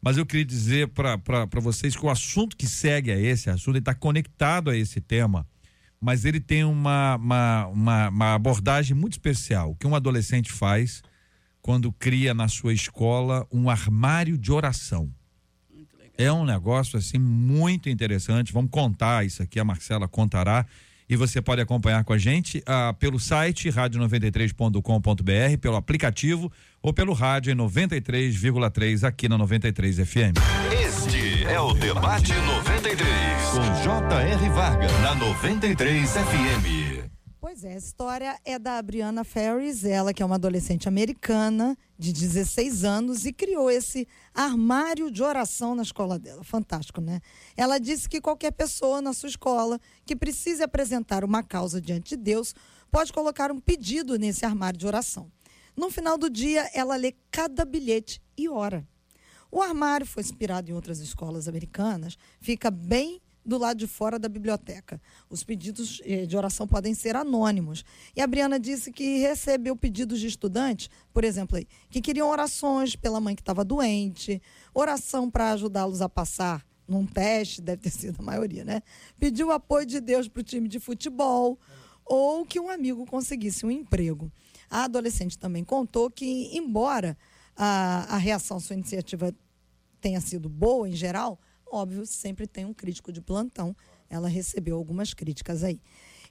Mas 0.03 0.17
eu 0.17 0.27
queria 0.27 0.45
dizer 0.45 0.89
para 0.89 1.61
vocês 1.61 1.97
que 1.97 2.05
o 2.05 2.11
assunto 2.11 2.57
que 2.57 2.67
segue 2.67 3.11
é 3.11 3.21
esse, 3.21 3.51
assunto 3.51 3.79
está 3.79 3.95
conectado 3.95 4.71
a 4.71 4.77
esse 4.77 5.01
tema 5.01 5.47
mas 6.01 6.25
ele 6.25 6.41
tem 6.41 6.65
uma, 6.65 7.17
uma, 7.17 7.67
uma, 7.67 8.09
uma 8.09 8.35
abordagem 8.35 8.97
muito 8.97 9.13
especial. 9.15 9.73
O 9.73 9.75
que 9.75 9.87
um 9.87 9.95
adolescente 9.95 10.53
faz 10.53 11.03
quando 11.61 11.93
cria 11.93 12.33
na 12.33 12.49
sua 12.49 12.73
escola 12.73 13.47
um 13.53 13.69
armário 13.69 14.39
de 14.39 14.53
oração. 14.53 15.13
É 16.17 16.33
um 16.33 16.45
negócio 16.45 16.99
assim 16.99 17.19
muito 17.19 17.89
interessante. 17.89 18.53
Vamos 18.53 18.71
contar 18.71 19.25
isso 19.25 19.43
aqui, 19.43 19.61
a 19.61 19.65
Marcela 19.65 20.09
contará. 20.09 20.67
E 21.09 21.17
você 21.17 21.41
pode 21.41 21.63
acompanhar 21.63 22.05
com 22.05 22.13
a 22.13 22.19
gente 22.19 22.63
ah, 22.67 22.95
pelo 22.99 23.19
site 23.19 23.71
rádio93.com.br, 23.71 25.59
pelo 25.61 25.77
aplicativo 25.77 26.53
ou 26.83 26.93
pelo 26.93 27.15
rádio 27.15 27.53
em 27.53 27.57
93,3 27.57 29.05
aqui 29.05 29.29
na 29.29 29.39
93 29.39 29.97
FM. 29.97 30.37
Este 30.71 31.45
é 31.45 31.59
o 31.59 31.73
Debate 31.73 32.35
93 32.35 32.68
com 32.79 33.83
J.R. 33.83 34.49
Varga 34.51 34.87
na 35.03 35.13
93 35.17 36.11
FM. 36.13 37.11
Pois 37.41 37.65
é, 37.65 37.75
a 37.75 37.77
história 37.77 38.39
é 38.45 38.57
da 38.57 38.81
Brianna 38.81 39.25
Ferris, 39.25 39.85
ela 39.85 40.15
que 40.15 40.23
é 40.23 40.27
uma 40.27 40.37
adolescente 40.37 40.87
americana 40.87 41.77
de 41.99 42.13
16 42.13 42.85
anos 42.85 43.27
e 43.27 43.33
criou 43.33 43.69
esse 43.69 44.07
armário 44.33 45.11
de 45.11 45.25
oração 45.25 45.75
na 45.75 45.83
escola 45.83 46.21
dela. 46.21 46.45
Fantástico, 46.45 47.01
né? 47.01 47.21
Ela 47.57 47.79
disse 47.79 48.09
que 48.09 48.21
qualquer 48.21 48.53
pessoa 48.53 49.03
na 49.03 49.13
sua 49.13 49.29
escola 49.29 49.81
que 50.07 50.15
precise 50.15 50.63
apresentar 50.63 51.25
uma 51.25 51.43
causa 51.43 51.81
diante 51.81 52.11
de 52.11 52.17
Deus 52.17 52.55
pode 52.93 53.13
colocar 53.13 53.51
um 53.51 53.59
pedido 53.59 54.17
nesse 54.17 54.47
armário 54.47 54.79
de 54.79 54.87
oração. 54.87 55.33
No 55.77 55.91
final 55.91 56.17
do 56.17 56.31
dia, 56.31 56.71
ela 56.73 56.95
lê 56.95 57.13
cada 57.33 57.65
bilhete 57.65 58.23
e 58.37 58.49
ora. 58.49 58.87
O 59.51 59.63
armário 59.63 60.07
foi 60.07 60.23
inspirado 60.23 60.71
em 60.71 60.75
outras 60.75 61.01
escolas 61.01 61.49
americanas, 61.49 62.19
fica 62.41 62.71
bem 62.71 63.21
do 63.49 63.57
lado 63.57 63.79
de 63.79 63.87
fora 63.87 64.19
da 64.19 64.29
biblioteca. 64.29 65.01
Os 65.31 65.43
pedidos 65.43 66.03
eh, 66.05 66.27
de 66.27 66.37
oração 66.37 66.69
podem 66.69 66.93
ser 66.93 67.17
anônimos. 67.17 67.83
E 68.15 68.21
a 68.21 68.27
Briana 68.27 68.61
disse 68.61 68.93
que 68.93 69.19
recebeu 69.19 69.75
pedidos 69.75 70.21
de 70.21 70.27
estudantes, 70.27 70.91
por 71.15 71.25
exemplo, 71.25 71.59
que 71.89 72.03
queriam 72.03 72.29
orações 72.29 72.95
pela 72.95 73.21
mãe 73.21 73.35
que 73.35 73.41
estava 73.41 73.65
doente, 73.65 74.43
oração 74.75 75.31
para 75.31 75.53
ajudá-los 75.53 76.03
a 76.03 76.09
passar 76.11 76.65
num 76.87 77.07
teste, 77.07 77.63
deve 77.63 77.83
ter 77.83 77.91
sido 77.91 78.21
a 78.21 78.23
maioria, 78.23 78.65
né? 78.65 78.83
Pediu 79.19 79.51
apoio 79.51 79.87
de 79.87 80.01
Deus 80.01 80.29
para 80.29 80.41
o 80.41 80.45
time 80.45 80.69
de 80.69 80.79
futebol 80.79 81.59
ou 82.05 82.45
que 82.45 82.61
um 82.61 82.69
amigo 82.71 83.05
conseguisse 83.07 83.65
um 83.65 83.71
emprego. 83.71 84.31
A 84.71 84.85
adolescente 84.85 85.39
também 85.39 85.65
contou 85.65 86.11
que, 86.11 86.57
embora 86.57 87.17
a, 87.59 88.15
a 88.15 88.17
reação 88.17 88.59
à 88.59 88.61
sua 88.61 88.75
iniciativa 88.75 89.35
tenha 90.01 90.21
sido 90.21 90.49
boa 90.49 90.89
em 90.89 90.95
geral, 90.95 91.41
óbvio, 91.67 92.07
sempre 92.07 92.47
tem 92.47 92.65
um 92.65 92.73
crítico 92.73 93.13
de 93.13 93.21
plantão. 93.21 93.77
Ela 94.09 94.29
recebeu 94.29 94.77
algumas 94.77 95.13
críticas 95.13 95.65
aí. 95.65 95.83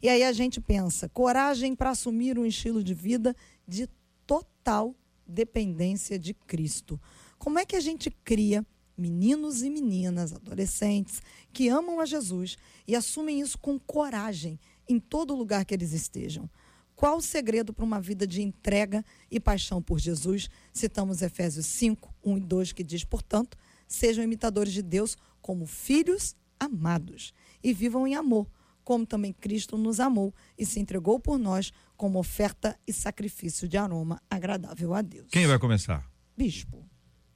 E 0.02 0.08
aí 0.08 0.24
a 0.24 0.32
gente 0.32 0.62
pensa: 0.62 1.10
coragem 1.10 1.76
para 1.76 1.90
assumir 1.90 2.40
um 2.40 2.46
estilo 2.46 2.82
de 2.82 2.94
vida 2.94 3.36
de 3.68 3.88
total 4.26 4.96
dependência 5.28 6.18
de 6.18 6.34
Cristo. 6.34 7.00
Como 7.38 7.60
é 7.60 7.66
que 7.66 7.76
a 7.76 7.82
gente 7.82 8.10
cria 8.10 8.66
meninos 8.98 9.62
e 9.62 9.70
meninas, 9.70 10.34
adolescentes, 10.34 11.22
que 11.52 11.68
amam 11.68 12.00
a 12.00 12.06
Jesus 12.06 12.58
e 12.88 12.96
assumem 12.96 13.42
isso 13.42 13.58
com 13.60 13.78
coragem 13.78 14.60
em 14.88 15.00
todo 15.00 15.36
lugar 15.36 15.66
que 15.66 15.74
eles 15.74 15.92
estejam? 15.92 16.50
Qual 16.98 17.18
o 17.18 17.22
segredo 17.22 17.72
para 17.72 17.86
uma 17.86 18.02
vida 18.02 18.26
de 18.26 18.42
entrega 18.42 19.06
e 19.30 19.40
paixão 19.40 19.84
por 19.84 20.00
Jesus? 20.00 20.50
Citamos 20.74 21.22
Efésios 21.22 21.68
5, 21.68 22.12
1 22.26 22.38
e 22.38 22.40
2, 22.40 22.74
que 22.74 22.84
diz, 22.84 23.04
portanto, 23.04 23.56
sejam 23.88 24.24
imitadores 24.24 24.74
de 24.74 24.82
Deus 24.82 25.16
como 25.40 25.68
filhos 25.68 26.36
amados 26.60 27.36
e 27.64 27.72
vivam 27.72 28.08
em 28.08 28.16
amor, 28.16 28.50
como 28.84 29.06
também 29.06 29.32
Cristo 29.32 29.78
nos 29.78 30.00
amou 30.00 30.34
e 30.58 30.66
se 30.66 30.80
entregou 30.80 31.20
por 31.20 31.38
nós 31.38 31.72
como 31.96 32.18
oferta 32.18 32.76
e 32.88 32.92
sacrifício 32.92 33.68
de 33.68 33.78
aroma 33.78 34.20
agradável 34.28 34.96
a 34.96 35.04
Deus. 35.04 35.28
Quem 35.30 35.46
vai 35.46 35.60
começar? 35.60 36.04
Bispo. 36.36 36.84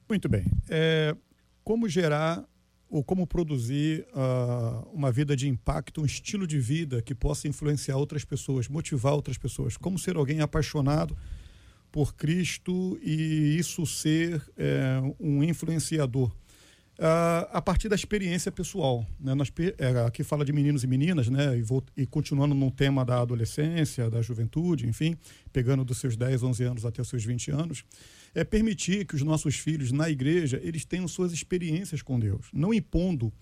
Muito 0.08 0.28
bem. 0.28 0.44
É, 0.68 1.16
como 1.62 1.88
gerar 1.88 2.44
ou 2.92 3.02
como 3.02 3.26
produzir 3.26 4.06
uh, 4.12 4.86
uma 4.92 5.10
vida 5.10 5.34
de 5.34 5.48
impacto, 5.48 6.02
um 6.02 6.04
estilo 6.04 6.46
de 6.46 6.58
vida 6.58 7.00
que 7.00 7.14
possa 7.14 7.48
influenciar 7.48 7.96
outras 7.96 8.22
pessoas, 8.22 8.68
motivar 8.68 9.14
outras 9.14 9.38
pessoas? 9.38 9.78
Como 9.78 9.98
ser 9.98 10.14
alguém 10.16 10.42
apaixonado 10.42 11.16
por 11.90 12.14
Cristo 12.14 12.98
e 13.02 13.56
isso 13.58 13.86
ser 13.86 14.42
é, 14.58 15.00
um 15.18 15.42
influenciador? 15.42 16.30
Uh, 16.98 17.48
a 17.50 17.62
partir 17.62 17.88
da 17.88 17.96
experiência 17.96 18.52
pessoal. 18.52 19.06
Né? 19.18 19.34
Nós, 19.34 19.50
é, 19.78 20.04
aqui 20.06 20.22
fala 20.22 20.44
de 20.44 20.52
meninos 20.52 20.84
e 20.84 20.86
meninas, 20.86 21.28
né? 21.28 21.56
E, 21.56 21.62
vou, 21.62 21.82
e, 21.96 22.06
continuando 22.06 22.54
no 22.54 22.70
tema 22.70 23.06
da 23.06 23.22
adolescência, 23.22 24.10
da 24.10 24.20
juventude, 24.20 24.86
enfim, 24.86 25.16
pegando 25.50 25.82
dos 25.82 25.96
seus 25.96 26.14
10, 26.14 26.42
11 26.42 26.64
anos 26.64 26.84
até 26.84 27.00
os 27.00 27.08
seus 27.08 27.24
20 27.24 27.50
anos, 27.50 27.84
é 28.34 28.44
permitir 28.44 29.06
que 29.06 29.14
os 29.14 29.22
nossos 29.22 29.56
filhos 29.56 29.92
na 29.92 30.08
igreja 30.08 30.60
eles 30.62 30.84
tenham 30.84 31.06
suas 31.06 31.32
experiências 31.32 32.02
com 32.02 32.18
Deus, 32.18 32.46
não 32.52 32.72
impondo 32.72 33.32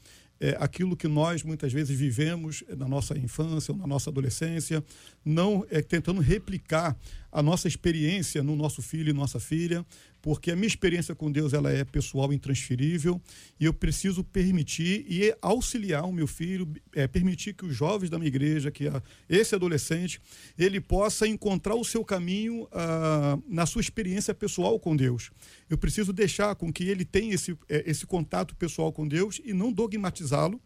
é, 0.41 0.57
aquilo 0.59 0.97
que 0.97 1.07
nós 1.07 1.43
muitas 1.43 1.71
vezes 1.71 1.97
vivemos 1.97 2.65
na 2.77 2.89
nossa 2.89 3.17
infância 3.19 3.73
ou 3.73 3.79
na 3.79 3.87
nossa 3.87 4.09
adolescência, 4.09 4.83
não 5.23 5.67
é, 5.71 5.83
tentando 5.83 6.21
replicar 6.21 6.97
a 7.31 7.43
nossa 7.43 7.69
experiência 7.69 8.43
no 8.43 8.57
nosso 8.57 8.81
filho 8.81 9.11
e 9.11 9.13
nossa 9.13 9.39
filha, 9.39 9.85
porque 10.23 10.51
a 10.51 10.57
minha 10.57 10.67
experiência 10.67 11.15
com 11.15 11.31
Deus 11.31 11.53
ela 11.53 11.71
é 11.71 11.85
pessoal, 11.85 12.33
intransferível, 12.33 13.21
e 13.59 13.65
eu 13.65 13.73
preciso 13.73 14.23
permitir 14.23 15.05
e 15.09 15.35
auxiliar 15.41 16.05
o 16.05 16.13
meu 16.13 16.27
filho, 16.27 16.71
é, 16.95 17.07
permitir 17.07 17.55
que 17.55 17.65
os 17.65 17.75
jovens 17.75 18.11
da 18.11 18.19
minha 18.19 18.29
igreja, 18.29 18.71
que 18.71 18.89
a, 18.89 19.03
esse 19.29 19.55
adolescente, 19.55 20.21
ele 20.59 20.81
possa 20.81 21.27
encontrar 21.27 21.75
o 21.75 21.85
seu 21.85 22.05
caminho 22.05 22.69
ah, 22.73 23.39
na 23.49 23.67
sua 23.67 23.81
experiência 23.81 24.35
pessoal 24.35 24.79
com 24.79 24.95
Deus. 24.95 25.31
Eu 25.69 25.79
preciso 25.79 26.13
deixar 26.13 26.55
com 26.55 26.73
que 26.73 26.85
ele 26.85 27.05
tenha 27.05 27.35
esse, 27.35 27.57
é, 27.69 27.85
esse 27.91 28.07
contato 28.07 28.55
pessoal 28.57 28.93
com 28.93 29.07
Deus 29.07 29.41
e 29.45 29.53
não 29.53 29.73
dogmatizá-lo 29.73 30.61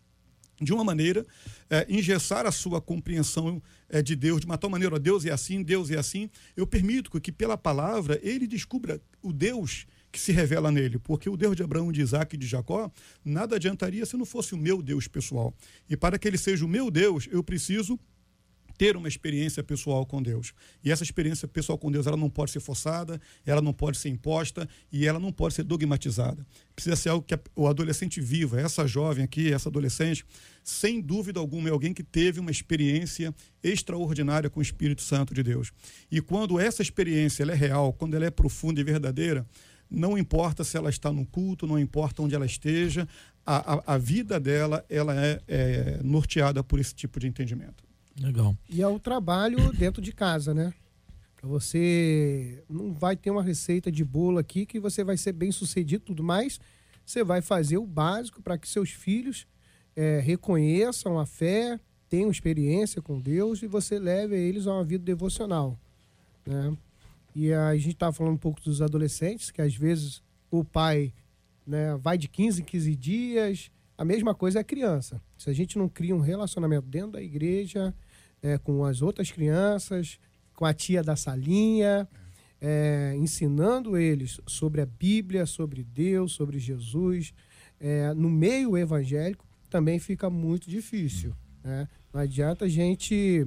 de 0.60 0.72
uma 0.72 0.84
maneira, 0.84 1.26
é, 1.68 1.86
engessar 1.88 2.46
a 2.46 2.52
sua 2.52 2.80
compreensão 2.80 3.62
é, 3.88 4.02
de 4.02 4.14
Deus 4.14 4.40
de 4.40 4.46
uma 4.46 4.58
tal 4.58 4.70
maneira, 4.70 4.94
ó, 4.94 4.98
Deus 4.98 5.24
é 5.24 5.30
assim, 5.30 5.62
Deus 5.62 5.90
é 5.90 5.96
assim. 5.96 6.30
Eu 6.56 6.66
permito 6.66 7.20
que 7.20 7.32
pela 7.32 7.56
palavra 7.56 8.18
ele 8.22 8.46
descubra 8.46 9.00
o 9.22 9.32
Deus 9.32 9.86
que 10.14 10.20
se 10.20 10.30
revela 10.30 10.70
nele, 10.70 10.96
porque 10.98 11.28
o 11.28 11.36
Deus 11.36 11.56
de 11.56 11.64
Abraão, 11.64 11.90
de 11.90 12.00
Isaac 12.00 12.36
e 12.36 12.38
de 12.38 12.46
Jacó, 12.46 12.88
nada 13.24 13.56
adiantaria 13.56 14.06
se 14.06 14.16
não 14.16 14.24
fosse 14.24 14.54
o 14.54 14.56
meu 14.56 14.80
Deus 14.80 15.08
pessoal. 15.08 15.52
E 15.90 15.96
para 15.96 16.18
que 16.18 16.28
ele 16.28 16.38
seja 16.38 16.64
o 16.64 16.68
meu 16.68 16.88
Deus, 16.88 17.28
eu 17.32 17.42
preciso 17.42 17.98
ter 18.76 18.96
uma 18.96 19.08
experiência 19.08 19.62
pessoal 19.62 20.04
com 20.04 20.22
Deus. 20.22 20.52
E 20.82 20.90
essa 20.90 21.02
experiência 21.02 21.46
pessoal 21.46 21.78
com 21.78 21.90
Deus, 21.90 22.06
ela 22.06 22.16
não 22.16 22.30
pode 22.30 22.50
ser 22.50 22.60
forçada, 22.60 23.20
ela 23.46 23.60
não 23.60 23.72
pode 23.72 23.98
ser 23.98 24.08
imposta 24.08 24.68
e 24.92 25.06
ela 25.06 25.18
não 25.18 25.32
pode 25.32 25.54
ser 25.54 25.62
dogmatizada. 25.62 26.46
Precisa 26.74 26.96
ser 26.96 27.10
algo 27.10 27.24
que 27.24 27.38
o 27.54 27.66
adolescente 27.66 28.20
viva, 28.20 28.60
essa 28.60 28.86
jovem 28.86 29.24
aqui, 29.24 29.52
essa 29.52 29.68
adolescente, 29.68 30.24
sem 30.62 31.00
dúvida 31.00 31.38
alguma 31.38 31.68
é 31.68 31.72
alguém 31.72 31.92
que 31.92 32.02
teve 32.02 32.40
uma 32.40 32.50
experiência 32.50 33.34
extraordinária 33.62 34.50
com 34.50 34.60
o 34.60 34.62
Espírito 34.62 35.02
Santo 35.02 35.34
de 35.34 35.42
Deus. 35.42 35.72
E 36.10 36.20
quando 36.20 36.58
essa 36.58 36.82
experiência 36.82 37.42
ela 37.42 37.52
é 37.52 37.56
real, 37.56 37.92
quando 37.92 38.14
ela 38.14 38.24
é 38.24 38.30
profunda 38.30 38.80
e 38.80 38.84
verdadeira, 38.84 39.46
não 39.90 40.18
importa 40.18 40.64
se 40.64 40.76
ela 40.76 40.90
está 40.90 41.12
no 41.12 41.24
culto, 41.26 41.66
não 41.66 41.78
importa 41.78 42.22
onde 42.22 42.34
ela 42.34 42.46
esteja, 42.46 43.06
a, 43.46 43.74
a, 43.74 43.94
a 43.94 43.98
vida 43.98 44.40
dela 44.40 44.84
ela 44.88 45.14
é, 45.14 45.40
é 45.46 46.00
norteada 46.02 46.64
por 46.64 46.80
esse 46.80 46.94
tipo 46.94 47.20
de 47.20 47.26
entendimento. 47.26 47.84
Legal. 48.20 48.56
E 48.68 48.82
é 48.82 48.88
o 48.88 48.98
trabalho 48.98 49.72
dentro 49.74 50.00
de 50.00 50.12
casa, 50.12 50.54
né? 50.54 50.72
Pra 51.36 51.48
você 51.48 52.62
não 52.68 52.92
vai 52.92 53.16
ter 53.16 53.30
uma 53.30 53.42
receita 53.42 53.90
de 53.90 54.04
bolo 54.04 54.38
aqui 54.38 54.64
que 54.64 54.80
você 54.80 55.04
vai 55.04 55.16
ser 55.16 55.32
bem 55.32 55.52
sucedido 55.52 56.04
tudo 56.04 56.22
mais. 56.22 56.58
Você 57.04 57.22
vai 57.22 57.42
fazer 57.42 57.76
o 57.76 57.86
básico 57.86 58.40
para 58.40 58.56
que 58.56 58.68
seus 58.68 58.90
filhos 58.90 59.46
é, 59.94 60.20
reconheçam 60.20 61.18
a 61.18 61.26
fé, 61.26 61.78
tenham 62.08 62.30
experiência 62.30 63.02
com 63.02 63.20
Deus 63.20 63.62
e 63.62 63.66
você 63.66 63.98
leve 63.98 64.36
eles 64.36 64.66
a 64.66 64.72
uma 64.72 64.84
vida 64.84 65.04
devocional, 65.04 65.78
né? 66.46 66.76
E 67.34 67.52
a 67.52 67.74
gente 67.74 67.94
estava 67.94 68.12
falando 68.12 68.34
um 68.34 68.38
pouco 68.38 68.60
dos 68.60 68.80
adolescentes, 68.80 69.50
que 69.50 69.60
às 69.60 69.74
vezes 69.74 70.22
o 70.50 70.62
pai 70.62 71.12
né, 71.66 71.96
vai 71.96 72.16
de 72.16 72.28
15 72.28 72.62
em 72.62 72.64
15 72.64 72.94
dias. 72.94 73.70
A 73.98 74.04
mesma 74.04 74.34
coisa 74.34 74.58
é 74.58 74.62
a 74.62 74.64
criança. 74.64 75.20
Se 75.36 75.50
a 75.50 75.52
gente 75.52 75.76
não 75.76 75.88
cria 75.88 76.14
um 76.14 76.20
relacionamento 76.20 76.86
dentro 76.86 77.12
da 77.12 77.22
igreja, 77.22 77.92
é, 78.44 78.58
com 78.58 78.84
as 78.84 79.00
outras 79.00 79.30
crianças, 79.30 80.18
com 80.54 80.66
a 80.66 80.74
tia 80.74 81.02
da 81.02 81.16
salinha, 81.16 82.06
é, 82.60 83.14
ensinando 83.16 83.96
eles 83.96 84.38
sobre 84.46 84.82
a 84.82 84.86
Bíblia, 84.86 85.46
sobre 85.46 85.82
Deus, 85.82 86.32
sobre 86.32 86.58
Jesus, 86.58 87.32
é, 87.80 88.12
no 88.12 88.28
meio 88.28 88.76
evangélico, 88.76 89.46
também 89.70 89.98
fica 89.98 90.28
muito 90.28 90.68
difícil. 90.68 91.34
Né? 91.64 91.88
Não 92.12 92.20
adianta 92.20 92.66
a 92.66 92.68
gente 92.68 93.46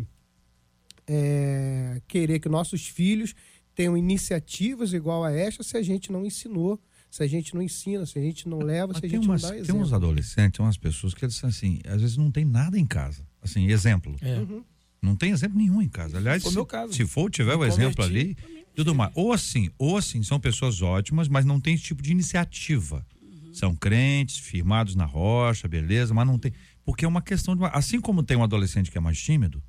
é, 1.05 2.01
querer 2.07 2.39
que 2.39 2.49
nossos 2.49 2.87
filhos 2.87 3.35
tenham 3.75 3.95
iniciativas 3.95 4.93
igual 4.93 5.23
a 5.23 5.31
esta 5.31 5.61
se 5.61 5.77
a 5.77 5.83
gente 5.83 6.11
não 6.11 6.25
ensinou 6.25 6.81
se 7.09 7.23
a 7.23 7.27
gente 7.27 7.55
não 7.55 7.61
ensina, 7.61 8.05
se 8.05 8.19
a 8.19 8.21
gente 8.21 8.49
não 8.49 8.59
leva, 8.59 8.93
se 8.93 9.05
a 9.05 9.07
gente 9.07 9.25
umas, 9.25 9.41
não 9.41 9.49
dá 9.49 9.55
exemplo. 9.55 9.73
Tem 9.73 9.81
uns 9.81 9.93
adolescentes, 9.93 10.59
umas 10.59 10.77
pessoas 10.77 11.13
que 11.13 11.23
eles 11.23 11.41
assim, 11.41 11.79
às 11.87 12.01
vezes 12.01 12.17
não 12.17 12.29
tem 12.29 12.43
nada 12.43 12.77
em 12.77 12.85
casa. 12.85 13.25
Assim, 13.41 13.67
exemplo. 13.71 14.13
É. 14.21 14.39
Uhum. 14.39 14.63
Não 15.07 15.15
tem 15.15 15.31
exemplo 15.31 15.57
nenhum 15.57 15.81
em 15.81 15.89
casa. 15.89 16.17
Aliás, 16.17 16.43
se, 16.43 16.49
se 16.91 17.05
for, 17.05 17.29
tiver 17.31 17.55
o 17.55 17.65
exemplo 17.65 18.03
ali, 18.03 18.37
tudo 18.75 18.93
mais. 18.93 19.11
Ou 19.15 19.33
assim, 19.33 19.69
ou 19.77 19.97
assim, 19.97 20.21
são 20.21 20.39
pessoas 20.39 20.81
ótimas, 20.81 21.27
mas 21.27 21.45
não 21.45 21.59
tem 21.59 21.73
esse 21.73 21.83
tipo 21.83 22.01
de 22.01 22.11
iniciativa. 22.11 23.05
São 23.53 23.75
crentes, 23.75 24.37
firmados 24.37 24.95
na 24.95 25.05
rocha, 25.05 25.67
beleza, 25.67 26.13
mas 26.13 26.27
não 26.27 26.37
tem. 26.37 26.53
Porque 26.85 27.03
é 27.03 27.07
uma 27.07 27.21
questão 27.21 27.55
de. 27.55 27.63
Assim 27.73 27.99
como 27.99 28.21
tem 28.21 28.37
um 28.37 28.43
adolescente 28.43 28.91
que 28.91 28.97
é 28.97 29.01
mais 29.01 29.19
tímido, 29.19 29.63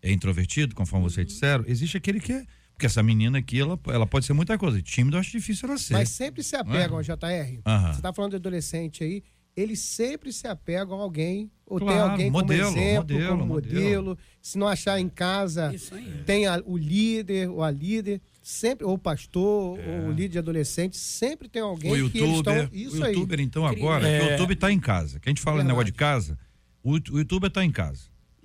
é 0.00 0.10
introvertido, 0.10 0.74
conforme 0.74 1.04
vocês 1.04 1.26
disseram, 1.26 1.64
existe 1.66 1.96
aquele 1.96 2.20
que 2.20 2.32
é. 2.32 2.46
Porque 2.72 2.86
essa 2.86 3.02
menina 3.02 3.38
aqui, 3.38 3.60
ela, 3.60 3.78
ela 3.86 4.06
pode 4.06 4.26
ser 4.26 4.32
muita 4.32 4.58
coisa. 4.58 4.82
Tímido 4.82 5.16
eu 5.16 5.20
acho 5.20 5.30
difícil 5.30 5.68
ela 5.68 5.78
ser. 5.78 5.92
Mas 5.92 6.08
sempre 6.08 6.42
se 6.42 6.56
apegam 6.56 6.96
ao 6.96 7.02
JR. 7.02 7.60
Aham. 7.64 7.92
Você 7.92 7.98
está 7.98 8.12
falando 8.12 8.30
de 8.30 8.36
adolescente 8.36 9.04
aí, 9.04 9.22
eles 9.56 9.78
sempre 9.80 10.32
se 10.32 10.46
apegam 10.48 10.98
a 10.98 11.02
alguém, 11.02 11.50
ou 11.66 11.78
tem 11.78 11.88
Claro, 11.88 12.10
alguém 12.12 12.30
modelo, 12.30 12.64
como 12.68 12.78
exemplo, 12.78 13.00
modelo, 13.14 13.28
como 13.38 13.46
modelo. 13.46 13.74
modelo. 13.84 14.18
Se 14.42 14.58
não 14.58 14.66
achar 14.68 14.98
em 15.00 15.08
casa, 15.08 15.68
aí. 15.70 15.78
tem 16.26 16.46
a- 16.46 16.60
o 16.66 16.76
líder 16.76 17.48
ou 17.48 17.62
a 17.62 17.70
líder, 17.70 18.20
sempre, 18.42 18.84
ou 18.84 18.94
o 18.94 18.98
pastor, 18.98 19.78
É. 19.78 20.00
ou 20.00 20.08
o 20.08 20.10
líder 20.12 20.28
de 20.30 20.38
adolescente, 20.38 20.96
sempre 20.96 21.48
tem 21.48 21.62
alguém 21.62 21.90
O 22.02 22.10
que 22.10 22.18
eles 22.18 22.30
youtuber. 22.36 22.68
Isso 22.72 23.00
o 23.00 23.04
aí. 23.04 23.14
youtuber 23.14 23.40
então 23.40 23.64
agora, 23.64 24.06
É. 24.08 24.26
o 24.28 24.30
YouTube 24.32 24.54
está 24.54 24.72
em 24.72 24.80
casa. 24.80 25.20
Que 25.20 25.28
a 25.28 25.30
gente 25.30 25.40
fala 25.40 25.56
em 25.56 25.58
Verdade. 25.58 25.72
negócio 25.76 25.92
de 25.92 25.98
casa, 25.98 26.38
o, 26.82 26.92
o 27.14 27.18
youtuber 27.18 27.48
está 27.48 27.64
em 27.64 27.70
casa. 27.70 28.02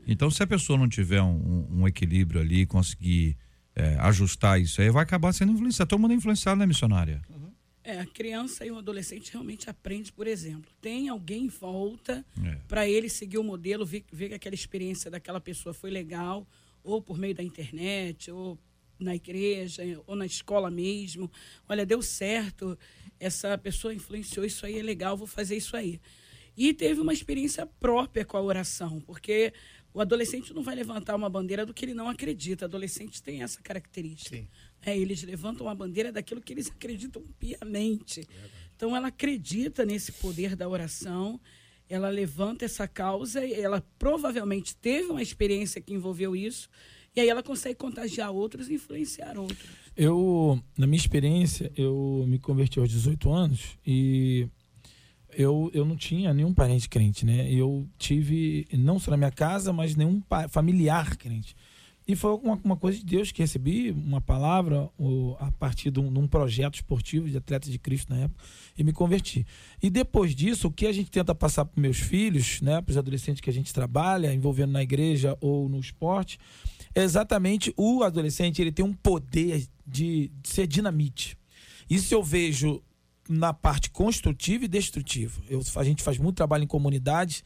Então, 0.07 0.29
se 0.31 0.41
a 0.41 0.47
pessoa 0.47 0.77
não 0.77 0.87
tiver 0.87 1.21
um, 1.21 1.67
um- 1.71 1.87
equilíbrio 1.87 2.39
ali, 2.41 2.65
conseguir 2.65 3.35
é, 3.75 3.95
ajustar 3.99 4.59
isso 4.59 4.81
aí, 4.81 4.89
vai 4.89 5.03
acabar 5.03 5.31
sendo 5.31 5.53
influenciado. 5.53 5.87
Todo 5.87 5.99
mundo 6.01 6.11
é 6.11 6.15
influenciado, 6.15 6.59
né, 6.59 6.65
missionária? 6.65 7.21
É, 7.89 7.99
a 8.01 8.05
criança 8.05 8.65
e 8.65 8.71
o 8.71 8.77
adolescente 8.77 9.31
realmente 9.31 9.69
aprende, 9.69 10.11
por 10.11 10.27
exemplo. 10.27 10.71
Tem 10.81 11.09
alguém 11.09 11.45
em 11.45 11.47
volta 11.47 12.23
É. 12.45 12.55
para 12.67 12.87
ele 12.87 13.09
seguir 13.09 13.37
o 13.37 13.43
modelo, 13.43 13.85
ver, 13.85 14.03
ver 14.11 14.29
que 14.29 14.35
aquela 14.35 14.55
experiência 14.55 15.09
daquela 15.09 15.39
pessoa 15.41 15.73
foi 15.73 15.89
legal, 15.89 16.47
ou 16.83 17.01
por 17.01 17.17
meio 17.17 17.33
da 17.33 17.41
internet, 17.43 18.29
ou 18.31 18.57
na 18.99 19.15
igreja, 19.15 19.81
ou 20.05 20.15
na 20.15 20.25
escola 20.25 20.69
mesmo. 20.69 21.31
Olha, 21.67 21.85
deu 21.85 22.01
certo, 22.01 22.77
essa 23.19 23.57
pessoa 23.57 23.93
influenciou, 23.93 24.45
isso 24.45 24.65
aí 24.65 24.77
é 24.77 24.83
legal, 24.83 25.17
vou 25.17 25.27
fazer 25.27 25.55
isso 25.57 25.75
aí. 25.75 25.99
E 26.55 26.73
teve 26.73 26.99
uma 26.99 27.13
experiência 27.13 27.65
própria 27.65 28.25
com 28.25 28.35
a 28.37 28.41
oração, 28.41 28.99
porque 29.01 29.53
o 29.93 30.01
adolescente 30.01 30.53
não 30.53 30.61
vai 30.61 30.75
levantar 30.75 31.15
uma 31.15 31.29
bandeira 31.29 31.65
do 31.65 31.73
que 31.73 31.85
ele 31.85 31.93
não 31.93 32.09
acredita. 32.09 32.65
Adolescentes 32.65 33.21
têm 33.21 33.41
essa 33.41 33.61
característica. 33.61 34.35
Sim. 34.35 34.47
É, 34.85 34.97
eles 34.97 35.23
levantam 35.23 35.67
a 35.67 35.75
bandeira 35.75 36.11
daquilo 36.11 36.41
que 36.41 36.53
eles 36.53 36.67
acreditam 36.71 37.23
piamente. 37.39 38.27
Então, 38.75 38.95
ela 38.95 39.07
acredita 39.09 39.85
nesse 39.85 40.11
poder 40.13 40.55
da 40.55 40.67
oração, 40.67 41.39
ela 41.89 42.09
levanta 42.09 42.65
essa 42.65 42.87
causa, 42.87 43.45
e 43.45 43.53
ela 43.53 43.83
provavelmente 43.97 44.75
teve 44.75 45.11
uma 45.11 45.21
experiência 45.21 45.81
que 45.81 45.93
envolveu 45.93 46.35
isso, 46.35 46.69
e 47.15 47.19
aí 47.19 47.27
ela 47.27 47.43
consegue 47.43 47.75
contagiar 47.75 48.31
outros 48.31 48.69
e 48.69 48.75
influenciar 48.75 49.37
outros. 49.37 49.67
Eu, 49.97 50.61
na 50.77 50.87
minha 50.87 50.99
experiência, 50.99 51.71
eu 51.75 52.23
me 52.27 52.39
converti 52.39 52.79
aos 52.79 52.89
18 52.89 53.31
anos 53.31 53.77
e 53.85 54.47
eu, 55.33 55.69
eu 55.73 55.83
não 55.85 55.97
tinha 55.97 56.33
nenhum 56.33 56.53
parente 56.53 56.87
crente, 56.87 57.25
né? 57.25 57.51
Eu 57.51 57.87
tive, 57.97 58.67
não 58.71 58.99
só 58.99 59.11
na 59.11 59.17
minha 59.17 59.31
casa, 59.31 59.73
mas 59.73 59.95
nenhum 59.95 60.21
familiar 60.49 61.17
crente. 61.17 61.55
E 62.09 62.15
foi 62.15 62.33
uma, 62.37 62.59
uma 62.63 62.75
coisa 62.75 62.97
de 62.97 63.05
Deus 63.05 63.31
que 63.31 63.39
recebi, 63.39 63.91
uma 63.91 64.19
palavra 64.19 64.89
o- 64.97 65.35
a 65.39 65.51
partir 65.51 65.91
de 65.91 65.99
um, 65.99 66.11
de 66.11 66.17
um 66.17 66.27
projeto 66.27 66.73
esportivo 66.73 67.29
de 67.29 67.37
atletas 67.37 67.71
de 67.71 67.77
Cristo 67.77 68.11
na 68.11 68.21
época, 68.21 68.43
e 68.75 68.83
me 68.83 68.91
converti. 68.91 69.45
E 69.79 69.91
depois 69.91 70.33
disso, 70.33 70.69
o 70.69 70.71
que 70.71 70.87
a 70.87 70.91
gente 70.91 71.11
tenta 71.11 71.35
passar 71.35 71.65
para 71.65 71.79
meus 71.79 71.99
filhos, 71.99 72.61
né, 72.61 72.81
para 72.81 72.89
os 72.89 72.97
adolescentes 72.97 73.39
que 73.41 73.49
a 73.51 73.53
gente 73.53 73.71
trabalha, 73.71 74.33
envolvendo 74.33 74.71
na 74.71 74.81
igreja 74.81 75.37
ou 75.39 75.69
no 75.69 75.79
esporte, 75.79 76.39
é 76.95 77.03
exatamente 77.03 77.71
o 77.77 78.01
adolescente, 78.01 78.59
ele 78.59 78.71
tem 78.71 78.83
um 78.83 78.93
poder 78.93 79.67
de, 79.85 80.31
de 80.41 80.49
ser 80.49 80.65
dinamite. 80.65 81.37
Isso 81.87 82.11
eu 82.15 82.23
vejo 82.23 82.81
na 83.29 83.53
parte 83.53 83.91
construtiva 83.91 84.65
e 84.65 84.67
destrutiva. 84.67 85.39
Eu, 85.47 85.61
a 85.75 85.83
gente 85.83 86.01
faz 86.01 86.17
muito 86.17 86.37
trabalho 86.37 86.63
em 86.63 86.67
comunidades. 86.67 87.43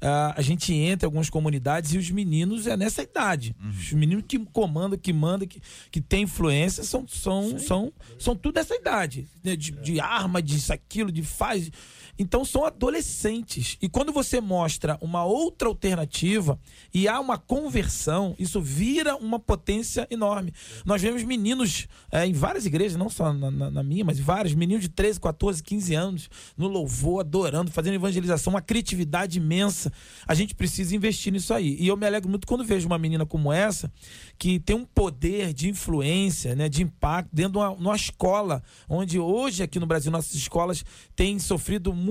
Ah, 0.00 0.34
a 0.36 0.42
gente 0.42 0.72
entra 0.72 1.06
em 1.06 1.08
algumas 1.08 1.28
comunidades 1.28 1.92
e 1.92 1.98
os 1.98 2.10
meninos 2.10 2.66
é 2.66 2.76
nessa 2.76 3.02
idade. 3.02 3.54
Os 3.68 3.92
meninos 3.92 4.24
que 4.28 4.38
comandam, 4.46 4.98
que 4.98 5.12
mandam, 5.12 5.46
que, 5.46 5.60
que 5.90 6.00
tem 6.00 6.22
influência, 6.22 6.84
são, 6.84 7.06
são, 7.08 7.58
são, 7.58 7.92
são 8.18 8.36
tudo 8.36 8.54
dessa 8.54 8.74
idade. 8.74 9.26
né? 9.42 9.56
De, 9.56 9.72
de 9.72 10.00
arma, 10.00 10.40
disso, 10.42 10.72
aquilo, 10.72 11.10
de 11.10 11.22
faz. 11.22 11.70
Então 12.18 12.44
são 12.44 12.64
adolescentes. 12.64 13.76
E 13.80 13.88
quando 13.88 14.12
você 14.12 14.40
mostra 14.40 14.98
uma 15.00 15.24
outra 15.24 15.68
alternativa 15.68 16.58
e 16.92 17.06
há 17.06 17.20
uma 17.20 17.38
conversão, 17.38 18.34
isso 18.38 18.60
vira 18.60 19.14
uma 19.16 19.38
potência 19.38 20.06
enorme. 20.10 20.52
Nós 20.84 21.00
vemos 21.00 21.22
meninos 21.22 21.86
eh, 22.10 22.26
em 22.26 22.32
várias 22.32 22.66
igrejas, 22.66 22.96
não 22.96 23.08
só 23.08 23.32
na, 23.32 23.50
na- 23.50 23.70
na 23.70 23.82
minha, 23.82 24.04
mas 24.04 24.18
vários, 24.18 24.52
meninos 24.54 24.82
de 24.82 24.88
13, 24.88 25.20
14, 25.20 25.62
15 25.62 25.94
anos, 25.94 26.30
no 26.56 26.66
louvor, 26.66 27.20
adorando, 27.20 27.70
fazendo 27.70 27.94
evangelização, 27.94 28.52
uma 28.52 28.60
criatividade 28.62 29.38
imensa. 29.38 29.92
A 30.26 30.34
gente 30.34 30.54
precisa 30.54 30.96
investir 30.96 31.32
nisso 31.32 31.54
aí. 31.54 31.76
E 31.78 31.86
eu 31.86 31.96
me 31.96 32.06
alegro 32.06 32.28
muito 32.28 32.46
quando 32.46 32.64
vejo 32.64 32.86
uma 32.88 32.98
menina 32.98 33.24
como 33.24 33.52
essa, 33.52 33.92
que 34.36 34.58
tem 34.58 34.74
um 34.74 34.84
poder 34.84 35.52
de 35.52 35.68
influência, 35.68 36.56
né, 36.56 36.68
de 36.68 36.82
impacto 36.82 37.30
dentro 37.32 37.52
de 37.52 37.58
uma, 37.58 37.74
numa 37.76 37.96
escola, 37.96 38.62
onde 38.88 39.18
hoje 39.20 39.62
aqui 39.62 39.78
no 39.78 39.86
Brasil 39.86 40.10
nossas 40.10 40.34
escolas 40.34 40.84
têm 41.14 41.38
sofrido 41.38 41.92
muito 41.94 42.07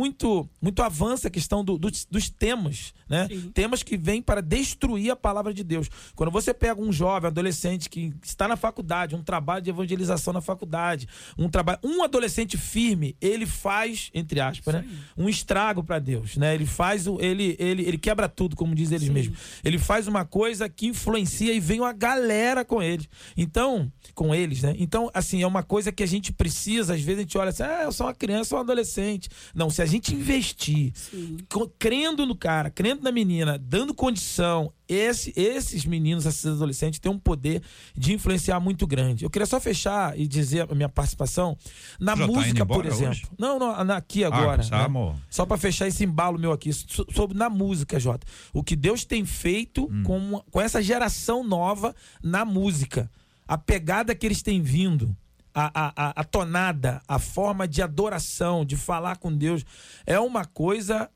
muito 0.61 0.81
avança 0.81 1.27
a 1.27 1.31
questão 1.31 1.63
do, 1.63 1.77
do, 1.77 1.89
dos 2.09 2.29
temas, 2.29 2.93
né? 3.09 3.27
Sim. 3.27 3.51
Temas 3.51 3.83
que 3.83 3.97
vêm 3.97 4.21
para 4.21 4.41
destruir 4.41 5.11
a 5.11 5.15
palavra 5.15 5.53
de 5.53 5.63
Deus. 5.63 5.89
Quando 6.15 6.31
você 6.31 6.53
pega 6.53 6.81
um 6.81 6.91
jovem, 6.91 7.27
adolescente 7.27 7.89
que 7.89 8.13
está 8.23 8.47
na 8.47 8.55
faculdade, 8.55 9.15
um 9.15 9.23
trabalho 9.23 9.61
de 9.61 9.69
evangelização 9.69 10.33
na 10.33 10.41
faculdade, 10.41 11.07
um 11.37 11.49
trabalho, 11.49 11.79
um 11.83 12.03
adolescente 12.03 12.57
firme, 12.57 13.15
ele 13.21 13.45
faz, 13.45 14.09
entre 14.13 14.39
aspas, 14.39 14.75
né? 14.75 14.85
Um 15.17 15.27
estrago 15.29 15.83
para 15.83 15.99
Deus, 15.99 16.37
né? 16.37 16.53
Ele 16.53 16.65
faz 16.65 17.07
o 17.07 17.17
ele, 17.19 17.55
ele 17.59 17.83
ele 17.83 17.97
quebra 17.97 18.27
tudo, 18.27 18.55
como 18.55 18.75
diz 18.75 18.91
eles 18.91 19.07
Sim. 19.07 19.13
mesmos. 19.13 19.39
Ele 19.63 19.77
faz 19.77 20.07
uma 20.07 20.25
coisa 20.25 20.67
que 20.69 20.87
influencia 20.87 21.53
e 21.53 21.59
vem 21.59 21.79
uma 21.79 21.93
galera 21.93 22.65
com 22.65 22.81
ele. 22.81 23.07
Então, 23.35 23.91
com 24.13 24.33
eles, 24.33 24.61
né? 24.61 24.75
Então, 24.77 25.09
assim, 25.13 25.41
é 25.41 25.47
uma 25.47 25.63
coisa 25.63 25.91
que 25.91 26.03
a 26.03 26.07
gente 26.07 26.31
precisa, 26.33 26.93
às 26.93 27.01
vezes 27.01 27.19
a 27.19 27.21
gente 27.21 27.37
olha 27.37 27.49
assim, 27.49 27.63
ah, 27.63 27.83
eu 27.83 27.91
sou 27.91 28.07
uma 28.07 28.13
criança, 28.13 28.49
sou 28.49 28.57
um 28.57 28.61
adolescente. 28.61 29.29
Não, 29.53 29.69
se 29.69 29.81
a 29.81 29.85
gente 29.85 30.13
investir, 30.13 30.93
crendo 31.79 32.25
no 32.25 32.35
cara, 32.35 32.69
crendo 32.69 32.96
na 33.03 33.11
menina, 33.11 33.57
dando 33.57 33.93
condição, 33.93 34.71
esse, 34.87 35.33
esses 35.35 35.85
meninos, 35.85 36.25
esses 36.25 36.45
adolescentes, 36.45 36.99
têm 36.99 37.11
um 37.11 37.19
poder 37.19 37.61
de 37.95 38.13
influenciar 38.13 38.59
muito 38.59 38.87
grande. 38.87 39.23
Eu 39.23 39.29
queria 39.29 39.45
só 39.45 39.59
fechar 39.59 40.17
e 40.17 40.27
dizer 40.27 40.69
a 40.69 40.75
minha 40.75 40.89
participação 40.89 41.57
na 41.99 42.15
Já 42.15 42.25
tá 42.25 42.31
música, 42.31 42.65
tá 42.65 42.65
por 42.65 42.85
exemplo. 42.85 43.11
Hoje? 43.11 43.27
Não, 43.37 43.59
não, 43.59 43.95
aqui 43.95 44.23
ah, 44.23 44.27
agora. 44.27 44.63
Ah, 44.71 44.87
né? 44.87 45.15
Só 45.29 45.45
para 45.45 45.57
fechar 45.57 45.87
esse 45.87 46.03
embalo 46.03 46.39
meu 46.39 46.51
aqui, 46.51 46.71
sobre 46.73 47.37
na 47.37 47.49
música, 47.49 47.99
Jota. 47.99 48.25
O 48.53 48.63
que 48.63 48.75
Deus 48.75 49.03
tem 49.03 49.25
feito 49.25 49.85
hum. 49.85 50.03
com, 50.03 50.43
com 50.51 50.61
essa 50.61 50.81
geração 50.81 51.43
nova 51.43 51.95
na 52.23 52.45
música. 52.45 53.09
A 53.47 53.57
pegada 53.57 54.13
que 54.15 54.25
eles 54.25 54.41
têm 54.41 54.61
vindo. 54.61 55.15
A, 55.59 55.71
a, 55.73 56.21
a, 56.21 56.23
tonada, 56.23 57.01
a 57.07 57.17
forma 57.17 57.67
de 57.67 57.81
adoração, 57.81 58.63
de 58.63 58.75
falar 58.75 59.17
com 59.17 59.35
Deus, 59.35 59.65
é 60.05 60.19
uma 60.19 60.45
coisa 60.45 61.09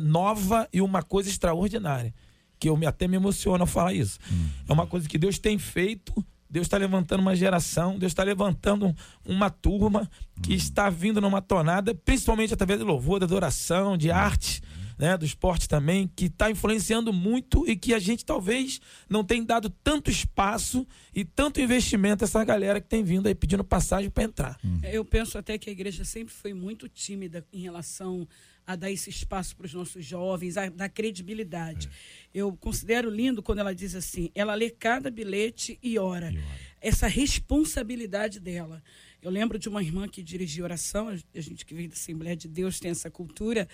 nova 0.00 0.68
e 0.72 0.80
uma 0.80 1.02
coisa 1.02 1.28
extraordinária 1.28 2.14
que 2.58 2.68
eu 2.68 2.76
me, 2.76 2.86
até 2.86 3.06
me 3.06 3.16
emociono 3.16 3.62
ao 3.62 3.66
falar 3.66 3.92
isso. 3.92 4.18
Hum. 4.30 4.48
É 4.68 4.72
uma 4.72 4.86
coisa 4.86 5.08
que 5.08 5.18
Deus 5.18 5.38
tem 5.38 5.58
feito. 5.58 6.12
Deus 6.50 6.66
está 6.66 6.78
levantando 6.78 7.20
uma 7.20 7.36
geração, 7.36 7.98
Deus 7.98 8.10
está 8.10 8.22
levantando 8.22 8.94
uma 9.24 9.50
turma 9.50 10.10
que 10.42 10.52
hum. 10.52 10.56
está 10.56 10.88
vindo 10.88 11.20
numa 11.20 11.42
tornada, 11.42 11.94
principalmente 11.94 12.54
através 12.54 12.80
do 12.80 12.86
louvor, 12.86 13.20
da 13.20 13.26
adoração, 13.26 13.98
de 13.98 14.10
arte, 14.10 14.62
né, 14.98 15.16
do 15.16 15.26
esporte 15.26 15.68
também, 15.68 16.10
que 16.16 16.24
está 16.24 16.50
influenciando 16.50 17.12
muito 17.12 17.68
e 17.68 17.76
que 17.76 17.92
a 17.92 17.98
gente 17.98 18.24
talvez 18.24 18.80
não 19.08 19.22
tenha 19.22 19.44
dado 19.44 19.68
tanto 19.68 20.10
espaço 20.10 20.86
e 21.14 21.22
tanto 21.22 21.60
investimento 21.60 22.24
a 22.24 22.26
essa 22.26 22.42
galera 22.42 22.80
que 22.80 22.88
tem 22.88 23.04
vindo 23.04 23.28
aí 23.28 23.34
pedindo 23.34 23.62
passagem 23.62 24.10
para 24.10 24.24
entrar. 24.24 24.58
Eu 24.82 25.04
penso 25.04 25.38
até 25.38 25.56
que 25.58 25.68
a 25.68 25.72
igreja 25.72 26.02
sempre 26.04 26.34
foi 26.34 26.52
muito 26.52 26.88
tímida 26.88 27.46
em 27.52 27.60
relação 27.60 28.26
a 28.68 28.76
dar 28.76 28.90
esse 28.90 29.08
espaço 29.08 29.56
para 29.56 29.64
os 29.64 29.72
nossos 29.72 30.04
jovens, 30.04 30.58
a 30.58 30.68
dar 30.68 30.90
credibilidade. 30.90 31.88
É. 32.34 32.40
Eu 32.40 32.54
considero 32.54 33.08
lindo 33.08 33.42
quando 33.42 33.60
ela 33.60 33.74
diz 33.74 33.94
assim: 33.94 34.30
ela 34.34 34.54
lê 34.54 34.68
cada 34.68 35.10
bilhete 35.10 35.78
e 35.82 35.98
ora. 35.98 36.30
E 36.30 36.36
ora. 36.36 36.44
Essa 36.78 37.06
responsabilidade 37.06 38.38
dela. 38.38 38.82
Eu 39.22 39.30
lembro 39.30 39.58
de 39.58 39.70
uma 39.70 39.82
irmã 39.82 40.06
que 40.06 40.22
dirigia 40.22 40.62
oração, 40.62 41.08
a 41.08 41.40
gente 41.40 41.64
que 41.64 41.74
vem 41.74 41.88
da 41.88 41.94
Assembleia 41.94 42.36
de 42.36 42.46
Deus 42.46 42.78
tem 42.78 42.90
essa 42.90 43.10
cultura. 43.10 43.66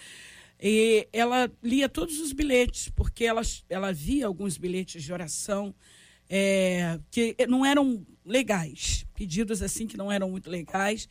E 0.62 1.08
ela 1.12 1.50
lia 1.60 1.88
todos 1.88 2.20
os 2.20 2.32
bilhetes, 2.32 2.88
porque 2.88 3.24
ela, 3.24 3.42
ela 3.68 3.92
via 3.92 4.28
alguns 4.28 4.56
bilhetes 4.56 5.02
de 5.02 5.12
oração 5.12 5.74
é, 6.30 7.00
que 7.10 7.34
não 7.48 7.66
eram 7.66 8.06
legais, 8.24 9.04
pedidos 9.12 9.60
assim 9.60 9.88
que 9.88 9.96
não 9.96 10.10
eram 10.10 10.30
muito 10.30 10.48
legais. 10.48 11.08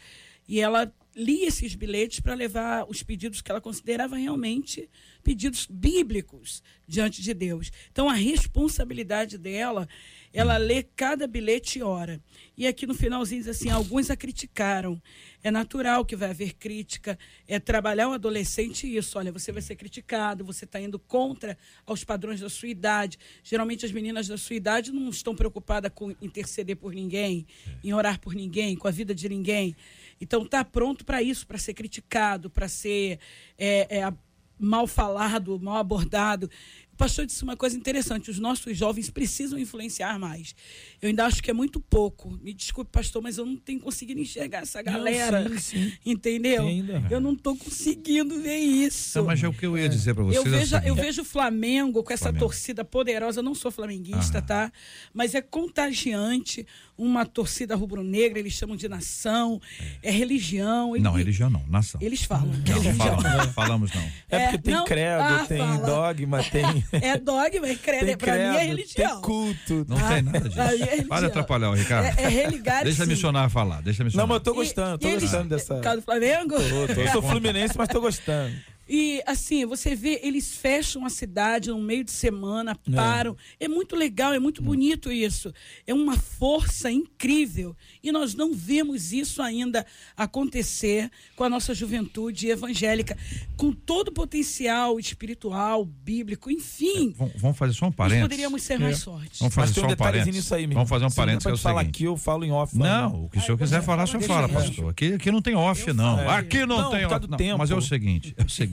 E 0.48 0.62
ela 0.62 0.92
lia 1.16 1.48
esses 1.48 1.76
bilhetes 1.76 2.20
para 2.20 2.34
levar 2.34 2.86
os 2.90 3.04
pedidos 3.04 3.42
que 3.42 3.52
ela 3.52 3.62
considerava 3.62 4.18
realmente 4.18 4.90
pedidos 5.24 5.68
bíblicos 5.70 6.64
diante 6.88 7.22
de 7.22 7.34
Deus. 7.34 7.72
Então, 7.92 8.10
a 8.10 8.14
responsabilidade 8.14 9.38
dela, 9.38 9.88
ela 10.34 10.58
lê 10.58 10.82
cada 10.82 11.28
bilhete 11.28 11.80
e 11.80 11.84
ora. 11.84 12.20
E 12.58 12.66
aqui 12.66 12.88
no 12.88 12.96
finalzinho 12.96 13.42
diz 13.42 13.50
assim: 13.50 13.70
alguns 13.70 14.10
a 14.10 14.18
criticaram. 14.18 15.00
É 15.44 15.52
natural 15.52 16.06
que 16.06 16.16
vai 16.16 16.30
haver 16.30 16.54
crítica, 16.54 17.20
é 17.48 17.60
trabalhar 17.60 18.08
o 18.08 18.14
adolescente 18.14 18.88
isso. 18.88 19.20
Olha, 19.20 19.32
você 19.32 19.52
vai 19.52 19.62
ser 19.62 19.76
criticado, 19.76 20.44
você 20.44 20.66
está 20.66 20.80
indo 20.80 20.98
contra 20.98 21.58
aos 21.86 22.04
padrões 22.04 22.40
da 22.40 22.50
sua 22.50 22.70
idade. 22.70 23.20
Geralmente 23.44 23.86
as 23.86 23.92
meninas 23.92 24.28
da 24.28 24.38
sua 24.38 24.56
idade 24.56 24.92
não 24.92 25.10
estão 25.10 25.36
preocupadas 25.36 25.92
com 25.94 26.16
interceder 26.22 26.78
por 26.78 26.94
ninguém, 26.94 27.46
em 27.84 27.94
orar 27.94 28.20
por 28.20 28.34
ninguém, 28.34 28.76
com 28.76 28.88
a 28.88 28.92
vida 28.92 29.14
de 29.14 29.30
ninguém. 29.30 29.76
Então 30.20 30.46
tá 30.46 30.64
pronto 30.64 31.06
para 31.06 31.22
isso, 31.22 31.46
para 31.46 31.58
ser 31.58 31.74
criticado, 31.74 32.50
para 32.50 32.70
ser 32.70 33.20
é, 33.58 34.00
é, 34.00 34.14
mal 34.58 34.88
falado, 34.88 35.60
mal 35.60 35.78
abordado. 35.78 36.50
O 36.94 36.96
pastor 36.96 37.26
disse 37.26 37.44
uma 37.44 37.58
coisa 37.58 37.76
interessante: 37.76 38.30
os 38.30 38.38
nossos 38.38 38.78
jovens 38.78 39.10
precisam 39.10 39.58
influenciar 39.58 40.20
mais. 40.20 40.56
Eu 41.02 41.10
ainda 41.10 41.26
acho 41.26 41.42
que 41.42 41.50
é 41.50 41.54
muito 41.54 41.80
pouco. 41.80 42.38
Me 42.42 42.54
desculpe, 42.54 42.92
pastor, 42.92 43.22
mas 43.22 43.38
eu 43.40 43.46
não 43.46 43.56
tenho 43.56 43.80
conseguido 43.80 44.22
enxergar 44.22 44.60
essa 44.60 44.82
galera. 44.82 45.50
Não, 45.50 45.58
sim, 45.58 45.90
sim. 45.90 45.94
Entendeu? 46.06 46.66
Eu 47.10 47.20
não 47.20 47.34
estou 47.34 47.58
conseguindo 47.58 48.40
ver 48.40 48.58
isso. 48.58 49.18
Não, 49.18 49.26
mas 49.26 49.42
é 49.42 49.48
o 49.48 49.54
que 49.54 49.66
eu 49.66 49.78
ia 49.78 49.90
dizer 49.90 50.14
para 50.14 50.24
você. 50.24 50.38
Eu 50.38 50.44
vejo, 50.44 50.76
eu 50.78 50.96
vejo 50.96 51.22
o 51.24 51.26
Flamengo 51.26 52.04
com 52.04 52.14
essa 52.14 52.26
Flamengo. 52.26 52.46
torcida 52.46 52.86
poderosa. 52.86 53.40
Eu 53.40 53.44
não 53.44 53.56
sou 53.56 53.72
flamenguista, 53.72 54.38
Aham. 54.38 54.46
tá? 54.46 54.72
Mas 55.14 55.34
é 55.34 55.42
contagiante 55.42 56.66
uma 56.98 57.26
torcida 57.26 57.76
rubro-negra, 57.76 58.40
eles 58.40 58.54
chamam 58.54 58.76
de 58.76 58.88
nação, 58.88 59.60
é, 60.04 60.10
é 60.10 60.12
religião. 60.12 60.96
Ele, 60.96 61.04
não, 61.04 61.14
religião 61.14 61.50
não, 61.50 61.66
nação. 61.68 62.00
Eles 62.02 62.24
falam. 62.24 62.46
Não, 62.46 62.84
não 62.84 62.94
falamos, 62.94 63.54
falamos 63.54 63.94
não. 63.94 64.12
É, 64.30 64.40
porque 64.44 64.58
tem 64.60 64.74
não, 64.76 64.86
credo, 64.86 65.22
ah, 65.22 65.46
tem 65.48 65.58
fala. 65.58 65.86
dogma, 65.86 66.44
tem. 66.44 66.83
É 66.92 67.18
dogma, 67.18 67.68
é 67.68 67.76
credo, 67.76 68.06
tem 68.06 68.18
pra 68.18 68.34
credo, 68.34 68.52
mim 68.52 68.58
é 68.58 68.64
religião. 68.64 69.12
Tem 69.12 69.22
culto. 69.22 69.86
Não 69.88 69.98
ah, 69.98 70.14
tem 70.14 70.22
nada 70.22 70.50
disso. 70.50 70.62
É 70.62 71.04
Para 71.04 71.20
de 71.22 71.26
atrapalhar 71.26 71.70
o 71.70 71.74
Ricardo. 71.74 72.06
É, 72.20 72.24
é 72.24 72.28
religado. 72.28 72.86
Deixa 72.86 73.04
a 73.04 73.06
missionária 73.06 73.50
falar, 73.50 73.82
deixa 73.82 74.04
a 74.04 74.06
missionária. 74.06 74.28
Não, 74.28 74.36
mas 74.36 74.38
eu 74.38 74.44
tô 74.44 74.54
gostando, 74.54 74.98
tô 74.98 75.08
e 75.08 75.14
gostando 75.14 75.38
eles, 75.42 75.50
dessa. 75.50 75.76
Por 75.76 75.84
causa 75.84 76.02
do 76.02 76.04
Flamengo? 76.04 76.56
Tô, 76.56 76.94
tô. 76.94 77.02
Eu 77.02 77.12
sou 77.12 77.22
fluminense, 77.22 77.78
mas 77.78 77.88
tô 77.88 78.02
gostando. 78.02 78.54
E 78.88 79.24
assim, 79.26 79.66
você 79.66 79.96
vê, 79.96 80.20
eles 80.24 80.56
fecham 80.56 81.06
a 81.06 81.10
cidade 81.10 81.70
no 81.70 81.80
meio 81.80 82.04
de 82.04 82.12
semana, 82.12 82.72
é. 82.72 82.96
param. 82.96 83.38
É, 83.60 83.66
é 83.66 83.68
muito 83.68 83.96
legal, 83.96 84.34
é 84.34 84.40
muito 84.40 84.62
hum. 84.62 84.66
bonito 84.66 85.12
isso. 85.12 85.54
É 85.88 85.94
uma 85.94 86.18
força 86.18 86.92
incrível. 86.92 87.76
E 88.04 88.12
nós 88.12 88.34
não 88.34 88.54
vemos 88.54 89.14
isso 89.14 89.42
ainda 89.42 89.86
acontecer 90.18 91.10
com 91.36 91.44
a 91.44 91.50
nossa 91.50 91.74
juventude 91.74 92.50
evangélica, 92.50 93.18
com 93.56 93.72
todo 93.72 94.10
o 94.10 94.12
potencial 94.12 95.00
espiritual, 95.00 95.86
bíblico, 95.86 96.52
enfim. 96.52 97.16
É, 97.20 97.32
vamos 97.38 97.58
fazer 97.58 97.74
só 97.74 97.88
um 97.88 97.92
parênteses. 97.92 98.22
Nós 98.22 98.30
poderíamos 98.30 98.64
ser 98.64 98.80
mais 98.80 98.98
sorte. 98.98 99.40
Vamos 99.40 99.56
fazer 99.56 99.74
só 99.80 99.88
um 99.88 99.96
parênteses. 99.96 100.36
Nisso 100.36 100.56
aí, 100.56 100.68
vamos 100.68 100.90
fazer 100.90 101.06
um 101.06 101.12
parênteses 101.12 101.44
que 101.44 101.50
é 101.50 101.54
o 101.54 101.58
seguinte. 101.58 101.90
aqui, 101.90 102.04
eu 102.04 102.18
falo 102.18 102.44
em 102.44 102.52
off. 102.52 102.78
Não, 102.78 103.26
o 103.26 103.30
que 103.30 103.38
o 103.38 103.42
senhor 103.42 103.58
quiser 103.58 103.82
falar, 103.82 104.04
o 104.04 104.08
senhor 104.08 104.24
fala, 104.24 104.50
pastor. 104.50 104.90
Aqui, 104.90 105.14
aqui 105.14 105.32
não 105.32 105.42
tem 105.42 105.56
off, 105.56 105.94
não. 105.94 106.30
Aqui 106.30 106.66
não, 106.66 106.90
tem 106.90 107.06
off. 107.06 107.58
Mas 107.58 107.72
é 107.72 107.76
o 107.76 107.82
seguinte, 107.82 108.34
é 108.38 108.44
o 108.44 108.50
seguinte 108.50 108.73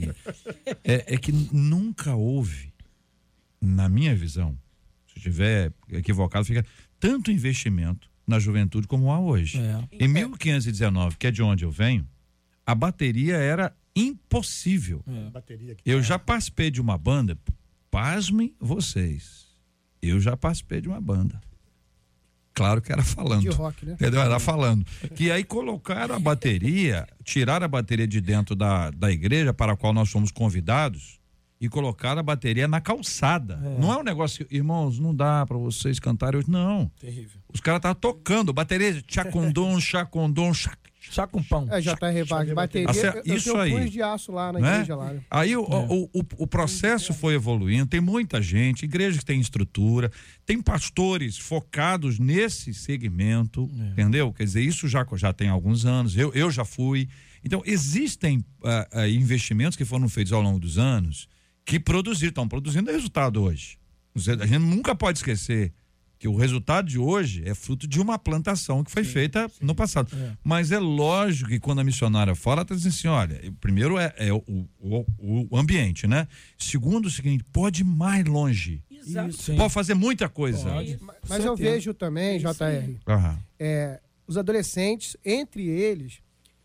é, 0.83 1.13
é 1.13 1.17
que 1.17 1.31
nunca 1.31 2.15
houve, 2.15 2.73
na 3.59 3.87
minha 3.89 4.15
visão, 4.15 4.57
se 5.07 5.17
estiver 5.17 5.73
equivocado, 5.89 6.45
fica 6.45 6.65
tanto 6.99 7.31
investimento 7.31 8.09
na 8.25 8.39
juventude 8.39 8.87
como 8.87 9.11
há 9.11 9.19
hoje. 9.19 9.59
É. 9.59 10.05
Em 10.05 10.07
1519, 10.07 11.17
que 11.17 11.27
é 11.27 11.31
de 11.31 11.41
onde 11.41 11.65
eu 11.65 11.71
venho, 11.71 12.07
a 12.65 12.73
bateria 12.73 13.35
era 13.35 13.75
impossível. 13.95 15.03
É. 15.07 15.75
Eu 15.85 16.01
já 16.01 16.17
participei 16.17 16.71
de 16.71 16.79
uma 16.79 16.97
banda, 16.97 17.37
pasmem 17.89 18.55
vocês, 18.59 19.47
eu 20.01 20.19
já 20.19 20.37
participei 20.37 20.81
de 20.81 20.87
uma 20.87 21.01
banda. 21.01 21.41
Claro 22.61 22.81
que 22.81 22.91
era 22.91 23.03
falando. 23.03 23.41
De 23.41 23.49
rock, 23.49 23.85
né? 23.85 23.93
Entendeu? 23.93 24.21
Era 24.21 24.39
falando. 24.39 24.85
Que 25.15 25.31
aí 25.31 25.43
colocaram 25.43 26.13
a 26.13 26.19
bateria, 26.19 27.07
tiraram 27.23 27.65
a 27.65 27.67
bateria 27.67 28.07
de 28.07 28.21
dentro 28.21 28.55
da, 28.55 28.91
da 28.91 29.11
igreja 29.11 29.51
para 29.51 29.73
a 29.73 29.75
qual 29.75 29.93
nós 29.93 30.11
fomos 30.11 30.31
convidados 30.31 31.19
e 31.59 31.69
colocaram 31.69 32.19
a 32.19 32.23
bateria 32.23 32.67
na 32.67 32.81
calçada. 32.81 33.59
É. 33.63 33.79
Não 33.79 33.93
é 33.93 33.97
um 33.97 34.03
negócio, 34.03 34.45
irmãos, 34.49 34.97
não 34.97 35.15
dá 35.15 35.45
para 35.45 35.57
vocês 35.57 35.99
cantarem 35.99 36.39
hoje. 36.39 36.49
Não. 36.49 36.91
Terrível. 36.99 37.39
Os 37.53 37.59
caras 37.59 37.79
estavam 37.79 37.99
tocando, 37.99 38.51
bateria, 38.51 39.01
chacondom, 39.07 39.77
chacondom, 39.81 40.53
chac, 40.53 40.77
Chá 41.11 41.27
com 41.27 41.43
pão. 41.43 41.67
É, 41.69 41.81
já 41.81 41.95
tá 41.95 42.09
revago. 42.09 42.53
Bateria, 42.55 42.89
Acer... 42.89 43.21
eu, 43.25 43.35
isso 43.35 43.55
aí. 43.57 43.89
de 43.89 44.01
aço 44.01 44.31
lá 44.31 44.53
na 44.53 44.59
né? 44.59 44.73
igreja 44.75 44.95
lá. 44.95 45.13
Né? 45.13 45.21
Aí 45.29 45.55
o, 45.57 45.61
é. 45.61 45.75
o, 45.89 46.09
o, 46.13 46.25
o, 46.37 46.47
processo 46.47 47.13
foi 47.13 47.33
evoluindo, 47.33 47.85
tem 47.85 47.99
muita 47.99 48.41
gente, 48.41 48.85
igreja 48.85 49.19
que 49.19 49.25
tem 49.25 49.39
estrutura, 49.41 50.09
tem 50.45 50.61
pastores 50.61 51.37
focados 51.37 52.17
nesse 52.17 52.73
segmento, 52.73 53.69
é. 53.77 53.91
entendeu? 53.91 54.31
Quer 54.31 54.45
dizer, 54.45 54.61
isso 54.61 54.87
já, 54.87 55.05
já 55.15 55.33
tem 55.33 55.49
alguns 55.49 55.85
anos, 55.85 56.15
eu, 56.15 56.31
eu 56.33 56.49
já 56.49 56.63
fui. 56.63 57.09
Então, 57.43 57.61
existem 57.65 58.37
uh, 58.61 58.99
uh, 58.99 59.07
investimentos 59.07 59.75
que 59.75 59.83
foram 59.83 60.07
feitos 60.07 60.31
ao 60.31 60.41
longo 60.41 60.59
dos 60.59 60.77
anos 60.77 61.27
que 61.65 61.77
produziram, 61.77 62.29
estão 62.29 62.47
produzindo 62.47 62.89
resultado 62.89 63.41
hoje. 63.41 63.77
A 64.15 64.45
gente 64.45 64.59
nunca 64.59 64.95
pode 64.95 65.19
esquecer 65.19 65.73
que 66.21 66.27
o 66.27 66.35
resultado 66.35 66.87
de 66.87 66.99
hoje 66.99 67.41
é 67.47 67.55
fruto 67.55 67.87
de 67.87 67.99
uma 67.99 68.19
plantação 68.19 68.83
que 68.83 68.91
foi 68.91 69.03
sim, 69.03 69.09
feita 69.09 69.49
sim. 69.49 69.65
no 69.65 69.73
passado. 69.73 70.15
É. 70.15 70.37
Mas 70.43 70.71
é 70.71 70.77
lógico 70.77 71.49
que 71.49 71.59
quando 71.59 71.81
a 71.81 71.83
missionária 71.83 72.35
fala, 72.35 72.57
ela 72.57 72.61
está 72.61 72.75
dizendo 72.75 72.93
assim: 72.93 73.07
olha, 73.07 73.53
primeiro 73.59 73.97
é, 73.97 74.13
é 74.17 74.31
o, 74.31 74.43
o, 74.79 75.47
o, 75.49 75.57
ambiente, 75.57 76.05
né? 76.05 76.27
Segundo, 76.59 77.07
o 77.07 77.09
seguinte, 77.09 77.43
pode 77.45 77.81
ir 77.81 77.85
mais 77.85 78.23
longe. 78.23 78.83
Exato. 78.91 79.35
Pode 79.57 79.73
fazer 79.73 79.95
muita 79.95 80.29
coisa. 80.29 80.69
Pode. 80.69 80.99
Mas 81.27 81.43
eu 81.43 81.55
vejo 81.55 81.91
também, 81.91 82.37
JR, 82.37 82.99
é, 83.57 83.99
os 84.27 84.37
adolescentes, 84.37 85.17
entre 85.25 85.67
eles, 85.67 86.19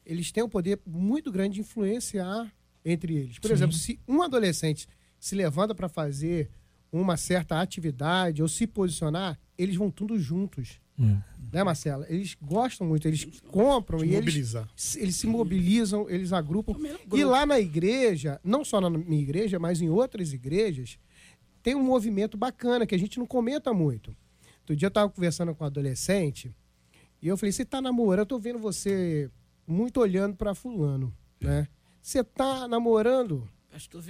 eles 0.05 0.31
têm 0.31 0.45
um 0.45 0.51
poder 0.51 0.79
muito 0.87 1.33
grande 1.33 1.55
de 1.55 1.61
influenciar 1.63 2.53
entre 2.85 3.15
eles. 3.15 3.39
Por 3.39 3.49
sim. 3.49 3.55
exemplo, 3.55 3.75
se 3.75 3.99
um 4.07 4.21
adolescente 4.21 4.87
se 5.19 5.35
levanta 5.35 5.75
para 5.75 5.89
fazer 5.89 6.51
uma 6.93 7.17
certa 7.17 7.59
atividade 7.59 8.43
ou 8.43 8.49
se 8.49 8.67
posicionar, 8.67 9.39
eles 9.59 9.77
vão 9.77 9.91
tudo 9.91 10.19
juntos. 10.19 10.81
Hum. 10.99 11.19
Né, 11.53 11.63
Marcela? 11.63 12.07
Eles 12.09 12.37
gostam 12.41 12.87
muito, 12.87 13.07
eles 13.07 13.25
compram 13.49 14.05
e 14.05 14.15
eles, 14.15 14.55
eles 14.97 15.17
se 15.17 15.27
mobilizam, 15.27 16.09
eles 16.09 16.33
agrupam. 16.33 16.75
E 17.13 17.25
lá 17.25 17.45
na 17.47 17.61
igreja, 17.61 18.41
não 18.43 18.65
só 18.65 18.81
na 18.81 18.91
minha 18.91 19.23
igreja, 19.23 19.59
mas 19.59 19.81
em 19.81 19.89
outras 19.89 20.33
igrejas, 20.33 20.99
tem 21.63 21.75
um 21.75 21.83
movimento 21.83 22.37
bacana 22.37 22.87
que 22.87 22.95
a 22.95 22.99
gente 22.99 23.19
não 23.19 23.27
comenta 23.27 23.73
muito. 23.73 24.17
Outro 24.61 24.75
dia 24.75 24.87
eu 24.87 24.89
estava 24.89 25.11
conversando 25.11 25.55
com 25.55 25.65
um 25.65 25.67
adolescente 25.67 26.55
e 27.21 27.29
eu 27.29 27.37
falei: 27.37 27.53
Você 27.53 27.63
está 27.63 27.81
namorando? 27.81 28.21
Eu 28.21 28.23
estou 28.25 28.39
vendo 28.39 28.59
você 28.59 29.31
muito 29.67 30.01
olhando 30.01 30.37
para 30.37 30.55
Fulano, 30.55 31.13
né? 31.41 31.69
Você 32.03 32.21
está 32.21 32.69
namorando? 32.69 33.49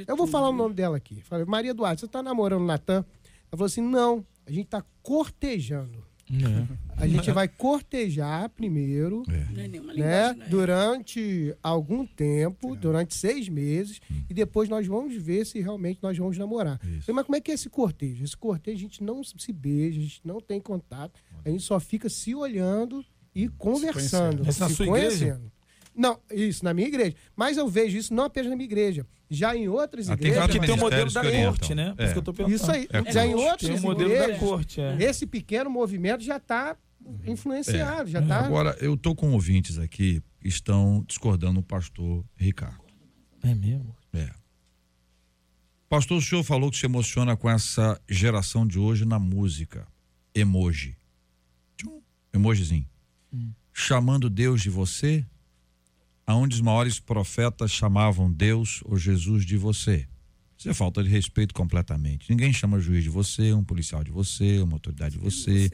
Eu 0.07 0.17
vou 0.17 0.27
falar 0.27 0.49
o 0.51 0.53
nome 0.53 0.75
dela 0.75 0.97
aqui. 0.97 1.21
Falei, 1.23 1.45
Maria 1.45 1.75
Duarte, 1.75 2.01
você 2.01 2.07
está 2.07 2.23
namorando 2.23 2.63
o 2.63 2.67
Natan? 2.67 3.05
Ela 3.05 3.51
falou 3.53 3.67
assim: 3.67 3.81
não, 3.81 4.25
a 4.47 4.51
gente 4.51 4.67
está 4.67 4.85
cortejando. 5.03 6.07
É. 6.29 7.03
A 7.03 7.07
gente 7.07 7.31
vai 7.31 7.47
cortejar 7.47 8.49
primeiro, 8.51 9.23
é. 9.29 9.95
né? 9.95 10.35
Durante 10.51 11.55
algum 11.63 12.05
tempo, 12.05 12.75
é. 12.75 12.79
durante 12.79 13.15
seis 13.15 13.49
meses, 13.49 14.01
hum. 14.11 14.23
e 14.29 14.35
depois 14.35 14.69
nós 14.69 14.87
vamos 14.87 15.15
ver 15.15 15.47
se 15.47 15.61
realmente 15.61 16.01
nós 16.03 16.19
vamos 16.19 16.37
namorar. 16.37 16.79
Falei, 16.81 17.15
mas 17.15 17.27
como 17.27 17.37
é 17.37 17.41
que 17.41 17.53
é 17.53 17.55
esse 17.55 17.71
cortejo? 17.71 18.25
Esse 18.25 18.37
cortejo 18.37 18.77
a 18.77 18.81
gente 18.81 19.05
não 19.05 19.23
se 19.23 19.53
beija, 19.53 20.01
a 20.01 20.03
gente 20.03 20.21
não 20.25 20.41
tem 20.41 20.61
contato, 20.61 21.21
a 21.45 21.51
gente 21.51 21.63
só 21.63 21.79
fica 21.79 22.09
se 22.09 22.35
olhando 22.35 23.05
e 23.33 23.49
conversando. 23.49 24.51
Se, 24.51 24.75
se 24.75 24.85
conhecendo. 24.85 25.53
Não, 25.97 26.21
isso, 26.31 26.63
na 26.63 26.75
minha 26.75 26.87
igreja. 26.87 27.15
Mas 27.35 27.57
eu 27.57 27.67
vejo 27.67 27.97
isso 27.97 28.13
não 28.13 28.25
apenas 28.25 28.51
na 28.51 28.57
minha 28.57 28.67
igreja. 28.67 29.07
Já 29.31 29.57
em 29.57 29.67
outras 29.67 30.11
ah, 30.11 30.13
igrejas. 30.13 30.47
Tem 30.47 30.61
que 30.61 30.67
tem 30.67 30.75
o 30.75 30.79
modelo 30.79 31.11
da 31.11 31.23
corte, 31.23 31.75
né? 31.75 31.95
É. 31.97 32.05
Isso 32.05 32.13
que 32.13 32.19
eu 32.19 32.23
tô 32.23 32.35
pensando. 32.35 32.55
Isso 32.55 32.71
aí. 32.71 32.87
É 32.93 33.13
já 33.13 33.27
em 33.27 33.35
outras 33.35 33.71
tem 33.71 33.79
o 33.79 33.83
modelo 33.83 34.11
igrejas, 34.11 34.33
da 34.33 34.39
corte, 34.39 34.81
é. 34.81 34.97
esse 35.01 35.27
pequeno 35.27 35.71
movimento 35.71 36.23
já 36.23 36.37
está 36.37 36.77
influenciado, 37.25 38.09
é. 38.09 38.13
já 38.13 38.23
tá... 38.23 38.41
Agora, 38.41 38.77
eu 38.81 38.97
tô 38.97 39.15
com 39.15 39.33
ouvintes 39.33 39.79
aqui 39.79 40.23
que 40.41 40.49
estão 40.49 41.03
discordando 41.07 41.61
do 41.61 41.63
pastor 41.63 42.25
Ricardo. 42.37 42.85
É 43.43 43.55
mesmo? 43.55 43.97
É. 44.13 44.31
Pastor, 45.89 46.19
o 46.19 46.23
senhor 46.23 46.43
falou 46.43 46.71
que 46.71 46.77
se 46.77 46.85
emociona 46.85 47.37
com 47.37 47.49
essa 47.49 48.01
geração 48.09 48.67
de 48.67 48.79
hoje 48.79 49.05
na 49.05 49.19
música. 49.19 49.87
Emoji. 50.35 50.97
Tchum, 51.77 52.03
emojizinho. 52.33 52.87
Hum. 53.33 53.53
Chamando 53.73 54.29
Deus 54.29 54.63
de 54.63 54.69
você, 54.69 55.25
aonde 56.27 56.57
os 56.57 56.61
maiores 56.61 56.99
profetas 56.99 57.71
chamavam 57.71 58.31
Deus 58.31 58.81
ou 58.85 58.97
Jesus 58.97 59.45
de 59.45 59.57
você. 59.57 60.07
Isso 60.59 60.69
é 60.71 60.75
falta 60.75 61.03
de 61.03 61.09
respeito 61.09 61.55
completamente. 61.55 62.31
Ninguém 62.31 62.53
chama 62.53 62.81
juiz 62.81 63.05
de 63.05 63.11
você, 63.11 63.53
um 63.53 63.63
policial 63.63 64.03
de 64.03 64.11
você, 64.11 64.59
uma 64.61 64.75
autoridade 64.75 65.17
de 65.17 65.23
você. 65.23 65.71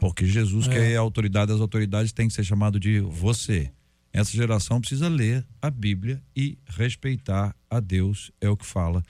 Porque 0.00 0.26
Jesus, 0.26 0.66
é. 0.66 0.70
que 0.70 0.76
é 0.76 0.96
a 0.96 1.00
autoridade 1.00 1.52
das 1.52 1.60
autoridades, 1.60 2.12
tem 2.12 2.26
que 2.28 2.34
ser 2.34 2.44
chamado 2.44 2.80
de 2.80 3.00
você. 3.00 3.70
Essa 4.12 4.32
geração 4.32 4.80
precisa 4.80 5.08
ler 5.08 5.46
a 5.60 5.70
Bíblia 5.70 6.22
e 6.36 6.58
respeitar 6.66 7.54
a 7.68 7.80
Deus, 7.80 8.30
é 8.40 8.48
o 8.48 8.56
que 8.56 8.66
fala 8.66 9.02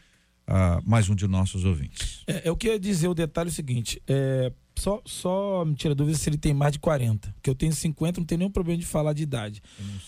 uh, 0.49 0.89
mais 0.89 1.09
um 1.09 1.15
de 1.15 1.27
nossos 1.27 1.65
ouvintes. 1.65 2.23
É, 2.27 2.49
eu 2.49 2.57
queria 2.57 2.79
dizer 2.79 3.09
o 3.09 3.15
detalhe 3.15 3.49
é 3.49 3.53
o 3.53 3.55
seguinte: 3.55 4.03
é, 4.07 4.53
só, 4.77 5.01
só 5.05 5.65
me 5.65 5.75
tira 5.75 5.95
dúvida 5.95 6.19
se 6.19 6.29
ele 6.29 6.37
tem 6.37 6.53
mais 6.53 6.73
de 6.73 6.79
40. 6.79 7.33
Porque 7.35 7.49
eu 7.49 7.55
tenho 7.55 7.73
50, 7.73 8.21
não 8.21 8.27
tem 8.27 8.39
nenhum 8.39 8.51
problema 8.51 8.79
de 8.79 8.87
falar 8.87 9.13
de 9.13 9.23
idade. 9.23 9.63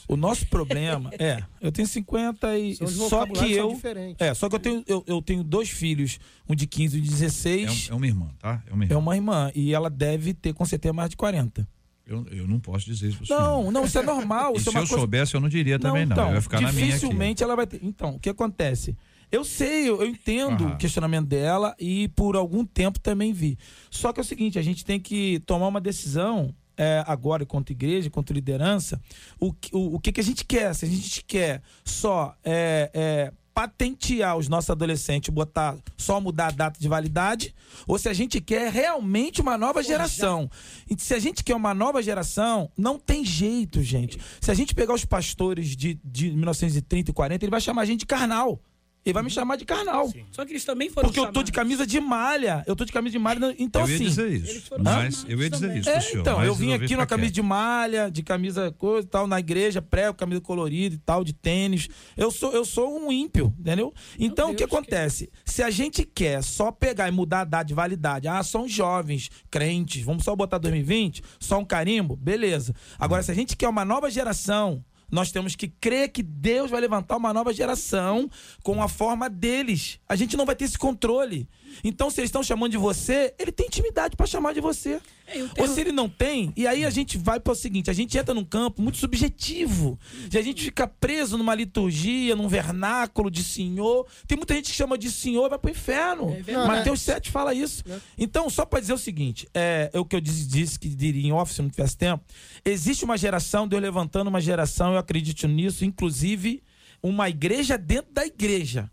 O 0.08 0.16
nosso 0.16 0.46
problema 0.46 1.10
é, 1.18 1.42
eu 1.60 1.70
tenho 1.70 1.86
50 1.86 2.58
e. 2.58 2.76
Só 2.86 3.26
que 3.26 3.52
eu. 3.52 3.80
É, 4.18 4.34
só 4.34 4.48
que 4.48 4.56
eu 4.56 4.60
tenho, 4.60 4.84
eu, 4.86 5.04
eu, 5.06 5.22
tenho 5.22 5.44
dois 5.44 5.70
filhos, 5.70 6.18
um 6.48 6.54
de 6.54 6.66
15 6.66 6.96
e 6.96 7.00
um 7.00 7.02
de 7.02 7.10
16. 7.10 7.88
É, 7.88 7.92
é 7.92 7.94
uma 7.94 8.06
irmã, 8.06 8.28
tá? 8.38 8.62
É 8.66 8.72
uma 8.72 8.84
irmã. 8.84 8.94
É 8.94 8.98
uma 8.98 9.16
irmã. 9.16 9.52
E 9.54 9.72
ela 9.72 9.88
deve 9.88 10.34
ter 10.34 10.52
com 10.52 10.64
certeza 10.64 10.92
mais 10.92 11.10
de 11.10 11.16
40. 11.16 11.66
Eu, 12.06 12.24
eu 12.30 12.46
não 12.46 12.60
posso 12.60 12.86
dizer 12.86 13.08
isso 13.08 13.18
para 13.26 13.36
Não, 13.36 13.70
não, 13.70 13.84
isso 13.84 13.98
é 13.98 14.02
normal. 14.02 14.52
e 14.54 14.58
isso 14.58 14.68
é 14.68 14.72
se 14.72 14.78
é 14.78 14.80
eu 14.80 14.86
coisa... 14.86 15.00
soubesse, 15.00 15.34
eu 15.34 15.40
não 15.40 15.48
diria 15.48 15.76
também, 15.76 16.06
não. 16.06 16.14
Então, 16.14 16.24
não. 16.24 16.30
Eu 16.32 16.36
ia 16.36 16.42
ficar 16.42 16.60
na 16.60 16.72
minha. 16.72 16.86
Dificilmente 16.86 17.42
ela 17.42 17.56
vai 17.56 17.66
ter. 17.66 17.80
Então, 17.82 18.10
o 18.10 18.18
que 18.18 18.30
acontece? 18.30 18.96
Eu 19.30 19.44
sei, 19.44 19.88
eu, 19.88 20.06
entendo 20.06 20.64
uhum. 20.64 20.72
o 20.72 20.76
questionamento 20.76 21.26
dela 21.26 21.74
e 21.78 22.08
por 22.08 22.36
algum 22.36 22.64
tempo 22.64 23.00
também 23.00 23.32
vi. 23.32 23.58
Só 23.90 24.12
que 24.12 24.20
é 24.20 24.22
o 24.22 24.24
seguinte, 24.24 24.58
a 24.58 24.62
gente 24.62 24.84
tem 24.84 25.00
que 25.00 25.40
tomar 25.40 25.66
uma 25.66 25.80
decisão 25.80 26.54
é, 26.76 27.02
agora 27.06 27.44
contra 27.44 27.72
igreja, 27.72 28.10
contra 28.10 28.34
liderança, 28.34 29.00
o, 29.40 29.52
o, 29.72 29.96
o 29.96 30.00
que, 30.00 30.12
que 30.12 30.20
a 30.20 30.24
gente 30.24 30.44
quer? 30.44 30.74
Se 30.74 30.84
a 30.84 30.88
gente 30.88 31.24
quer 31.24 31.62
só 31.84 32.36
é, 32.44 32.90
é, 32.92 33.32
patentear 33.54 34.36
os 34.36 34.48
nossos 34.48 34.68
adolescentes, 34.68 35.30
botar 35.30 35.76
só 35.96 36.20
mudar 36.20 36.48
a 36.48 36.50
data 36.50 36.78
de 36.78 36.86
validade, 36.86 37.54
ou 37.86 37.98
se 37.98 38.08
a 38.08 38.12
gente 38.12 38.38
quer 38.38 38.70
realmente 38.70 39.40
uma 39.40 39.56
nova 39.56 39.82
geração. 39.82 40.50
E 40.88 41.00
se 41.00 41.14
a 41.14 41.18
gente 41.18 41.42
quer 41.42 41.56
uma 41.56 41.72
nova 41.72 42.02
geração, 42.02 42.70
não 42.76 42.98
tem 42.98 43.24
jeito, 43.24 43.82
gente. 43.82 44.20
Se 44.42 44.50
a 44.50 44.54
gente 44.54 44.74
pegar 44.74 44.92
os 44.92 45.06
pastores 45.06 45.74
de, 45.74 45.98
de 46.04 46.30
1930 46.32 47.10
e 47.10 47.14
40, 47.14 47.44
ele 47.44 47.50
vai 47.50 47.60
chamar 47.60 47.82
a 47.82 47.86
gente 47.86 48.00
de 48.00 48.06
carnal. 48.06 48.60
Ele 49.06 49.12
vai 49.12 49.22
me 49.22 49.30
chamar 49.30 49.54
de 49.54 49.64
carnal. 49.64 50.08
Sim. 50.08 50.24
Só 50.32 50.44
que 50.44 50.50
eles 50.50 50.64
também 50.64 50.90
foram 50.90 51.06
Porque 51.06 51.20
chamados. 51.20 51.36
eu 51.36 51.40
tô 51.40 51.44
de 51.44 51.52
camisa 51.52 51.86
de 51.86 52.00
malha. 52.00 52.64
Eu 52.66 52.74
tô 52.74 52.84
de 52.84 52.92
camisa 52.92 53.12
de 53.12 53.18
malha. 53.20 53.54
Então, 53.56 53.82
eu 53.82 53.88
ia 53.88 53.94
assim. 53.94 54.04
dizer 54.04 54.28
isso. 54.32 54.74
Mas 54.80 55.24
eu 55.28 55.40
ia 55.40 55.48
dizer 55.48 55.76
isso, 55.76 55.88
é, 55.88 56.00
senhor. 56.00 56.22
Então, 56.22 56.44
eu 56.44 56.52
vim 56.56 56.72
aqui 56.72 56.96
numa 56.96 57.06
camisa 57.06 57.30
de 57.30 57.40
malha, 57.40 58.10
de 58.10 58.24
camisa 58.24 58.72
coisa 58.72 59.06
e 59.06 59.08
tal, 59.08 59.28
na 59.28 59.38
igreja, 59.38 59.80
prego, 59.80 60.14
camisa 60.14 60.40
colorida 60.40 60.96
e 60.96 60.98
tal, 60.98 61.22
de 61.22 61.32
tênis. 61.32 61.88
Eu 62.16 62.32
sou, 62.32 62.52
eu 62.52 62.64
sou 62.64 62.98
um 62.98 63.12
ímpio, 63.12 63.54
entendeu? 63.60 63.94
Então, 64.18 64.50
o 64.50 64.56
que 64.56 64.64
acontece? 64.64 65.28
Que... 65.28 65.52
Se 65.52 65.62
a 65.62 65.70
gente 65.70 66.04
quer 66.04 66.42
só 66.42 66.72
pegar 66.72 67.06
e 67.06 67.12
mudar 67.12 67.42
a 67.42 67.44
data 67.44 67.64
de 67.64 67.74
validade, 67.74 68.26
ah, 68.26 68.42
são 68.42 68.66
jovens, 68.68 69.30
crentes, 69.48 70.02
vamos 70.02 70.24
só 70.24 70.34
botar 70.34 70.58
2020, 70.58 71.22
só 71.38 71.60
um 71.60 71.64
carimbo, 71.64 72.16
beleza. 72.16 72.74
Agora, 72.98 73.22
se 73.22 73.30
a 73.30 73.34
gente 73.34 73.56
quer 73.56 73.68
uma 73.68 73.84
nova 73.84 74.10
geração 74.10 74.84
nós 75.10 75.30
temos 75.30 75.54
que 75.54 75.68
crer 75.68 76.10
que 76.10 76.22
Deus 76.22 76.70
vai 76.70 76.80
levantar 76.80 77.16
uma 77.16 77.32
nova 77.32 77.52
geração 77.52 78.28
com 78.62 78.82
a 78.82 78.88
forma 78.88 79.30
deles. 79.30 80.00
A 80.08 80.16
gente 80.16 80.36
não 80.36 80.46
vai 80.46 80.56
ter 80.56 80.64
esse 80.64 80.78
controle. 80.78 81.48
Então, 81.82 82.10
se 82.10 82.20
eles 82.20 82.28
estão 82.28 82.42
chamando 82.42 82.72
de 82.72 82.78
você, 82.78 83.34
ele 83.38 83.52
tem 83.52 83.66
intimidade 83.66 84.16
para 84.16 84.26
chamar 84.26 84.52
de 84.52 84.60
você. 84.60 85.00
É, 85.26 85.32
tenho... 85.32 85.50
Ou 85.58 85.68
se 85.68 85.80
ele 85.80 85.90
não 85.90 86.08
tem, 86.08 86.52
e 86.56 86.66
aí 86.66 86.84
a 86.84 86.90
gente 86.90 87.18
vai 87.18 87.40
para 87.40 87.52
o 87.52 87.56
seguinte: 87.56 87.90
a 87.90 87.92
gente 87.92 88.16
entra 88.16 88.32
num 88.32 88.44
campo 88.44 88.80
muito 88.80 88.98
subjetivo. 88.98 89.98
De 90.28 90.38
a 90.38 90.42
gente 90.42 90.62
fica 90.62 90.86
preso 90.86 91.36
numa 91.36 91.54
liturgia, 91.54 92.36
num 92.36 92.48
vernáculo 92.48 93.30
de 93.30 93.42
senhor. 93.42 94.06
Tem 94.26 94.36
muita 94.36 94.54
gente 94.54 94.70
que 94.70 94.76
chama 94.76 94.96
de 94.96 95.10
senhor 95.10 95.46
e 95.46 95.50
vai 95.50 95.58
para 95.58 95.68
o 95.68 95.70
inferno. 95.70 96.36
É 96.46 96.52
Mateus 96.66 97.00
7 97.00 97.30
fala 97.30 97.52
isso. 97.52 97.82
É. 97.88 97.98
Então, 98.16 98.48
só 98.48 98.64
para 98.64 98.80
dizer 98.80 98.92
o 98.92 98.98
seguinte: 98.98 99.48
é, 99.52 99.90
é, 99.92 99.98
o 99.98 100.04
que 100.04 100.14
eu 100.14 100.20
disse, 100.20 100.46
disse 100.46 100.78
que 100.78 100.88
diria 100.88 101.26
em 101.26 101.32
off 101.32 101.52
se 101.52 101.60
não 101.60 101.70
tivesse 101.70 101.96
tempo. 101.96 102.24
Existe 102.64 103.04
uma 103.04 103.16
geração, 103.16 103.66
Deus 103.66 103.82
levantando 103.82 104.28
uma 104.28 104.40
geração, 104.40 104.92
eu 104.92 104.98
acredito 104.98 105.46
nisso, 105.48 105.84
inclusive 105.84 106.62
uma 107.02 107.28
igreja 107.28 107.76
dentro 107.76 108.12
da 108.12 108.24
igreja. 108.26 108.90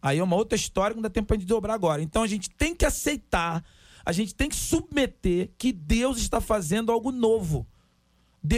Aí 0.00 0.18
é 0.18 0.22
uma 0.22 0.36
outra 0.36 0.56
história 0.56 0.94
que 0.94 0.96
não 0.96 1.02
dá 1.02 1.10
tempo 1.10 1.28
para 1.28 1.36
gente 1.36 1.48
dobrar 1.48 1.74
agora. 1.74 2.02
Então 2.02 2.22
a 2.22 2.26
gente 2.26 2.50
tem 2.50 2.74
que 2.74 2.84
aceitar, 2.84 3.64
a 4.04 4.12
gente 4.12 4.34
tem 4.34 4.48
que 4.48 4.56
submeter 4.56 5.50
que 5.58 5.72
Deus 5.72 6.18
está 6.18 6.40
fazendo 6.40 6.92
algo 6.92 7.10
novo. 7.10 7.66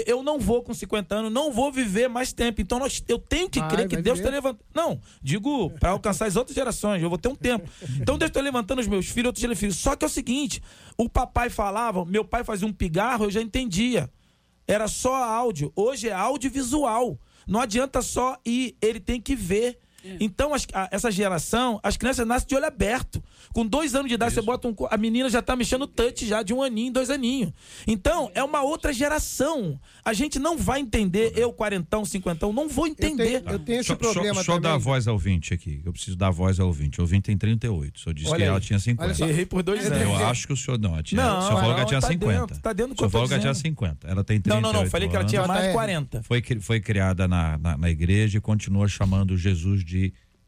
Eu 0.06 0.22
não 0.22 0.38
vou 0.38 0.62
com 0.62 0.74
50 0.74 1.14
anos, 1.14 1.32
não 1.32 1.50
vou 1.50 1.72
viver 1.72 2.08
mais 2.08 2.32
tempo. 2.32 2.60
Então 2.60 2.78
nós, 2.78 3.02
eu 3.08 3.18
tenho 3.18 3.48
que 3.48 3.58
Ai, 3.58 3.68
crer 3.70 3.88
que 3.88 3.96
Deus 3.96 4.18
está 4.18 4.30
levantando. 4.30 4.62
Não, 4.74 5.00
digo 5.22 5.70
para 5.78 5.90
alcançar 5.90 6.26
as 6.26 6.36
outras 6.36 6.54
gerações, 6.54 7.02
eu 7.02 7.08
vou 7.08 7.16
ter 7.16 7.28
um 7.28 7.34
tempo. 7.34 7.68
Então 7.98 8.18
Deus 8.18 8.28
está 8.28 8.40
levantando 8.40 8.80
os 8.80 8.86
meus 8.86 9.06
filhos, 9.06 9.28
outros 9.28 9.58
filhos. 9.58 9.76
Só 9.76 9.96
que 9.96 10.04
é 10.04 10.08
o 10.08 10.10
seguinte: 10.10 10.62
o 10.96 11.08
papai 11.08 11.48
falava, 11.48 12.04
meu 12.04 12.24
pai 12.24 12.44
fazia 12.44 12.68
um 12.68 12.72
pigarro, 12.72 13.24
eu 13.24 13.30
já 13.30 13.40
entendia. 13.40 14.10
Era 14.66 14.86
só 14.86 15.14
áudio. 15.14 15.72
Hoje 15.74 16.10
é 16.10 16.12
audiovisual. 16.12 17.18
Não 17.46 17.60
adianta 17.60 18.02
só 18.02 18.36
ir, 18.44 18.76
ele 18.82 19.00
tem 19.00 19.18
que 19.18 19.34
ver. 19.34 19.78
É. 20.04 20.16
Então, 20.20 20.54
as, 20.54 20.66
a, 20.72 20.88
essa 20.90 21.10
geração, 21.10 21.80
as 21.82 21.96
crianças 21.96 22.26
nascem 22.26 22.48
de 22.48 22.54
olho 22.54 22.66
aberto. 22.66 23.22
Com 23.52 23.66
dois 23.66 23.94
anos 23.94 24.08
de 24.08 24.14
idade, 24.14 24.32
Isso. 24.32 24.40
você 24.40 24.46
bota 24.46 24.68
um. 24.68 24.74
A 24.90 24.96
menina 24.96 25.28
já 25.28 25.42
tá 25.42 25.56
mexendo 25.56 25.86
touch 25.86 26.26
já 26.26 26.42
de 26.42 26.52
um 26.54 26.62
aninho, 26.62 26.92
dois 26.92 27.10
aninhos. 27.10 27.52
Então, 27.86 28.30
é 28.34 28.42
uma 28.42 28.62
outra 28.62 28.92
geração. 28.92 29.78
A 30.04 30.12
gente 30.12 30.38
não 30.38 30.56
vai 30.56 30.80
entender, 30.80 31.32
eu, 31.36 31.52
quarentão, 31.52 32.04
cinquentão, 32.04 32.52
não 32.52 32.68
vou 32.68 32.86
entender. 32.86 33.36
Eu 33.36 33.40
tenho, 33.40 33.52
eu 33.54 33.58
tenho 33.58 33.80
esse 33.80 33.96
problema 33.96 34.36
só, 34.36 34.54
só 34.54 34.60
dar 34.60 34.74
a 34.74 34.78
voz 34.78 35.08
ao 35.08 35.14
ouvinte 35.14 35.52
aqui. 35.52 35.80
Eu 35.84 35.92
preciso 35.92 36.16
dar 36.16 36.28
a 36.28 36.30
voz 36.30 36.60
ao 36.60 36.66
ouvinte. 36.66 37.00
O 37.00 37.02
ouvinte 37.02 37.24
tem 37.24 37.36
38. 37.36 37.96
O 37.96 38.00
senhor 38.00 38.14
disse 38.14 38.28
Olha 38.28 38.36
que 38.36 38.42
aí. 38.42 38.48
ela 38.48 38.60
tinha 38.60 38.78
50. 38.78 39.26
Errei 39.28 39.46
por 39.46 39.62
dois 39.62 39.84
anos. 39.86 40.00
Eu 40.00 40.26
acho 40.26 40.46
que 40.46 40.52
o 40.52 40.56
senhor 40.56 40.78
não. 40.78 41.02
Tinha, 41.02 41.22
não, 41.22 41.38
o 41.38 41.42
senhor 41.42 41.60
falou 41.60 41.74
que 41.74 41.80
ela 41.80 41.88
tinha 41.88 42.00
tá 42.00 42.08
50. 42.08 42.40
Dentro, 42.40 42.62
tá 42.62 42.72
dentro 42.72 42.94
do 42.94 42.96
que 42.96 43.04
o 43.04 43.10
senhor 43.10 43.10
falou 43.10 43.28
que 43.28 43.34
ela 43.34 43.42
tinha 43.42 43.54
50. 43.54 44.08
Ela 44.08 44.24
tem 44.24 44.40
38. 44.40 44.62
Não, 44.62 44.72
não, 44.72 44.82
não. 44.82 44.90
Falei 44.90 45.08
que 45.08 45.16
ela 45.16 45.24
tinha 45.24 45.46
mais 45.46 45.66
de 45.66 45.72
40. 45.72 46.22
Foi, 46.22 46.42
foi 46.60 46.80
criada 46.80 47.26
na, 47.26 47.58
na, 47.58 47.76
na 47.76 47.90
igreja 47.90 48.38
e 48.38 48.40
continua 48.40 48.86
chamando 48.88 49.36
Jesus 49.36 49.84
de 49.84 49.97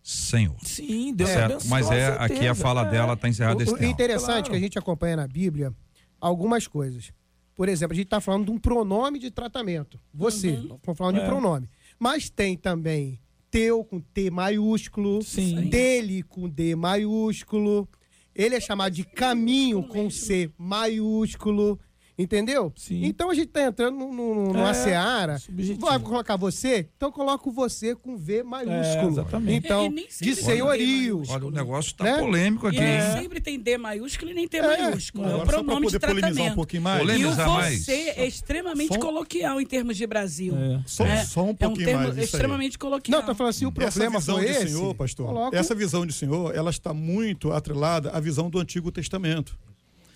Senhor. 0.03 0.57
Sim, 0.65 1.15
Deus 1.15 1.31
é, 1.31 1.59
Mas 1.67 1.91
é 1.91 2.09
aqui 2.19 2.47
a 2.47 2.55
fala 2.55 2.87
é. 2.87 2.91
dela 2.91 3.13
está 3.13 3.29
encerrada 3.29 3.63
esse 3.63 3.73
O, 3.73 3.77
o 3.77 3.85
interessante 3.85 4.47
claro. 4.47 4.51
que 4.51 4.57
a 4.57 4.61
gente 4.61 4.79
acompanha 4.79 5.17
na 5.17 5.29
Bíblia 5.29 5.73
algumas 6.21 6.67
coisas. 6.67 7.13
Por 7.55 7.69
exemplo, 7.69 7.93
a 7.93 7.97
gente 7.97 8.07
está 8.07 8.21
falando 8.21 8.47
de 8.47 8.51
um 8.51 8.59
pronome 8.59 9.19
de 9.19 9.31
tratamento. 9.31 10.01
Você, 10.15 10.53
uhum. 10.53 10.77
estamos 10.77 10.99
falando 10.99 11.19
é. 11.19 11.21
de 11.21 11.27
pronome. 11.27 11.69
Mas 11.99 12.31
tem 12.31 12.57
também 12.57 13.21
teu 13.51 13.85
com 13.85 14.01
T 14.01 14.31
maiúsculo, 14.31 15.23
Sim. 15.23 15.69
dele 15.69 16.23
com 16.23 16.49
D 16.49 16.75
maiúsculo. 16.75 17.89
Ele 18.35 18.55
é 18.55 18.61
chamado 18.61 18.95
de 18.95 19.05
caminho 19.05 19.83
com 19.83 20.09
C 20.09 20.51
maiúsculo. 20.57 21.79
Entendeu? 22.21 22.71
Sim. 22.77 23.03
Então 23.05 23.31
a 23.31 23.35
gente 23.35 23.47
tá 23.47 23.63
entrando 23.63 23.97
no, 23.97 24.13
no, 24.13 24.53
numa 24.53 24.71
é, 24.71 24.75
seara. 24.75 25.39
Subjetivo. 25.39 25.87
Vai 25.87 25.99
colocar 25.99 26.37
você? 26.37 26.87
Então 26.95 27.11
coloco 27.11 27.51
você 27.51 27.95
com 27.95 28.15
V 28.15 28.43
maiúsculo. 28.43 29.07
É, 29.07 29.07
exatamente. 29.07 29.65
Então, 29.65 29.87
é, 29.87 30.25
de 30.25 30.35
senhorio. 30.37 31.23
Olha, 31.29 31.47
o 31.47 31.51
negócio 31.51 31.95
tá 31.95 32.05
né? 32.05 32.19
polêmico 32.19 32.67
aqui. 32.67 32.79
É. 32.79 33.13
sempre 33.19 33.41
tem 33.41 33.59
D 33.59 33.79
maiúsculo 33.79 34.31
e 34.33 34.35
nem 34.35 34.47
T 34.47 34.59
é. 34.59 34.63
maiúsculo. 34.63 35.27
É, 35.27 35.35
o 35.35 35.47
pronome 35.47 35.87
de 35.87 35.99
tratamento. 35.99 36.43
Um 36.43 36.55
pouquinho 36.55 36.83
mais. 36.83 37.09
E 37.19 37.25
o 37.25 37.31
você 37.35 38.11
é 38.11 38.27
extremamente 38.27 38.93
só... 38.93 39.01
coloquial 39.01 39.59
em 39.59 39.65
termos 39.65 39.97
de 39.97 40.07
Brasil. 40.07 40.55
É. 40.55 40.83
Só, 40.87 41.05
só, 41.25 41.45
um 41.45 41.55
pouquinho 41.55 41.89
é 41.89 41.97
um 41.97 42.01
mais. 42.01 42.19
extremamente 42.19 42.79
coloquial. 42.79 43.21
Não, 43.21 43.27
tô 43.27 43.35
falando 43.35 43.51
assim, 43.51 43.65
o 43.65 43.73
problema 43.73 44.19
essa 44.19 44.19
visão 44.19 44.41
de 44.41 44.47
esse, 44.47 44.69
senhor, 44.69 44.95
pastor, 44.95 45.27
coloco... 45.27 45.57
essa 45.57 45.75
visão 45.75 46.05
de 46.05 46.13
senhor, 46.13 46.55
ela 46.55 46.69
está 46.69 46.93
muito 46.93 47.51
atrelada 47.51 48.11
à 48.11 48.21
visão 48.21 48.51
do 48.51 48.59
Antigo 48.59 48.93
Testamento. 48.93 49.59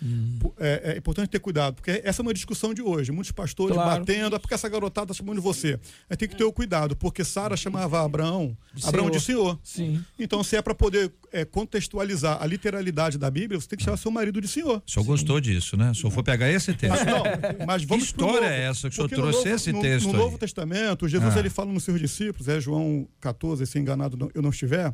Hum. 0.05 0.37
É, 0.59 0.93
é, 0.93 0.97
importante 0.97 1.29
ter 1.29 1.39
cuidado, 1.39 1.75
porque 1.75 1.99
essa 2.03 2.21
é 2.21 2.23
uma 2.23 2.33
discussão 2.33 2.75
de 2.75 2.81
hoje. 2.81 3.11
Muitos 3.11 3.31
pastores 3.31 3.75
claro. 3.75 3.99
batendo, 3.99 4.35
é 4.35 4.39
porque 4.39 4.53
essa 4.53 4.69
garotada 4.69 5.11
está 5.11 5.15
chamando 5.15 5.37
de 5.37 5.41
você. 5.43 5.79
Aí 6.07 6.15
tem 6.15 6.29
que 6.29 6.35
ter 6.35 6.43
o 6.43 6.53
cuidado, 6.53 6.95
porque 6.95 7.23
Sara 7.23 7.57
chamava 7.57 8.03
Abraão, 8.03 8.55
de 8.71 8.85
Abraão 8.85 9.07
senhor. 9.07 9.17
de 9.17 9.25
senhor. 9.25 9.59
Sim. 9.63 10.05
Então, 10.19 10.43
se 10.43 10.55
é 10.55 10.61
para 10.61 10.75
poder 10.75 11.11
é, 11.31 11.43
contextualizar 11.43 12.37
a 12.39 12.45
literalidade 12.45 13.17
da 13.17 13.31
Bíblia, 13.31 13.59
você 13.59 13.67
tem 13.67 13.77
que 13.77 13.83
chamar 13.83 13.97
seu 13.97 14.11
marido 14.11 14.39
de 14.39 14.47
senhor. 14.47 14.83
O 14.85 14.91
senhor 14.91 15.03
Sim. 15.03 15.09
gostou 15.09 15.41
disso, 15.41 15.75
né? 15.75 15.89
O 15.89 15.95
senhor 15.95 16.11
foi 16.11 16.21
pegar 16.21 16.51
esse 16.51 16.71
texto. 16.73 17.03
Mas, 17.03 17.05
não, 17.05 17.65
mas 17.65 17.83
vamos 17.83 18.05
que 18.05 18.11
história 18.11 18.45
é 18.45 18.61
essa 18.65 18.87
que 18.87 18.93
o 18.93 18.95
senhor 18.95 19.09
trouxe 19.09 19.37
novo, 19.39 19.49
esse 19.49 19.71
no, 19.71 19.81
texto? 19.81 20.07
No, 20.07 20.13
Novo 20.13 20.37
Testamento, 20.37 21.07
Jesus 21.07 21.35
ah. 21.35 21.39
ele 21.39 21.49
fala 21.49 21.71
nos 21.71 21.83
seus 21.83 21.99
discípulos, 21.99 22.47
é 22.47 22.61
João 22.61 23.07
14, 23.19 23.65
se 23.65 23.79
enganado 23.79 24.31
eu 24.35 24.41
não 24.41 24.51
estiver, 24.51 24.93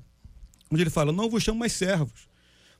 onde 0.72 0.82
ele 0.82 0.90
fala: 0.90 1.12
Não 1.12 1.30
vos 1.30 1.44
chamo 1.44 1.60
mais 1.60 1.74
servos 1.74 2.31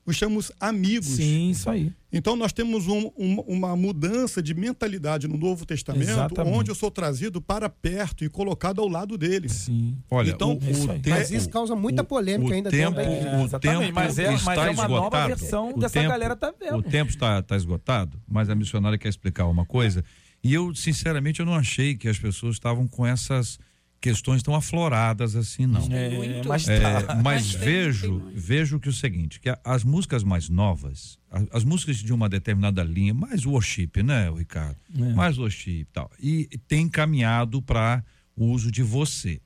os 0.04 0.16
chamamos 0.16 0.50
amigos. 0.58 1.06
Sim, 1.06 1.50
isso 1.50 1.70
aí. 1.70 1.92
Então 2.12 2.36
nós 2.36 2.52
temos 2.52 2.88
um, 2.88 3.10
um, 3.16 3.40
uma 3.40 3.76
mudança 3.76 4.42
de 4.42 4.52
mentalidade 4.52 5.26
no 5.28 5.38
Novo 5.38 5.64
Testamento, 5.64 6.10
Exatamente. 6.10 6.56
onde 6.56 6.70
eu 6.70 6.74
sou 6.74 6.90
trazido 6.90 7.40
para 7.40 7.68
perto 7.68 8.24
e 8.24 8.28
colocado 8.28 8.80
ao 8.80 8.88
lado 8.88 9.16
dele. 9.16 9.48
Sim. 9.48 9.96
Olha, 10.10 10.30
então, 10.30 10.52
o, 10.52 10.54
o 10.54 10.58
tempo, 10.58 11.08
mas 11.10 11.30
isso 11.30 11.48
causa 11.48 11.74
muita 11.74 12.04
polêmica 12.04 12.50
o, 12.50 12.54
ainda 12.54 12.70
tempo, 12.70 13.00
é, 13.00 13.44
O 13.44 13.58
tempo 13.58 13.94
mas 13.94 14.18
é, 14.18 14.30
mas 14.30 14.40
está 14.40 14.54
é 14.54 14.70
uma 14.70 14.70
esgotado. 14.70 14.90
nova 14.90 15.26
versão 15.28 15.78
dessa 15.78 16.00
tempo, 16.00 16.08
galera 16.10 16.36
tá 16.36 16.52
vendo. 16.58 16.76
O 16.76 16.82
tempo 16.82 17.10
está, 17.10 17.38
está 17.38 17.56
esgotado, 17.56 18.20
mas 18.28 18.50
a 18.50 18.54
missionária 18.54 18.98
quer 18.98 19.08
explicar 19.08 19.46
uma 19.46 19.64
coisa. 19.64 20.04
E 20.44 20.52
eu, 20.52 20.74
sinceramente, 20.74 21.38
eu 21.40 21.46
não 21.46 21.54
achei 21.54 21.94
que 21.94 22.08
as 22.08 22.18
pessoas 22.18 22.56
estavam 22.56 22.88
com 22.88 23.06
essas 23.06 23.58
questões 24.02 24.42
tão 24.42 24.52
afloradas 24.52 25.36
assim, 25.36 25.64
não. 25.64 25.80
É, 25.92 26.42
mas, 26.44 26.68
é, 26.68 26.80
tá. 26.80 27.14
mas 27.14 27.52
vejo, 27.52 28.20
vejo 28.34 28.80
que 28.80 28.88
o 28.88 28.92
seguinte, 28.92 29.38
que 29.38 29.48
as 29.64 29.84
músicas 29.84 30.24
mais 30.24 30.48
novas, 30.48 31.20
as, 31.30 31.46
as, 31.52 31.64
músicas 31.64 31.98
de 31.98 32.12
uma 32.12 32.28
determinada 32.28 32.82
linha, 32.82 33.14
mais 33.14 33.46
worship, 33.46 34.02
né, 34.02 34.28
Ricardo? 34.28 34.76
É. 34.98 35.12
Mais 35.14 35.38
worship 35.38 35.82
e 35.82 35.84
tal. 35.84 36.10
E 36.18 36.48
tem 36.66 36.88
caminhado 36.88 37.62
para 37.62 38.04
o 38.36 38.46
uso 38.46 38.72
de 38.72 38.82
você. 38.82 39.40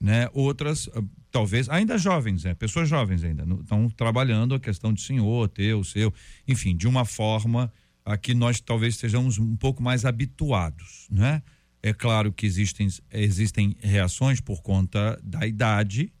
Né? 0.00 0.28
Outras, 0.32 0.90
ah, 0.92 1.00
talvez, 1.30 1.68
ainda 1.68 1.96
jovens, 1.96 2.42
né? 2.42 2.54
pessoas 2.54 2.88
jovens 2.88 3.22
ainda, 3.22 3.44
estão 3.60 3.88
trabalhando 3.90 4.56
a 4.56 4.60
questão 4.60 4.92
de 4.92 5.02
senhor, 5.02 5.48
teu, 5.48 5.84
seu, 5.84 6.12
enfim, 6.48 6.76
de 6.76 6.88
uma 6.88 7.04
forma 7.04 7.72
a 8.04 8.16
que 8.16 8.34
nós 8.34 8.60
talvez 8.60 8.94
estejamos 8.94 9.38
um 9.38 9.54
pouco 9.54 9.80
mais 9.80 10.04
habituados, 10.04 11.06
né? 11.08 11.40
É 11.82 11.92
claro 11.92 12.32
que 12.32 12.46
existem, 12.46 12.88
existem 13.10 13.76
reações 13.80 14.40
por 14.40 14.62
conta 14.62 15.20
da 15.22 15.46
idade, 15.46 16.12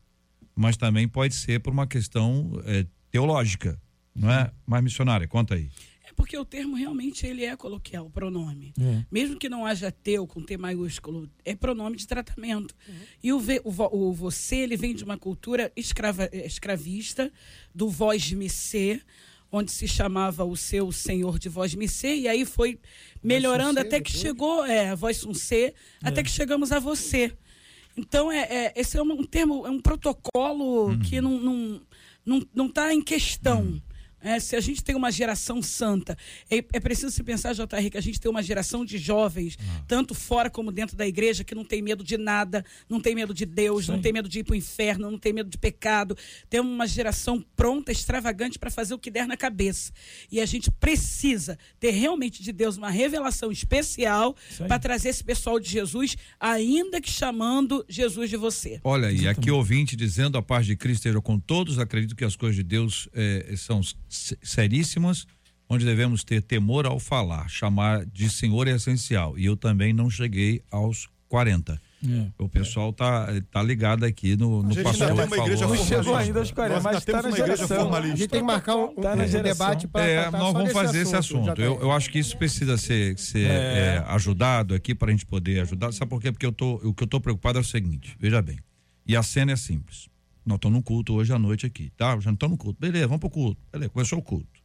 mas 0.56 0.76
também 0.76 1.06
pode 1.06 1.34
ser 1.34 1.60
por 1.60 1.72
uma 1.72 1.86
questão 1.86 2.60
é, 2.64 2.84
teológica, 3.10 3.80
não 4.14 4.30
é? 4.30 4.50
Mas 4.66 4.82
missionária, 4.82 5.28
conta 5.28 5.54
aí. 5.54 5.70
É 6.04 6.12
porque 6.14 6.36
o 6.36 6.44
termo 6.44 6.76
realmente 6.76 7.26
ele 7.26 7.44
é 7.44 7.56
coloquial, 7.56 8.06
o 8.06 8.10
pronome. 8.10 8.74
É. 8.78 9.04
Mesmo 9.10 9.38
que 9.38 9.48
não 9.48 9.64
haja 9.64 9.90
teu 9.90 10.26
com 10.26 10.42
T 10.42 10.58
maiúsculo, 10.58 11.30
é 11.44 11.54
pronome 11.54 11.96
de 11.96 12.06
tratamento. 12.06 12.74
Uhum. 12.86 12.94
E 13.22 13.32
o, 13.32 13.38
o, 13.64 14.08
o, 14.08 14.12
você, 14.12 14.56
ele 14.56 14.76
vem 14.76 14.94
de 14.94 15.04
uma 15.04 15.16
cultura 15.16 15.72
escrava, 15.76 16.28
escravista, 16.32 17.32
do 17.74 17.88
voz 17.88 18.30
me 18.32 18.50
ser, 18.50 19.02
onde 19.52 19.70
se 19.70 19.86
chamava 19.86 20.44
o 20.44 20.56
seu 20.56 20.90
senhor 20.90 21.38
de 21.38 21.50
voz 21.50 21.74
me 21.74 21.86
ser, 21.86 22.16
e 22.16 22.26
aí 22.26 22.46
foi 22.46 22.80
melhorando 23.22 23.78
até 23.78 24.00
que 24.00 24.10
chegou, 24.10 24.64
é, 24.64 24.88
a 24.88 24.94
voz 24.94 25.18
C, 25.34 25.74
é. 26.02 26.08
até 26.08 26.22
que 26.22 26.30
chegamos 26.30 26.72
a 26.72 26.78
você. 26.78 27.30
Então, 27.94 28.32
é, 28.32 28.40
é 28.40 28.72
esse 28.74 28.96
é 28.96 29.02
um, 29.02 29.22
termo, 29.22 29.66
é 29.66 29.70
um 29.70 29.78
protocolo 29.78 30.88
uhum. 30.88 30.98
que 31.00 31.20
não 31.20 31.36
está 31.36 31.44
não, 31.44 31.80
não, 32.24 32.46
não 32.54 32.68
tá 32.68 32.94
em 32.94 33.02
questão. 33.02 33.60
Uhum. 33.60 33.82
É, 34.22 34.38
se 34.38 34.54
a 34.54 34.60
gente 34.60 34.82
tem 34.82 34.94
uma 34.94 35.10
geração 35.10 35.60
santa, 35.60 36.16
é, 36.50 36.58
é 36.72 36.80
preciso 36.80 37.10
se 37.10 37.22
pensar, 37.22 37.52
JR, 37.54 37.90
que 37.90 37.98
a 37.98 38.00
gente 38.00 38.20
tem 38.20 38.30
uma 38.30 38.42
geração 38.42 38.84
de 38.84 38.98
jovens, 38.98 39.58
ah. 39.60 39.84
tanto 39.88 40.14
fora 40.14 40.48
como 40.48 40.70
dentro 40.70 40.96
da 40.96 41.06
igreja, 41.06 41.42
que 41.42 41.54
não 41.54 41.64
tem 41.64 41.82
medo 41.82 42.04
de 42.04 42.16
nada, 42.16 42.64
não 42.88 43.00
tem 43.00 43.14
medo 43.14 43.34
de 43.34 43.44
Deus, 43.44 43.86
Sim. 43.86 43.92
não 43.92 44.00
tem 44.00 44.12
medo 44.12 44.28
de 44.28 44.40
ir 44.40 44.44
para 44.44 44.52
o 44.52 44.56
inferno, 44.56 45.10
não 45.10 45.18
tem 45.18 45.32
medo 45.32 45.50
de 45.50 45.58
pecado. 45.58 46.16
Temos 46.48 46.72
uma 46.72 46.86
geração 46.86 47.44
pronta, 47.56 47.90
extravagante 47.90 48.58
para 48.58 48.70
fazer 48.70 48.94
o 48.94 48.98
que 48.98 49.10
der 49.10 49.26
na 49.26 49.36
cabeça. 49.36 49.92
E 50.30 50.40
a 50.40 50.46
gente 50.46 50.70
precisa 50.70 51.58
ter 51.80 51.90
realmente 51.90 52.42
de 52.42 52.52
Deus 52.52 52.76
uma 52.76 52.90
revelação 52.90 53.50
especial 53.50 54.36
para 54.68 54.78
trazer 54.78 55.08
esse 55.08 55.24
pessoal 55.24 55.58
de 55.58 55.68
Jesus, 55.68 56.16
ainda 56.38 57.00
que 57.00 57.10
chamando 57.10 57.84
Jesus 57.88 58.30
de 58.30 58.36
você. 58.36 58.80
Olha, 58.84 59.10
e 59.10 59.26
aqui 59.26 59.50
ouvinte 59.50 59.96
dizendo 59.96 60.38
a 60.38 60.42
paz 60.42 60.66
de 60.66 60.76
Cristo 60.76 61.06
esteja 61.06 61.20
com 61.20 61.38
todos, 61.38 61.78
acredito 61.78 62.14
que 62.14 62.24
as 62.24 62.36
coisas 62.36 62.56
de 62.56 62.62
Deus 62.62 63.08
eh, 63.14 63.54
são 63.56 63.80
seríssimas, 64.42 65.26
onde 65.68 65.84
devemos 65.84 66.24
ter 66.24 66.42
temor 66.42 66.86
ao 66.86 66.98
falar, 66.98 67.48
chamar 67.48 68.04
de 68.06 68.28
senhor 68.28 68.68
é 68.68 68.72
essencial. 68.72 69.38
E 69.38 69.46
eu 69.46 69.56
também 69.56 69.92
não 69.92 70.10
cheguei 70.10 70.62
aos 70.70 71.08
40. 71.28 71.80
É. 72.04 72.26
O 72.36 72.48
pessoal 72.48 72.92
tá, 72.92 73.28
tá 73.50 73.62
ligado 73.62 74.04
aqui 74.04 74.36
no, 74.36 74.62
no 74.62 74.74
pastor 74.82 75.10
ainda 75.10 75.26
tem 75.26 75.38
uma 75.38 75.46
igreja 75.46 75.66
Não 75.66 75.76
chegou 75.76 76.14
ainda 76.16 76.40
aos 76.40 76.50
40, 76.50 76.80
mas 76.82 76.98
está 76.98 77.22
na 77.22 77.30
geração. 77.30 77.94
A 77.94 78.06
gente 78.08 78.28
tem 78.28 78.40
que 78.40 78.46
marcar 78.46 78.76
um, 78.76 78.94
tá 78.96 79.14
um 79.14 79.42
debate 79.42 79.88
para 79.88 80.04
É, 80.04 80.30
nós 80.30 80.52
vamos 80.52 80.72
fazer 80.72 81.02
esse 81.02 81.16
assunto. 81.16 81.58
Eu, 81.62 81.80
eu 81.80 81.92
acho 81.92 82.10
que 82.10 82.18
isso 82.18 82.36
precisa 82.36 82.76
ser, 82.76 83.18
ser 83.18 83.46
é. 83.46 83.54
É, 83.54 84.04
ajudado 84.08 84.74
aqui 84.74 84.94
para 84.94 85.08
a 85.08 85.10
gente 85.12 85.24
poder 85.24 85.60
ajudar. 85.60 85.92
Sabe 85.92 86.10
por 86.10 86.20
quê? 86.20 86.30
Porque 86.32 86.44
eu 86.44 86.52
tô, 86.52 86.74
o 86.82 86.92
que 86.92 87.04
eu 87.04 87.08
tô 87.08 87.18
preocupado 87.18 87.58
é 87.58 87.62
o 87.62 87.64
seguinte, 87.64 88.14
veja 88.20 88.42
bem. 88.42 88.58
E 89.06 89.16
a 89.16 89.22
cena 89.22 89.52
é 89.52 89.56
simples. 89.56 90.11
Nós 90.44 90.56
estamos 90.56 90.78
no 90.78 90.82
culto 90.82 91.14
hoje 91.14 91.32
à 91.32 91.38
noite 91.38 91.66
aqui, 91.66 91.90
tá? 91.90 92.18
Já 92.18 92.30
não 92.30 92.34
estamos 92.34 92.58
no 92.58 92.58
culto. 92.58 92.80
Beleza, 92.80 93.06
vamos 93.06 93.20
pro 93.20 93.30
culto. 93.30 93.60
Beleza, 93.70 93.90
começou 93.90 94.18
o 94.18 94.22
culto. 94.22 94.60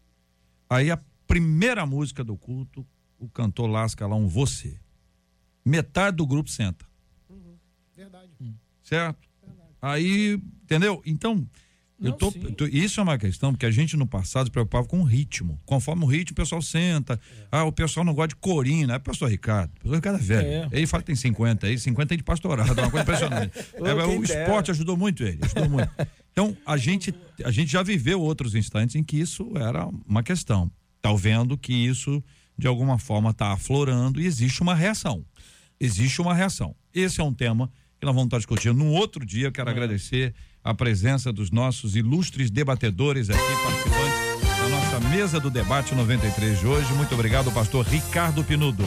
Aí 0.69 0.89
a 0.89 0.99
primeira 1.28 1.86
música 1.86 2.23
do 2.23 2.36
culto, 2.36 2.86
o 3.19 3.30
cantor 3.30 3.69
lasca 3.69 4.07
lá 4.07 4.15
um 4.15 4.28
você. 4.28 4.80
Metade 5.63 6.17
do 6.17 6.25
grupo 6.25 6.49
senta. 6.49 6.86
Uhum. 7.30 7.57
Verdade. 7.95 8.32
Certo? 8.82 9.28
Verdade. 9.45 9.69
Aí, 9.82 10.41
entendeu? 10.63 11.01
Então, 11.05 11.47
eu 12.00 12.14
tô, 12.14 12.32
tô, 12.32 12.66
isso 12.66 13.00
é 13.00 13.04
uma 13.04 13.18
questão, 13.18 13.52
porque 13.52 13.66
a 13.66 13.72
gente 13.72 13.98
no 13.98 14.06
passado 14.06 14.45
se 14.45 14.52
preocupava 14.52 14.86
com 14.86 15.00
o 15.00 15.04
ritmo. 15.04 15.60
Conforme 15.66 16.04
o 16.04 16.08
ritmo, 16.08 16.34
o 16.34 16.36
pessoal 16.36 16.62
senta. 16.62 17.20
É. 17.41 17.48
Ah, 17.52 17.64
o 17.64 17.72
pessoal 17.72 18.06
não 18.06 18.14
gosta 18.14 18.30
de 18.30 18.36
corina. 18.36 18.93
É 18.93 18.98
o 18.98 19.00
pastor 19.00 19.30
Ricardo. 19.30 19.72
O 19.72 19.80
pastor 19.82 19.95
Ricardo 19.95 20.20
é 20.20 20.24
velho. 20.24 20.48
É. 20.48 20.70
Ele 20.72 20.86
fala 20.86 21.02
que 21.02 21.08
tem 21.08 21.16
50, 21.16 21.66
aí 21.66 21.78
50 21.78 22.14
é 22.14 22.18
de 22.18 22.24
pastorado, 22.24 22.80
é 22.80 22.84
uma 22.84 22.91
coisa 22.91 23.04
impressionante. 23.04 23.52
é, 23.74 24.06
o 24.06 24.24
esporte 24.24 24.70
ajudou 24.70 24.95
muito 24.95 25.24
ele, 25.24 25.39
ajudou 25.41 25.70
muito. 25.70 25.89
Então, 26.32 26.56
a 26.66 26.78
gente, 26.78 27.14
a 27.43 27.50
gente 27.50 27.72
já 27.72 27.82
viveu 27.82 28.22
outros 28.22 28.54
instantes 28.54 28.95
em 28.95 29.04
que 29.04 29.18
isso 29.18 29.52
era 29.56 29.88
uma 30.08 30.22
questão. 30.22 30.72
Tá 31.02 31.12
vendo 31.14 31.58
que 31.58 31.74
isso, 31.74 32.24
de 32.56 32.68
alguma 32.68 33.00
forma, 33.00 33.32
está 33.32 33.54
aflorando 33.54 34.22
e 34.22 34.28
existe 34.28 34.62
uma 34.62 34.76
reação. 34.76 35.26
Existe 35.80 36.22
uma 36.22 36.36
reação. 36.36 36.76
Esse 36.93 37.22
é 37.22 37.24
um 37.24 37.34
tema 37.34 37.72
que 38.00 38.06
nós 38.06 38.14
vamos 38.14 38.28
estar 38.28 38.38
discutindo 38.38 38.76
num 38.76 38.91
outro 38.91 39.26
dia. 39.26 39.48
Eu 39.48 39.52
quero 39.52 39.70
é. 39.70 39.72
agradecer 39.72 40.36
a 40.68 40.74
presença 40.74 41.32
dos 41.32 41.49
nossos 41.49 41.95
ilustres 41.95 42.51
debatedores 42.51 43.30
aqui, 43.30 43.39
participantes 43.39 44.57
da 44.57 44.68
nossa 44.68 44.99
mesa 45.07 45.39
do 45.39 45.49
debate 45.49 45.95
93 45.95 46.59
de 46.59 46.68
hoje. 46.68 46.91
Muito 46.91 47.13
obrigado, 47.13 47.49
pastor 47.53 47.86
Ricardo 47.86 48.43
Pinudo. 48.43 48.84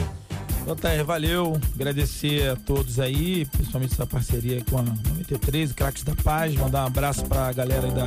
JR, 0.63 1.03
valeu. 1.03 1.59
Agradecer 1.73 2.51
a 2.51 2.55
todos 2.55 2.99
aí, 2.99 3.45
principalmente 3.45 3.93
essa 3.93 4.05
parceria 4.05 4.63
com 4.69 4.77
a 4.77 4.83
93, 4.83 5.71
Craques 5.71 6.03
da 6.03 6.15
Paz. 6.15 6.53
Mandar 6.53 6.83
um 6.83 6.85
abraço 6.85 7.25
para 7.25 7.47
a 7.47 7.51
galera 7.51 7.87
da 7.87 8.05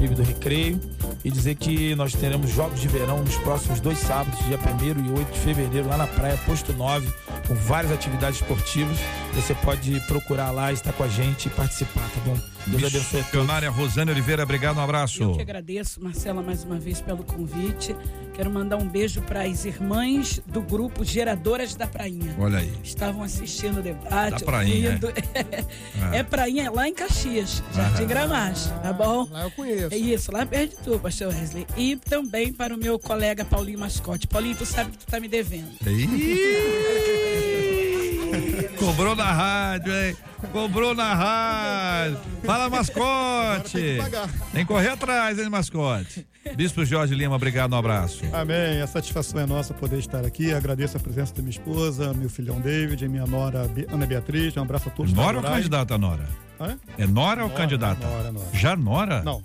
Vive 0.00 0.16
do 0.16 0.22
Recreio 0.24 0.80
e 1.24 1.30
dizer 1.30 1.54
que 1.54 1.94
nós 1.94 2.12
teremos 2.14 2.50
jogos 2.50 2.80
de 2.80 2.88
verão 2.88 3.22
nos 3.22 3.36
próximos 3.36 3.78
dois 3.78 3.98
sábados, 3.98 4.44
dia 4.46 4.58
1 4.58 5.06
e 5.06 5.10
8 5.16 5.32
de 5.32 5.38
fevereiro, 5.38 5.88
lá 5.88 5.96
na 5.96 6.08
praia 6.08 6.36
Posto 6.38 6.72
9, 6.72 7.06
com 7.46 7.54
várias 7.54 7.92
atividades 7.92 8.40
esportivas. 8.40 8.98
Você 9.36 9.54
pode 9.54 10.00
procurar 10.08 10.50
lá, 10.50 10.72
estar 10.72 10.92
com 10.92 11.04
a 11.04 11.08
gente 11.08 11.46
e 11.46 11.50
participar, 11.50 12.10
tá 12.10 12.20
bom? 12.26 12.51
Deus 12.66 12.84
abençoe 12.84 13.20
a 13.20 13.22
Missionária 13.24 13.70
Rosane 13.70 14.10
Oliveira, 14.10 14.42
obrigado, 14.44 14.76
um 14.76 14.80
abraço. 14.80 15.22
Eu 15.22 15.32
que 15.34 15.42
agradeço, 15.42 16.02
Marcela, 16.02 16.42
mais 16.42 16.64
uma 16.64 16.78
vez 16.78 17.00
pelo 17.00 17.24
convite. 17.24 17.94
Quero 18.34 18.50
mandar 18.50 18.76
um 18.76 18.88
beijo 18.88 19.20
para 19.22 19.42
as 19.42 19.64
irmãs 19.64 20.40
do 20.46 20.62
grupo 20.62 21.04
Geradoras 21.04 21.74
da 21.74 21.86
Prainha. 21.86 22.34
Olha 22.38 22.58
aí. 22.58 22.72
Estavam 22.82 23.22
assistindo 23.22 23.80
o 23.80 23.82
debate. 23.82 24.40
Da 24.40 24.46
Prainha. 24.46 24.98
É, 26.12 26.18
é 26.18 26.22
Prainha 26.22 26.70
lá 26.70 26.88
em 26.88 26.94
Caxias, 26.94 27.62
Jardim. 27.74 28.06
Gramás, 28.06 28.72
tá 28.82 28.92
bom? 28.92 29.28
Lá 29.30 29.42
eu 29.44 29.50
conheço. 29.50 29.94
É 29.94 29.96
isso, 29.96 30.32
lá 30.32 30.46
perto 30.46 30.76
de 30.76 30.84
tu, 30.84 30.98
pastor 30.98 31.28
Wesley. 31.28 31.66
E 31.76 31.96
também 31.96 32.52
para 32.52 32.74
o 32.74 32.78
meu 32.78 32.98
colega 32.98 33.44
Paulinho 33.44 33.78
Mascote. 33.78 34.26
Paulinho, 34.26 34.56
tu 34.56 34.64
sabe 34.64 34.92
que 34.92 34.98
tu 34.98 35.06
tá 35.06 35.18
me 35.18 35.28
devendo. 35.28 35.68
Cobrou 38.82 39.14
na 39.14 39.30
rádio, 39.30 39.94
hein? 39.94 40.16
Cobrou 40.50 40.92
na 40.92 41.14
rádio. 41.14 42.18
Fala, 42.44 42.68
mascote. 42.68 43.98
Tem 44.52 44.62
que 44.62 44.72
correr 44.72 44.88
atrás, 44.88 45.38
hein, 45.38 45.48
mascote. 45.48 46.26
Bispo 46.56 46.84
Jorge 46.84 47.14
Lima, 47.14 47.36
obrigado, 47.36 47.72
um 47.72 47.76
abraço. 47.76 48.24
Amém. 48.32 48.82
A 48.82 48.86
satisfação 48.88 49.38
é 49.38 49.46
nossa 49.46 49.72
poder 49.72 50.00
estar 50.00 50.26
aqui. 50.26 50.52
Agradeço 50.52 50.96
a 50.96 51.00
presença 51.00 51.32
da 51.32 51.42
minha 51.42 51.52
esposa, 51.52 52.12
meu 52.12 52.28
filhão 52.28 52.60
David, 52.60 53.06
minha 53.08 53.24
nora 53.24 53.70
Ana 53.88 54.04
Beatriz. 54.04 54.56
Um 54.56 54.62
abraço 54.62 54.88
a 54.88 54.92
todos. 54.92 55.12
Nora 55.12 55.36
ou 55.36 55.44
candidata, 55.44 55.96
Nora? 55.96 56.28
É 56.98 57.06
Nora 57.06 57.44
ou 57.44 57.48
nora, 57.48 57.60
candidata? 57.60 58.04
Nora, 58.04 58.32
Nora. 58.32 58.48
Já 58.52 58.74
Nora? 58.74 59.22
Não. 59.22 59.42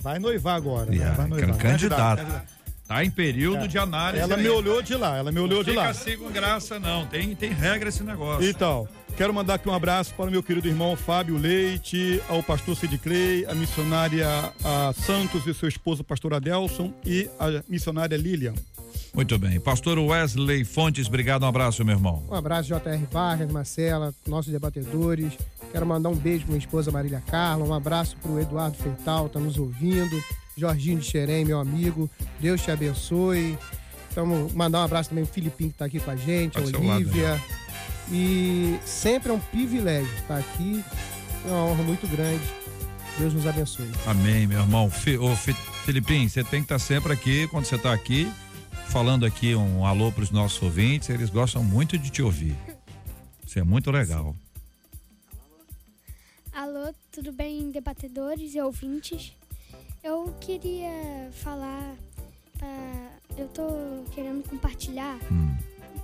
Vai 0.00 0.18
noivar 0.18 0.56
agora. 0.56 0.92
Yeah, 0.92 1.10
né? 1.10 1.16
Vai 1.16 1.28
noivar. 1.28 1.56
Candidata. 1.56 2.22
candidata. 2.22 2.44
Tá 2.86 3.02
em 3.02 3.10
período 3.10 3.64
é. 3.64 3.68
de 3.68 3.78
análise. 3.78 4.22
Ela 4.22 4.36
aí. 4.36 4.42
me 4.42 4.48
olhou 4.48 4.82
de 4.82 4.94
lá, 4.94 5.16
ela 5.16 5.32
me 5.32 5.40
olhou 5.40 5.58
não 5.58 5.64
de 5.64 5.72
lá. 5.72 5.86
Não 5.86 5.94
fica 5.94 6.10
assim 6.10 6.22
com 6.22 6.30
graça, 6.30 6.78
não. 6.78 7.06
Tem, 7.06 7.34
tem 7.34 7.50
regra 7.50 7.88
esse 7.88 8.02
negócio. 8.02 8.48
Então, 8.48 8.86
quero 9.16 9.32
mandar 9.32 9.54
aqui 9.54 9.68
um 9.68 9.74
abraço 9.74 10.14
para 10.14 10.26
o 10.26 10.30
meu 10.30 10.42
querido 10.42 10.68
irmão 10.68 10.94
Fábio 10.94 11.38
Leite, 11.38 12.22
ao 12.28 12.42
pastor 12.42 12.76
Sid 12.76 12.98
Clay, 12.98 13.46
a 13.48 13.54
missionária 13.54 14.28
a 14.62 14.92
Santos 14.92 15.46
e 15.46 15.54
seu 15.54 15.68
esposo, 15.68 16.04
pastor 16.04 16.34
Adelson, 16.34 16.92
e 17.06 17.28
a 17.38 17.62
missionária 17.68 18.16
Lilian. 18.16 18.54
Muito 19.14 19.38
bem. 19.38 19.60
Pastor 19.60 19.98
Wesley 19.98 20.64
Fontes, 20.64 21.06
obrigado, 21.06 21.44
um 21.44 21.46
abraço, 21.46 21.84
meu 21.84 21.94
irmão. 21.94 22.22
Um 22.28 22.34
abraço, 22.34 22.68
J.R. 22.68 23.06
Vargas, 23.10 23.50
Marcela, 23.50 24.12
nossos 24.26 24.52
debatedores. 24.52 25.32
Quero 25.74 25.86
mandar 25.86 26.08
um 26.08 26.14
beijo 26.14 26.44
para 26.44 26.52
minha 26.52 26.60
esposa 26.60 26.92
Marília 26.92 27.20
Carla, 27.26 27.64
um 27.64 27.74
abraço 27.74 28.16
para 28.18 28.30
o 28.30 28.38
Eduardo 28.38 28.76
Feital, 28.76 29.28
tá 29.28 29.40
nos 29.40 29.58
ouvindo. 29.58 30.22
Jorginho 30.56 31.00
de 31.00 31.04
Xerém, 31.04 31.44
meu 31.44 31.58
amigo. 31.58 32.08
Deus 32.38 32.62
te 32.62 32.70
abençoe. 32.70 33.58
Então, 34.08 34.24
mandar 34.54 34.82
um 34.82 34.84
abraço 34.84 35.08
também 35.08 35.24
pro 35.24 35.34
Filipinho 35.34 35.70
que 35.70 35.74
está 35.74 35.86
aqui 35.86 35.98
com 35.98 36.12
a 36.12 36.14
gente, 36.14 36.56
a 36.56 36.60
Olivia. 36.60 37.30
Lado, 37.30 37.42
e 38.12 38.78
sempre 38.84 39.32
é 39.32 39.34
um 39.34 39.40
privilégio 39.40 40.14
estar 40.14 40.38
aqui. 40.38 40.84
É 41.44 41.48
uma 41.48 41.64
honra 41.64 41.82
muito 41.82 42.06
grande. 42.06 42.44
Deus 43.18 43.34
nos 43.34 43.44
abençoe. 43.44 43.90
Amém, 44.06 44.46
meu 44.46 44.60
irmão. 44.60 44.86
Ô, 44.86 45.36
Filipinho, 45.84 46.30
você 46.30 46.44
tem 46.44 46.60
que 46.60 46.66
estar 46.66 46.78
sempre 46.78 47.12
aqui, 47.12 47.48
quando 47.48 47.64
você 47.64 47.74
está 47.74 47.92
aqui, 47.92 48.32
falando 48.90 49.26
aqui 49.26 49.56
um 49.56 49.84
alô 49.84 50.12
para 50.12 50.22
os 50.22 50.30
nossos 50.30 50.62
ouvintes. 50.62 51.08
Eles 51.10 51.30
gostam 51.30 51.64
muito 51.64 51.98
de 51.98 52.10
te 52.10 52.22
ouvir. 52.22 52.54
Isso 53.44 53.58
é 53.58 53.64
muito 53.64 53.90
legal. 53.90 54.36
Alô, 56.54 56.94
tudo 57.10 57.32
bem, 57.32 57.68
debatedores 57.72 58.54
e 58.54 58.60
ouvintes? 58.60 59.36
Eu 60.04 60.32
queria 60.40 61.28
falar. 61.32 61.96
Uh, 62.62 63.08
eu 63.36 63.48
tô 63.48 63.64
querendo 64.12 64.48
compartilhar 64.48 65.18
hum. 65.32 65.56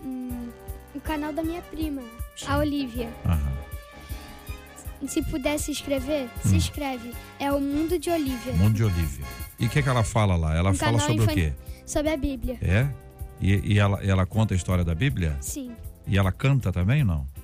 um, 0.05 0.49
o 0.93 1.01
canal 1.01 1.33
da 1.33 1.45
minha 1.45 1.63
prima, 1.63 2.03
a 2.49 2.59
Olivia. 2.59 3.09
Aham. 3.25 5.07
Se 5.07 5.23
pudesse 5.23 5.71
escrever, 5.71 6.25
hum. 6.25 6.49
se 6.49 6.57
inscreve. 6.57 7.15
É 7.39 7.53
o 7.53 7.61
Mundo 7.61 7.97
de 7.97 8.11
Olivia. 8.11 8.53
Mundo 8.55 8.75
de 8.75 8.83
Olivia. 8.83 9.25
E 9.57 9.67
o 9.67 9.71
que, 9.71 9.81
que 9.81 9.89
ela 9.89 10.03
fala 10.03 10.35
lá? 10.35 10.57
Ela 10.57 10.71
um 10.71 10.75
fala 10.75 10.99
sobre 10.99 11.23
o 11.23 11.29
quê? 11.29 11.53
Sobre 11.87 12.11
a 12.11 12.17
Bíblia. 12.17 12.59
É? 12.61 12.89
E, 13.41 13.75
e 13.75 13.79
ela, 13.79 14.03
ela 14.03 14.27
conta 14.27 14.53
a 14.53 14.57
história 14.57 14.83
da 14.83 14.97
Bíblia? 14.97 15.39
Sim. 15.41 15.77
E 16.09 16.19
ela 16.19 16.33
canta 16.33 16.73
também 16.73 17.03
ou 17.03 17.07
não? 17.07 17.40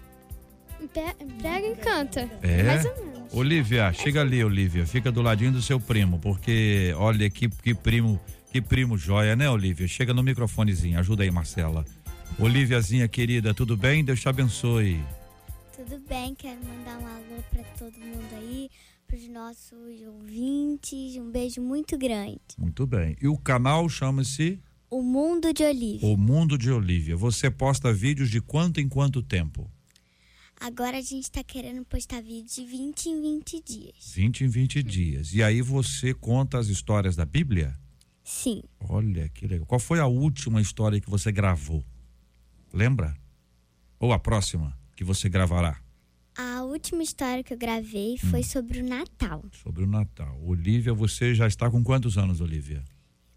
Prega 1.39 1.67
e 1.67 1.77
canta. 1.77 2.31
É? 2.43 2.63
Mais 2.63 2.85
ou 2.85 2.97
menos. 3.05 3.35
Olivia, 3.35 3.93
chega 3.93 4.21
ali, 4.23 4.43
Olivia. 4.43 4.87
Fica 4.87 5.13
do 5.13 5.21
ladinho 5.21 5.53
do 5.53 5.61
seu 5.61 5.79
primo, 5.79 6.19
porque 6.19 6.95
olha 6.97 7.29
que, 7.29 7.49
que 7.49 7.75
primo, 7.75 8.19
que 8.51 8.63
primo 8.63 8.97
joia, 8.97 9.37
né, 9.37 9.51
Olivia? 9.51 9.87
Chega 9.87 10.15
no 10.15 10.23
microfonezinho. 10.23 10.99
Ajuda 10.99 11.23
aí, 11.23 11.31
Marcela. 11.31 11.85
Oliviazinha 12.39 13.07
querida, 13.09 13.53
tudo 13.53 13.77
bem? 13.77 14.05
Deus 14.05 14.21
te 14.21 14.29
abençoe. 14.29 15.03
Tudo 15.75 16.01
bem, 16.09 16.35
quero 16.35 16.59
mandar 16.65 16.99
um 16.99 17.07
alô 17.07 17.43
para 17.51 17.63
todo 17.79 17.99
mundo 17.99 18.29
aí, 18.39 18.71
para 19.07 19.17
os 19.17 19.29
nossos 19.29 20.03
ouvintes. 20.07 21.17
Um 21.17 21.31
beijo 21.31 21.61
muito 21.61 21.99
grande. 21.99 22.41
Muito 22.59 22.87
bem. 22.87 23.17
E 23.21 23.29
o 23.29 23.37
canal 23.37 23.89
chama-se? 23.89 24.59
O 24.89 25.03
Mundo 25.03 25.53
de 25.53 25.63
Olivia. 25.63 26.09
O 26.09 26.17
Mundo 26.17 26.57
de 26.57 26.71
Olivia. 26.71 27.17
Você 27.17 27.51
posta 27.51 27.93
vídeos 27.93 28.31
de 28.31 28.41
quanto 28.41 28.81
em 28.81 28.89
quanto 28.89 29.23
tempo? 29.23 29.71
Agora 30.61 30.99
a 30.99 31.01
gente 31.01 31.25
está 31.25 31.45
querendo 31.45 31.85
postar 31.85 32.23
vídeos 32.23 32.55
de 32.55 32.65
20 32.65 33.09
em 33.09 33.21
20 33.21 33.63
dias. 33.63 34.13
20 34.15 34.45
em 34.45 34.49
20 34.49 34.83
dias. 34.83 35.33
E 35.35 35.43
aí 35.43 35.61
você 35.61 36.15
conta 36.15 36.59
as 36.59 36.69
histórias 36.69 37.15
da 37.15 37.25
Bíblia? 37.25 37.79
Sim. 38.25 38.63
Olha 38.81 39.29
que 39.29 39.47
legal. 39.47 39.67
Qual 39.67 39.79
foi 39.79 40.01
a 40.01 40.07
última 40.07 40.61
história 40.61 41.01
que 41.01 41.09
você 41.09 41.31
gravou? 41.31 41.85
Lembra? 42.73 43.17
Ou 44.01 44.13
a 44.13 44.19
próxima 44.19 44.77
que 44.97 45.05
você 45.05 45.29
gravará? 45.29 45.81
A 46.37 46.63
última 46.65 47.03
história 47.03 47.45
que 47.45 47.55
eu 47.55 47.59
gravei 47.59 48.19
foi 48.19 48.41
hum. 48.41 48.43
sobre 48.43 48.81
o 48.81 48.85
Natal. 48.85 49.45
Sobre 49.63 49.85
o 49.85 49.87
Natal. 49.87 50.39
Olivia, 50.43 50.93
você 50.93 51.35
já 51.35 51.47
está 51.47 51.71
com 51.71 51.83
quantos 51.85 52.19
anos, 52.19 52.41
Olivia? 52.41 52.83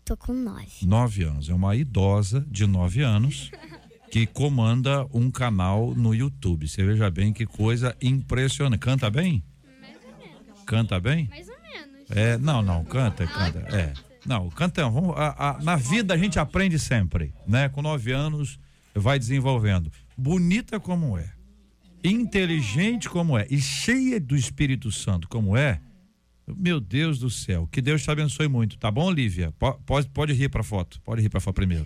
Tô 0.03 0.17
com 0.17 0.33
nove. 0.33 0.85
Nove 0.85 1.23
anos. 1.23 1.49
É 1.49 1.53
uma 1.53 1.75
idosa 1.75 2.45
de 2.49 2.65
nove 2.65 3.01
anos. 3.01 3.51
que 4.09 4.25
comanda 4.25 5.05
um 5.13 5.29
canal 5.29 5.93
no 5.95 6.13
YouTube. 6.13 6.67
Você 6.67 6.83
veja 6.83 7.09
bem 7.09 7.31
que 7.31 7.45
coisa 7.45 7.95
impressionante. 8.01 8.79
Canta 8.79 9.09
bem? 9.09 9.43
Mais 9.79 9.95
ou 10.03 10.17
menos. 10.17 10.63
Canta 10.65 10.99
bem? 10.99 11.27
Mais 11.29 11.47
ou 11.47 11.55
menos. 11.61 12.11
É, 12.11 12.37
não, 12.37 12.61
não, 12.61 12.83
canta, 12.83 13.27
canta. 13.27 13.59
É. 13.75 13.93
Não, 14.25 14.49
canta. 14.49 14.89
Vamos, 14.89 15.15
a, 15.15 15.49
a, 15.49 15.63
na 15.63 15.75
vida 15.75 16.13
a 16.13 16.17
gente 16.17 16.39
aprende 16.39 16.79
sempre, 16.79 17.33
né? 17.47 17.69
Com 17.69 17.81
nove 17.81 18.11
anos 18.11 18.59
vai 18.93 19.19
desenvolvendo. 19.19 19.91
Bonita 20.17 20.79
como 20.79 21.17
é, 21.17 21.31
inteligente 22.03 23.09
como 23.09 23.37
é 23.37 23.47
e 23.49 23.59
cheia 23.59 24.19
do 24.19 24.35
Espírito 24.35 24.91
Santo 24.91 25.27
como 25.27 25.55
é. 25.55 25.79
Meu 26.57 26.79
Deus 26.79 27.19
do 27.19 27.29
céu, 27.29 27.69
que 27.71 27.79
Deus 27.79 28.01
te 28.01 28.09
abençoe 28.09 28.47
muito, 28.47 28.75
tá 28.75 28.89
bom, 28.89 29.11
Lívia? 29.11 29.53
Pode, 29.85 30.09
pode 30.09 30.33
rir 30.33 30.49
para 30.49 30.63
foto, 30.63 30.99
pode 31.01 31.21
rir 31.21 31.29
para 31.29 31.39
foto 31.39 31.53
primeiro. 31.53 31.85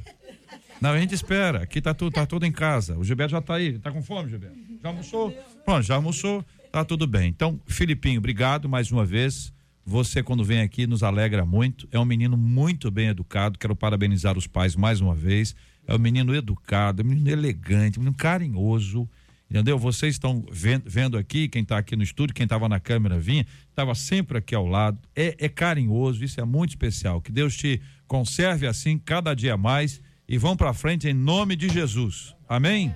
Não, 0.82 0.92
a 0.92 1.00
gente 1.00 1.14
espera. 1.14 1.64
Aqui 1.64 1.82
tá 1.82 1.94
tudo, 1.94 2.14
tá 2.14 2.26
tudo 2.26 2.46
em 2.46 2.52
casa. 2.52 2.98
O 2.98 3.04
Gilberto 3.04 3.32
já 3.32 3.42
tá 3.42 3.56
aí. 3.56 3.80
Tá 3.80 3.92
com 3.92 4.02
fome, 4.02 4.30
Gilberto? 4.30 4.58
Já 4.82 4.90
almoçou? 4.90 5.32
Pronto, 5.66 5.82
já 5.82 5.96
almoçou. 5.96 6.46
Tá 6.72 6.84
tudo 6.84 7.08
bem. 7.08 7.30
Então, 7.30 7.60
Filipinho, 7.68 8.20
obrigado 8.20 8.68
mais 8.68 8.92
uma 8.92 9.06
vez. 9.06 9.54
Você, 9.86 10.24
quando 10.24 10.44
vem 10.44 10.62
aqui, 10.62 10.88
nos 10.88 11.04
alegra 11.04 11.46
muito. 11.46 11.88
É 11.92 12.00
um 12.00 12.06
menino 12.06 12.38
muito 12.38 12.90
bem 12.90 13.08
educado. 13.10 13.60
Quero 13.60 13.76
parabenizar 13.76 14.38
os 14.38 14.48
pais 14.48 14.76
mais 14.76 15.02
uma 15.02 15.14
vez. 15.14 15.56
É 15.86 15.94
um 15.94 16.00
menino 16.00 16.34
educado, 16.34 17.02
é 17.02 17.06
um 17.06 17.10
menino 17.10 17.30
elegante, 17.30 18.00
um 18.00 18.02
menino 18.02 18.16
carinhoso. 18.18 19.08
Entendeu? 19.50 19.78
Vocês 19.78 20.16
estão 20.16 20.44
vendo, 20.50 21.18
aqui, 21.18 21.48
quem 21.48 21.62
está 21.62 21.78
aqui 21.78 21.96
no 21.96 22.02
estúdio, 22.02 22.34
quem 22.34 22.46
estava 22.46 22.68
na 22.68 22.80
câmera 22.80 23.20
vinha, 23.20 23.46
estava 23.70 23.94
sempre 23.94 24.38
aqui 24.38 24.56
ao 24.56 24.66
lado. 24.66 24.98
É, 25.16 25.36
é 25.38 25.48
carinhoso, 25.48 26.24
isso 26.24 26.42
é 26.42 26.46
muito 26.46 26.72
especial. 26.72 27.22
Que 27.22 27.32
Deus 27.32 27.56
te 27.56 27.80
conserve 28.08 28.66
assim 28.66 28.98
cada 28.98 29.34
dia 29.36 29.56
mais 29.56 30.02
e 30.28 30.38
vão 30.38 30.56
para 30.56 30.74
frente 30.74 31.08
em 31.08 31.14
nome 31.14 31.56
de 31.56 31.70
Jesus. 31.70 32.36
Amém? 32.48 32.96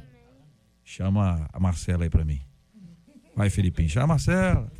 Chama 0.83 1.47
a 1.51 1.59
Marcela 1.59 2.03
aí 2.03 2.09
para 2.09 2.23
mim. 2.23 2.41
Vai, 3.35 3.49
Filipinho, 3.49 3.89
chama 3.89 4.05
a 4.05 4.07
Marcela. 4.07 4.71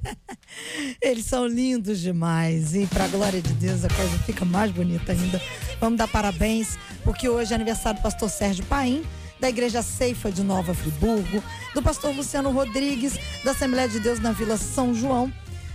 Eles 1.00 1.26
são 1.26 1.46
lindos 1.46 2.00
demais 2.00 2.74
e 2.74 2.86
para 2.86 3.04
a 3.04 3.08
glória 3.08 3.40
de 3.40 3.52
Deus 3.54 3.84
a 3.84 3.88
coisa 3.88 4.18
fica 4.20 4.44
mais 4.44 4.70
bonita 4.70 5.12
ainda. 5.12 5.40
Vamos 5.80 5.98
dar 5.98 6.08
parabéns 6.08 6.76
porque 7.04 7.28
hoje 7.28 7.52
é 7.52 7.54
aniversário 7.54 8.00
do 8.00 8.02
pastor 8.02 8.28
Sérgio 8.28 8.64
Paim 8.66 9.04
da 9.44 9.48
Igreja 9.50 9.82
Ceifa 9.82 10.32
de 10.32 10.42
Nova 10.42 10.72
Friburgo, 10.72 11.42
do 11.74 11.82
pastor 11.82 12.14
Luciano 12.14 12.50
Rodrigues, 12.50 13.18
da 13.44 13.50
Assembleia 13.50 13.88
de 13.88 14.00
Deus 14.00 14.18
na 14.18 14.32
Vila 14.32 14.56
São 14.56 14.94
João, 14.94 15.30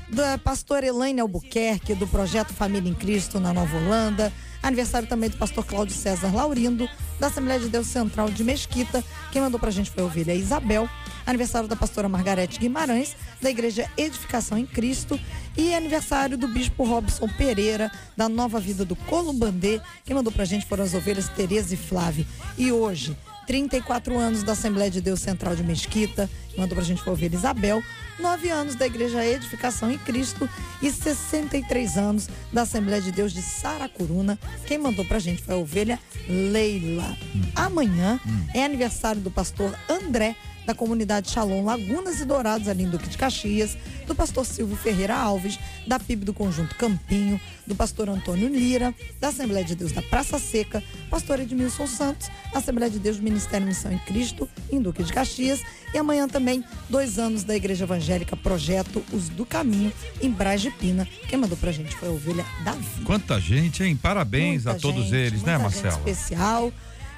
da 0.10 0.38
pastora 0.40 0.88
Elaine 0.88 1.20
Albuquerque, 1.20 1.94
do 1.94 2.08
projeto 2.08 2.52
Família 2.52 2.90
em 2.90 2.96
Cristo 2.96 3.40
na 3.40 3.54
Nova 3.54 3.78
Holanda, 3.78 4.34
aniversário 4.62 5.08
também 5.08 5.30
do 5.30 5.38
pastor 5.38 5.66
Cláudio 5.66 5.96
César 5.96 6.34
Laurindo, 6.34 6.90
da 7.20 7.28
Assembleia 7.28 7.60
de 7.60 7.70
Deus 7.70 7.88
Central 7.88 8.30
de 8.30 8.44
Mesquita. 8.44 9.04
Quem 9.32 9.42
mandou 9.42 9.60
pra 9.60 9.72
gente 9.72 9.92
foi 9.92 10.04
a 10.04 10.06
ovelha 10.06 10.34
Isabel. 10.34 10.90
Aniversário 11.26 11.68
da 11.68 11.76
pastora 11.76 12.10
Margarete 12.10 12.60
Guimarães, 12.60 13.16
da 13.42 13.50
Igreja 13.50 13.90
Edificação 13.98 14.58
em 14.58 14.66
Cristo. 14.66 15.20
E 15.58 15.74
aniversário 15.74 16.38
do 16.38 16.48
bispo 16.48 16.84
Robson 16.84 17.28
Pereira, 17.38 17.92
da 18.16 18.30
Nova 18.30 18.60
Vida 18.60 18.86
do 18.86 18.96
Columbandê. 18.96 19.82
Quem 20.06 20.16
mandou 20.16 20.32
pra 20.32 20.46
gente 20.46 20.66
foram 20.66 20.84
as 20.84 20.94
ovelhas 20.94 21.28
Tereza 21.30 21.74
e 21.74 21.78
Flávio. 21.78 22.26
E 22.58 22.72
hoje, 22.72 23.16
34 23.50 24.16
anos 24.16 24.44
da 24.44 24.52
Assembleia 24.52 24.92
de 24.92 25.02
Deus 25.02 25.22
Central 25.22 25.56
de 25.56 25.64
Mesquita, 25.64 26.30
mandou 26.56 26.76
pra 26.76 26.86
gente 26.86 27.02
foi 27.02 27.10
a 27.10 27.14
ovelha 27.14 27.36
Isabel, 27.36 27.82
9 28.20 28.48
anos 28.48 28.76
da 28.76 28.86
Igreja 28.86 29.26
Edificação 29.26 29.90
em 29.90 29.98
Cristo 29.98 30.48
e 30.84 30.92
63 30.92 31.98
anos 31.98 32.30
da 32.54 32.62
Assembleia 32.62 33.02
de 33.02 33.12
Deus 33.12 33.34
de 33.34 33.42
Saracuruna. 33.42 34.38
Quem 34.68 34.78
mandou 34.78 35.04
pra 35.04 35.18
gente 35.18 35.42
foi 35.42 35.56
a 35.56 35.58
ovelha 35.58 36.00
Leila. 36.28 37.18
Amanhã 37.56 38.20
é 38.54 38.64
aniversário 38.64 39.20
do 39.20 39.32
pastor 39.32 39.76
André 39.90 40.36
da 40.66 40.74
comunidade 40.74 41.32
Shalom 41.32 41.64
Lagunas 41.64 42.20
e 42.20 42.26
Dourados, 42.26 42.68
ali 42.68 42.84
em 42.84 42.90
Duque 42.90 43.10
de 43.10 43.18
Caxias, 43.18 43.78
do 44.06 44.14
pastor 44.16 44.46
Silvio 44.46 44.76
Ferreira 44.76 45.16
Alves, 45.16 45.60
da 45.88 46.00
PIB 46.00 46.26
do 46.26 46.34
Conjunto 46.34 46.76
Campinho, 46.76 47.40
do 47.66 47.76
pastor 47.76 48.10
Antônio 48.10 48.48
Lira, 48.48 48.94
da 49.20 49.30
Assembleia 49.30 49.66
de 49.66 49.76
Deus 49.76 49.92
da 49.92 50.02
Praça 50.02 50.40
Seca, 50.40 50.84
pastor 51.10 51.40
Edmilson 51.40 51.88
Santos, 51.88 52.30
Assembleia 52.54 52.92
de 52.92 53.00
Deus 53.00 53.18
do 53.18 53.24
Ministério 53.24 53.66
Missão 53.66 53.92
em 53.92 54.00
Cristo, 54.00 54.48
em 54.72 54.82
Duque 54.82 55.04
de 55.04 55.14
Caxias, 55.14 55.62
e 55.94 55.98
amanhã 55.98 56.28
também, 56.28 56.64
dois 56.90 57.18
anos 57.18 57.44
da 57.44 57.56
Igreja 57.56 57.86
Evangélica 57.86 58.36
Projeto 58.36 59.04
Os 59.12 59.30
do 59.30 59.46
Caminho, 59.46 59.92
em 60.22 60.30
Braz 60.30 60.62
de 60.62 60.70
Pina. 60.72 61.08
Quem 61.28 61.40
mandou 61.40 61.58
pra 61.58 61.72
gente 61.72 61.96
foi 61.96 62.10
a 62.10 62.12
ovelha 62.12 62.46
Davi. 62.64 63.04
Quanta 63.04 63.40
gente, 63.40 63.84
hein? 63.84 63.96
Parabéns 63.96 64.66
Muita 64.66 64.72
a 64.72 64.80
todos 64.80 65.06
gente, 65.06 65.16
eles, 65.16 65.44
né, 65.44 65.58
Marcela? 65.58 65.98
especial. 65.98 66.72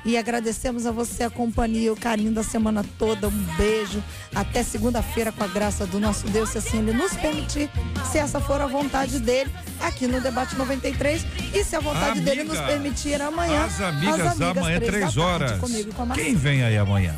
E 0.04 0.18
agradecemos 0.18 0.86
a 0.86 0.92
você 0.92 1.24
a 1.24 1.30
companhia, 1.30 1.94
o 1.94 1.96
carinho 1.96 2.32
da 2.32 2.44
semana 2.44 2.84
toda. 2.98 3.28
Um 3.28 3.44
beijo. 3.58 4.04
Até 4.34 4.64
segunda-feira, 4.64 5.32
com 5.32 5.44
a 5.44 5.48
graça 5.48 5.86
do 5.86 6.00
nosso 6.00 6.28
Deus, 6.28 6.50
se 6.50 6.58
assim 6.58 6.80
ele 6.80 6.94
nos 6.94 7.14
permitir, 7.14 7.70
se 8.12 8.18
essa 8.18 8.40
for 8.40 8.60
a 8.62 8.68
vontade 8.68 9.20
dele, 9.20 9.52
aqui 9.80 10.08
no 10.08 10.20
Debate 10.20 10.56
93. 10.56 11.26
E 11.54 11.64
se 11.64 11.76
a 11.76 11.80
vontade 11.80 12.22
dele 12.22 12.44
nos 12.44 12.60
permitir 12.60 13.22
amanhã. 13.22 13.66
As 13.66 13.80
amigas, 13.82 14.42
amanhã, 14.42 14.78
três 14.78 14.92
três 14.92 15.02
tarde, 15.02 15.20
horas. 15.20 15.60
comigo 15.60 15.90
e 15.90 15.94
com 15.94 16.02
a 16.02 16.06
Marcela. 16.06 16.28
Quem 16.28 16.36
vem 16.36 16.64
aí 16.64 16.78
amanhã? 16.78 17.16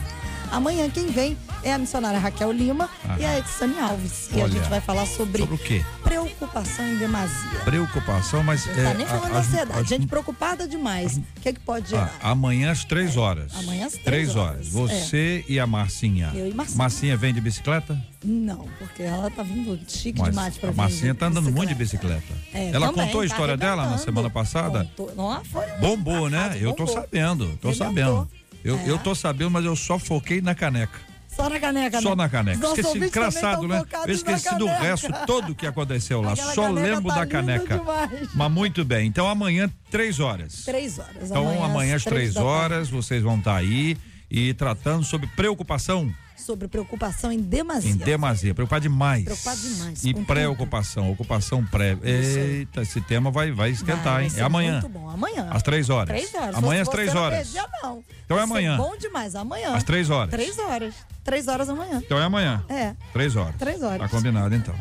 Amanhã 0.54 0.88
quem 0.88 1.08
vem 1.08 1.36
é 1.64 1.74
a 1.74 1.80
missionária 1.80 2.20
Raquel 2.20 2.51
Lima 2.51 2.88
e 3.20 3.26
a 3.26 3.39
Exane 3.39 3.80
Alves. 3.80 4.30
E 4.32 4.39
a 4.39 4.43
Olha, 4.43 4.54
gente 4.54 4.70
vai 4.70 4.80
falar 4.80 5.08
sobre, 5.08 5.39
Sobre 5.41 5.56
o 5.56 5.58
quê? 5.58 5.84
preocupação 6.04 6.86
em 6.88 6.97
demasia. 6.99 7.60
Preocupação, 7.66 8.43
mas. 8.43 8.68
Não 8.68 8.76
tá 8.76 8.93
nem 8.93 9.04
a- 9.06 9.10
falando 9.10 9.32
de 9.32 9.38
ansiedade. 9.38 9.80
as- 9.82 9.88
gente 9.88 10.06
preocupada 10.06 10.68
demais. 10.68 11.18
O 11.18 11.41
que, 11.41 11.49
é 11.49 11.54
que 11.54 11.60
pode 11.60 11.89
gerar? 11.89 12.14
Ah, 12.22 12.30
amanhã 12.32 12.70
às 12.72 12.86
três 12.86 13.18
horas. 13.18 13.51
Amanhã 13.56 13.88
às 13.88 13.93
três 13.93 14.04
três 14.06 14.36
horas. 14.36 14.76
horas, 14.76 14.91
Você 14.91 15.43
e 15.49 15.60
a 15.60 15.66
Marcinha. 15.66 16.32
Eu 16.36 16.47
e 16.47 16.54
Marcinha. 16.54 16.78
Marcinha 16.78 17.18
vem 17.18 17.34
de 17.34 17.41
bicicleta? 17.41 17.99
Não, 18.24 18.68
porque 18.78 19.01
ela 19.01 19.30
tá 19.32 19.41
vindo 19.41 19.78
chique 19.88 20.20
Mas 20.20 20.30
demais 20.30 20.58
pra 20.58 20.70
a 20.70 20.74
Marcinha 20.74 21.16
tá 21.16 21.26
andando 21.26 21.51
muito 21.51 21.70
de 21.70 21.76
bicicleta. 21.76 22.32
É, 22.54 22.70
Ela 22.70 22.88
também, 22.88 23.06
contou 23.08 23.22
a 23.22 23.24
tá 23.24 23.28
história 23.28 23.58
dela 23.58 23.89
na 23.89 23.97
semana 23.97 24.30
passada? 24.30 24.86
Contou. 24.95 25.14
Não, 25.16 25.43
foi 25.45 25.66
Bombou, 25.80 26.30
né? 26.30 26.38
passado, 26.43 26.58
Eu 26.64 26.74
tô 26.74 26.86
sabendo, 26.88 27.58
tô 27.62 27.74
sabendo. 27.74 28.30
Eu, 28.64 28.78
É. 28.80 28.89
eu 28.89 28.97
tô 28.97 29.14
sabendo, 29.14 29.51
mas 29.51 29.66
eu 29.66 29.76
só 29.76 29.97
foquei 29.99 30.41
na 30.41 30.55
caneca. 30.55 30.99
Só 31.36 31.49
na 31.49 31.59
caneca, 31.59 31.99
Só 31.99 32.09
né? 32.09 32.16
na 32.16 32.30
caneca. 32.30 32.59
Nossos 32.59 32.78
Esqueci, 32.78 32.97
engraçado, 33.05 33.68
né? 33.68 33.84
Eu 34.05 34.14
esqueci 34.14 34.55
do 34.55 34.68
resto 34.68 35.11
todo 35.26 35.55
que 35.55 35.66
aconteceu 35.66 36.22
lá. 36.22 36.34
Aquela 36.34 36.53
Só 36.53 36.70
lembro 36.70 37.09
tá 37.09 37.22
da 37.22 37.26
caneca. 37.26 37.80
demais. 37.80 38.30
Mas 38.36 38.51
muito 38.51 38.86
bem. 38.86 39.07
Então 39.07 39.28
amanhã, 39.28 39.68
três 39.89 40.20
horas. 40.20 40.64
Três 40.64 40.99
horas. 40.99 41.16
Então 41.32 41.64
amanhã 41.64 41.95
às 41.95 42.03
três 42.03 42.36
tarde. 42.36 42.47
horas 42.47 42.89
vocês 42.89 43.24
vão 43.24 43.38
estar 43.39 43.55
aí 43.55 43.97
e 44.34 44.53
tratando 44.53 45.05
sobre 45.05 45.27
preocupação 45.27 46.11
Sobre 46.36 46.67
preocupação 46.67 47.31
em 47.31 47.39
demasia. 47.39 47.89
em 47.91 47.95
demasia, 47.95 48.53
preocupar 48.53 48.81
demais. 48.81 49.23
Preocupar 49.23 49.55
demais, 49.55 50.03
E 50.03 50.13
preocupação, 50.13 51.09
ocupação 51.09 51.63
pré. 51.63 51.97
Eita, 52.03 52.81
esse 52.81 52.99
tema 52.99 53.31
vai, 53.31 53.51
vai 53.53 53.69
esquentar, 53.69 54.15
Vai, 54.15 54.23
vai 54.23 54.25
hein? 54.25 54.31
É 54.36 54.41
amanhã. 54.41 54.71
Muito 54.81 54.89
bom. 54.89 55.09
Amanhã. 55.09 55.47
Às 55.49 55.63
três 55.63 55.89
horas. 55.89 56.09
Três 56.09 56.36
horas. 56.36 56.55
Amanhã 56.55 56.81
às 56.81 56.89
três 56.89 57.13
não 57.13 57.21
horas. 57.21 57.38
perdia, 57.38 57.65
não. 57.81 58.03
Então 58.25 58.36
é 58.38 58.39
Vai 58.41 58.47
ser 58.47 58.51
amanhã. 58.51 58.77
Bom 58.77 58.97
demais. 58.97 59.36
Amanhã. 59.36 59.73
Às 59.73 59.84
três 59.84 60.09
horas. 60.09 60.31
Três 60.31 60.59
horas. 60.59 60.95
Três 61.23 61.47
horas 61.47 61.69
amanhã. 61.69 62.01
Então 62.05 62.19
é 62.19 62.23
amanhã. 62.23 62.65
É. 62.67 62.93
Três 63.13 63.38
horas. 63.38 63.55
Três 63.57 63.81
horas. 63.81 63.99
Tá 63.99 64.09
combinado 64.09 64.53
então. 64.53 64.75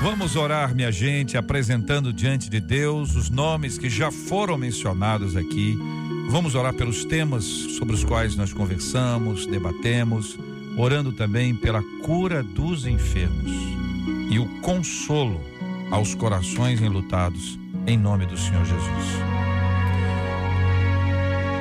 Vamos 0.00 0.36
orar, 0.36 0.72
minha 0.76 0.92
gente, 0.92 1.36
apresentando 1.36 2.12
diante 2.12 2.48
de 2.48 2.60
Deus 2.60 3.16
os 3.16 3.30
nomes 3.30 3.78
que 3.78 3.90
já 3.90 4.12
foram 4.12 4.56
mencionados 4.56 5.34
aqui. 5.34 5.76
Vamos 6.28 6.54
orar 6.54 6.74
pelos 6.74 7.06
temas 7.06 7.42
sobre 7.44 7.94
os 7.94 8.04
quais 8.04 8.36
nós 8.36 8.52
conversamos, 8.52 9.46
debatemos, 9.46 10.38
orando 10.76 11.10
também 11.10 11.54
pela 11.56 11.82
cura 12.02 12.42
dos 12.42 12.84
enfermos 12.84 13.50
e 14.30 14.38
o 14.38 14.46
consolo 14.60 15.40
aos 15.90 16.14
corações 16.14 16.82
enlutados, 16.82 17.58
em 17.86 17.96
nome 17.96 18.26
do 18.26 18.36
Senhor 18.36 18.62
Jesus. 18.62 19.06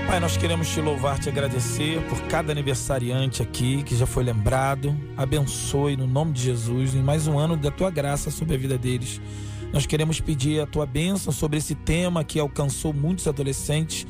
Pai, 0.05 0.20
nós 0.20 0.36
queremos 0.36 0.68
te 0.68 0.82
louvar, 0.82 1.18
te 1.18 1.30
agradecer 1.30 2.01
por 2.09 2.22
cada 2.24 2.51
aniversariante 2.51 3.41
aqui 3.41 3.84
que 3.84 3.95
já 3.95 4.05
foi 4.05 4.26
lembrado. 4.26 4.93
Abençoe 5.15 5.95
no 5.95 6.05
nome 6.05 6.34
de 6.34 6.43
Jesus 6.43 6.93
em 6.93 7.01
mais 7.01 7.26
um 7.26 7.39
ano 7.39 7.55
da 7.55 7.72
tua 7.72 7.89
graça 7.89 8.30
sobre 8.30 8.55
a 8.55 8.57
vida 8.57 8.78
deles. 8.78 9.22
Nós 9.72 9.86
queremos 9.86 10.20
pedir 10.20 10.59
a 10.59 10.65
tua 10.65 10.86
bênção 10.86 11.32
sobre 11.32 11.57
esse 11.57 11.74
tema 11.74 12.22
que 12.22 12.38
alcançou 12.38 12.93
muitos 12.93 13.28
adolescentes 13.28 14.05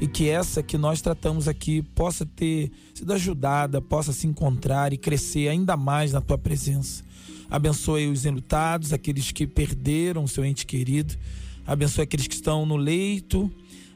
e 0.00 0.06
que 0.08 0.28
essa 0.28 0.62
que 0.62 0.78
nós 0.78 1.00
tratamos 1.02 1.46
aqui 1.46 1.82
possa 1.82 2.24
ter 2.24 2.70
sido 2.94 3.12
ajudada, 3.12 3.82
possa 3.82 4.12
se 4.12 4.26
encontrar 4.26 4.92
e 4.92 4.96
crescer 4.96 5.48
ainda 5.48 5.76
mais 5.76 6.12
na 6.12 6.20
tua 6.20 6.38
presença. 6.38 7.04
Abençoe 7.50 8.06
os 8.08 8.24
enlutados, 8.24 8.92
aqueles 8.92 9.30
que 9.30 9.46
perderam 9.46 10.26
seu 10.26 10.44
ente 10.44 10.64
querido. 10.64 11.14
Abençoe 11.66 12.04
aqueles 12.04 12.26
que 12.26 12.34
estão 12.34 12.64
no 12.64 12.76
leito 12.76 13.50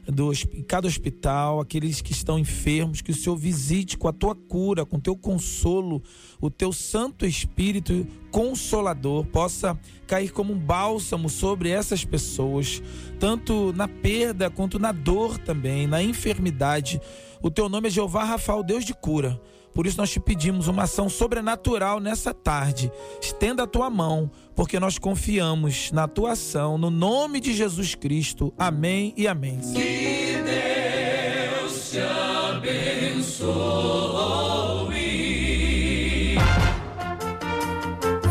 do, 0.05 0.31
em 0.31 0.63
cada 0.63 0.87
hospital, 0.87 1.59
aqueles 1.59 2.01
que 2.01 2.11
estão 2.11 2.37
enfermos, 2.37 3.01
que 3.01 3.11
o 3.11 3.15
Senhor 3.15 3.35
visite 3.35 3.97
com 3.97 4.07
a 4.07 4.13
tua 4.13 4.35
cura, 4.35 4.85
com 4.85 4.97
o 4.97 5.01
teu 5.01 5.15
consolo, 5.15 6.01
o 6.39 6.49
teu 6.49 6.71
Santo 6.71 7.25
Espírito 7.25 8.05
consolador 8.31 9.25
possa 9.25 9.79
cair 10.05 10.31
como 10.31 10.53
um 10.53 10.59
bálsamo 10.59 11.29
sobre 11.29 11.69
essas 11.69 12.03
pessoas, 12.03 12.81
tanto 13.19 13.73
na 13.73 13.87
perda 13.87 14.49
quanto 14.49 14.77
na 14.77 14.91
dor 14.91 15.37
também, 15.37 15.87
na 15.87 16.03
enfermidade. 16.03 16.99
O 17.41 17.49
teu 17.49 17.69
nome 17.69 17.87
é 17.87 17.91
Jeová 17.91 18.23
Rafael, 18.23 18.63
Deus 18.63 18.85
de 18.85 18.93
cura. 18.93 19.39
Por 19.75 19.85
isso 19.85 19.97
nós 19.97 20.09
te 20.09 20.21
pedimos 20.21 20.69
uma 20.69 20.83
ação 20.83 21.09
sobrenatural 21.09 21.99
nessa 21.99 22.33
tarde. 22.33 22.89
Estenda 23.21 23.63
a 23.63 23.67
tua 23.67 23.89
mão, 23.89 24.31
porque 24.55 24.79
nós 24.79 24.97
confiamos 24.97 25.91
na 25.91 26.07
tua 26.07 26.31
ação, 26.31 26.77
no 26.77 26.89
nome 26.89 27.39
de 27.39 27.53
Jesus 27.53 27.93
Cristo. 27.93 28.53
Amém 28.57 29.13
e 29.17 29.27
amém. 29.27 29.59
Que 29.59 30.41
Deus 30.41 31.91
te 31.91 31.99
abençoe. 31.99 33.45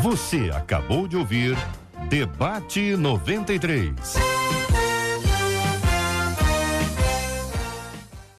Você 0.03 0.51
acabou 0.55 1.07
de 1.07 1.17
ouvir 1.17 1.57
Debate 2.09 2.97
93. 2.97 4.15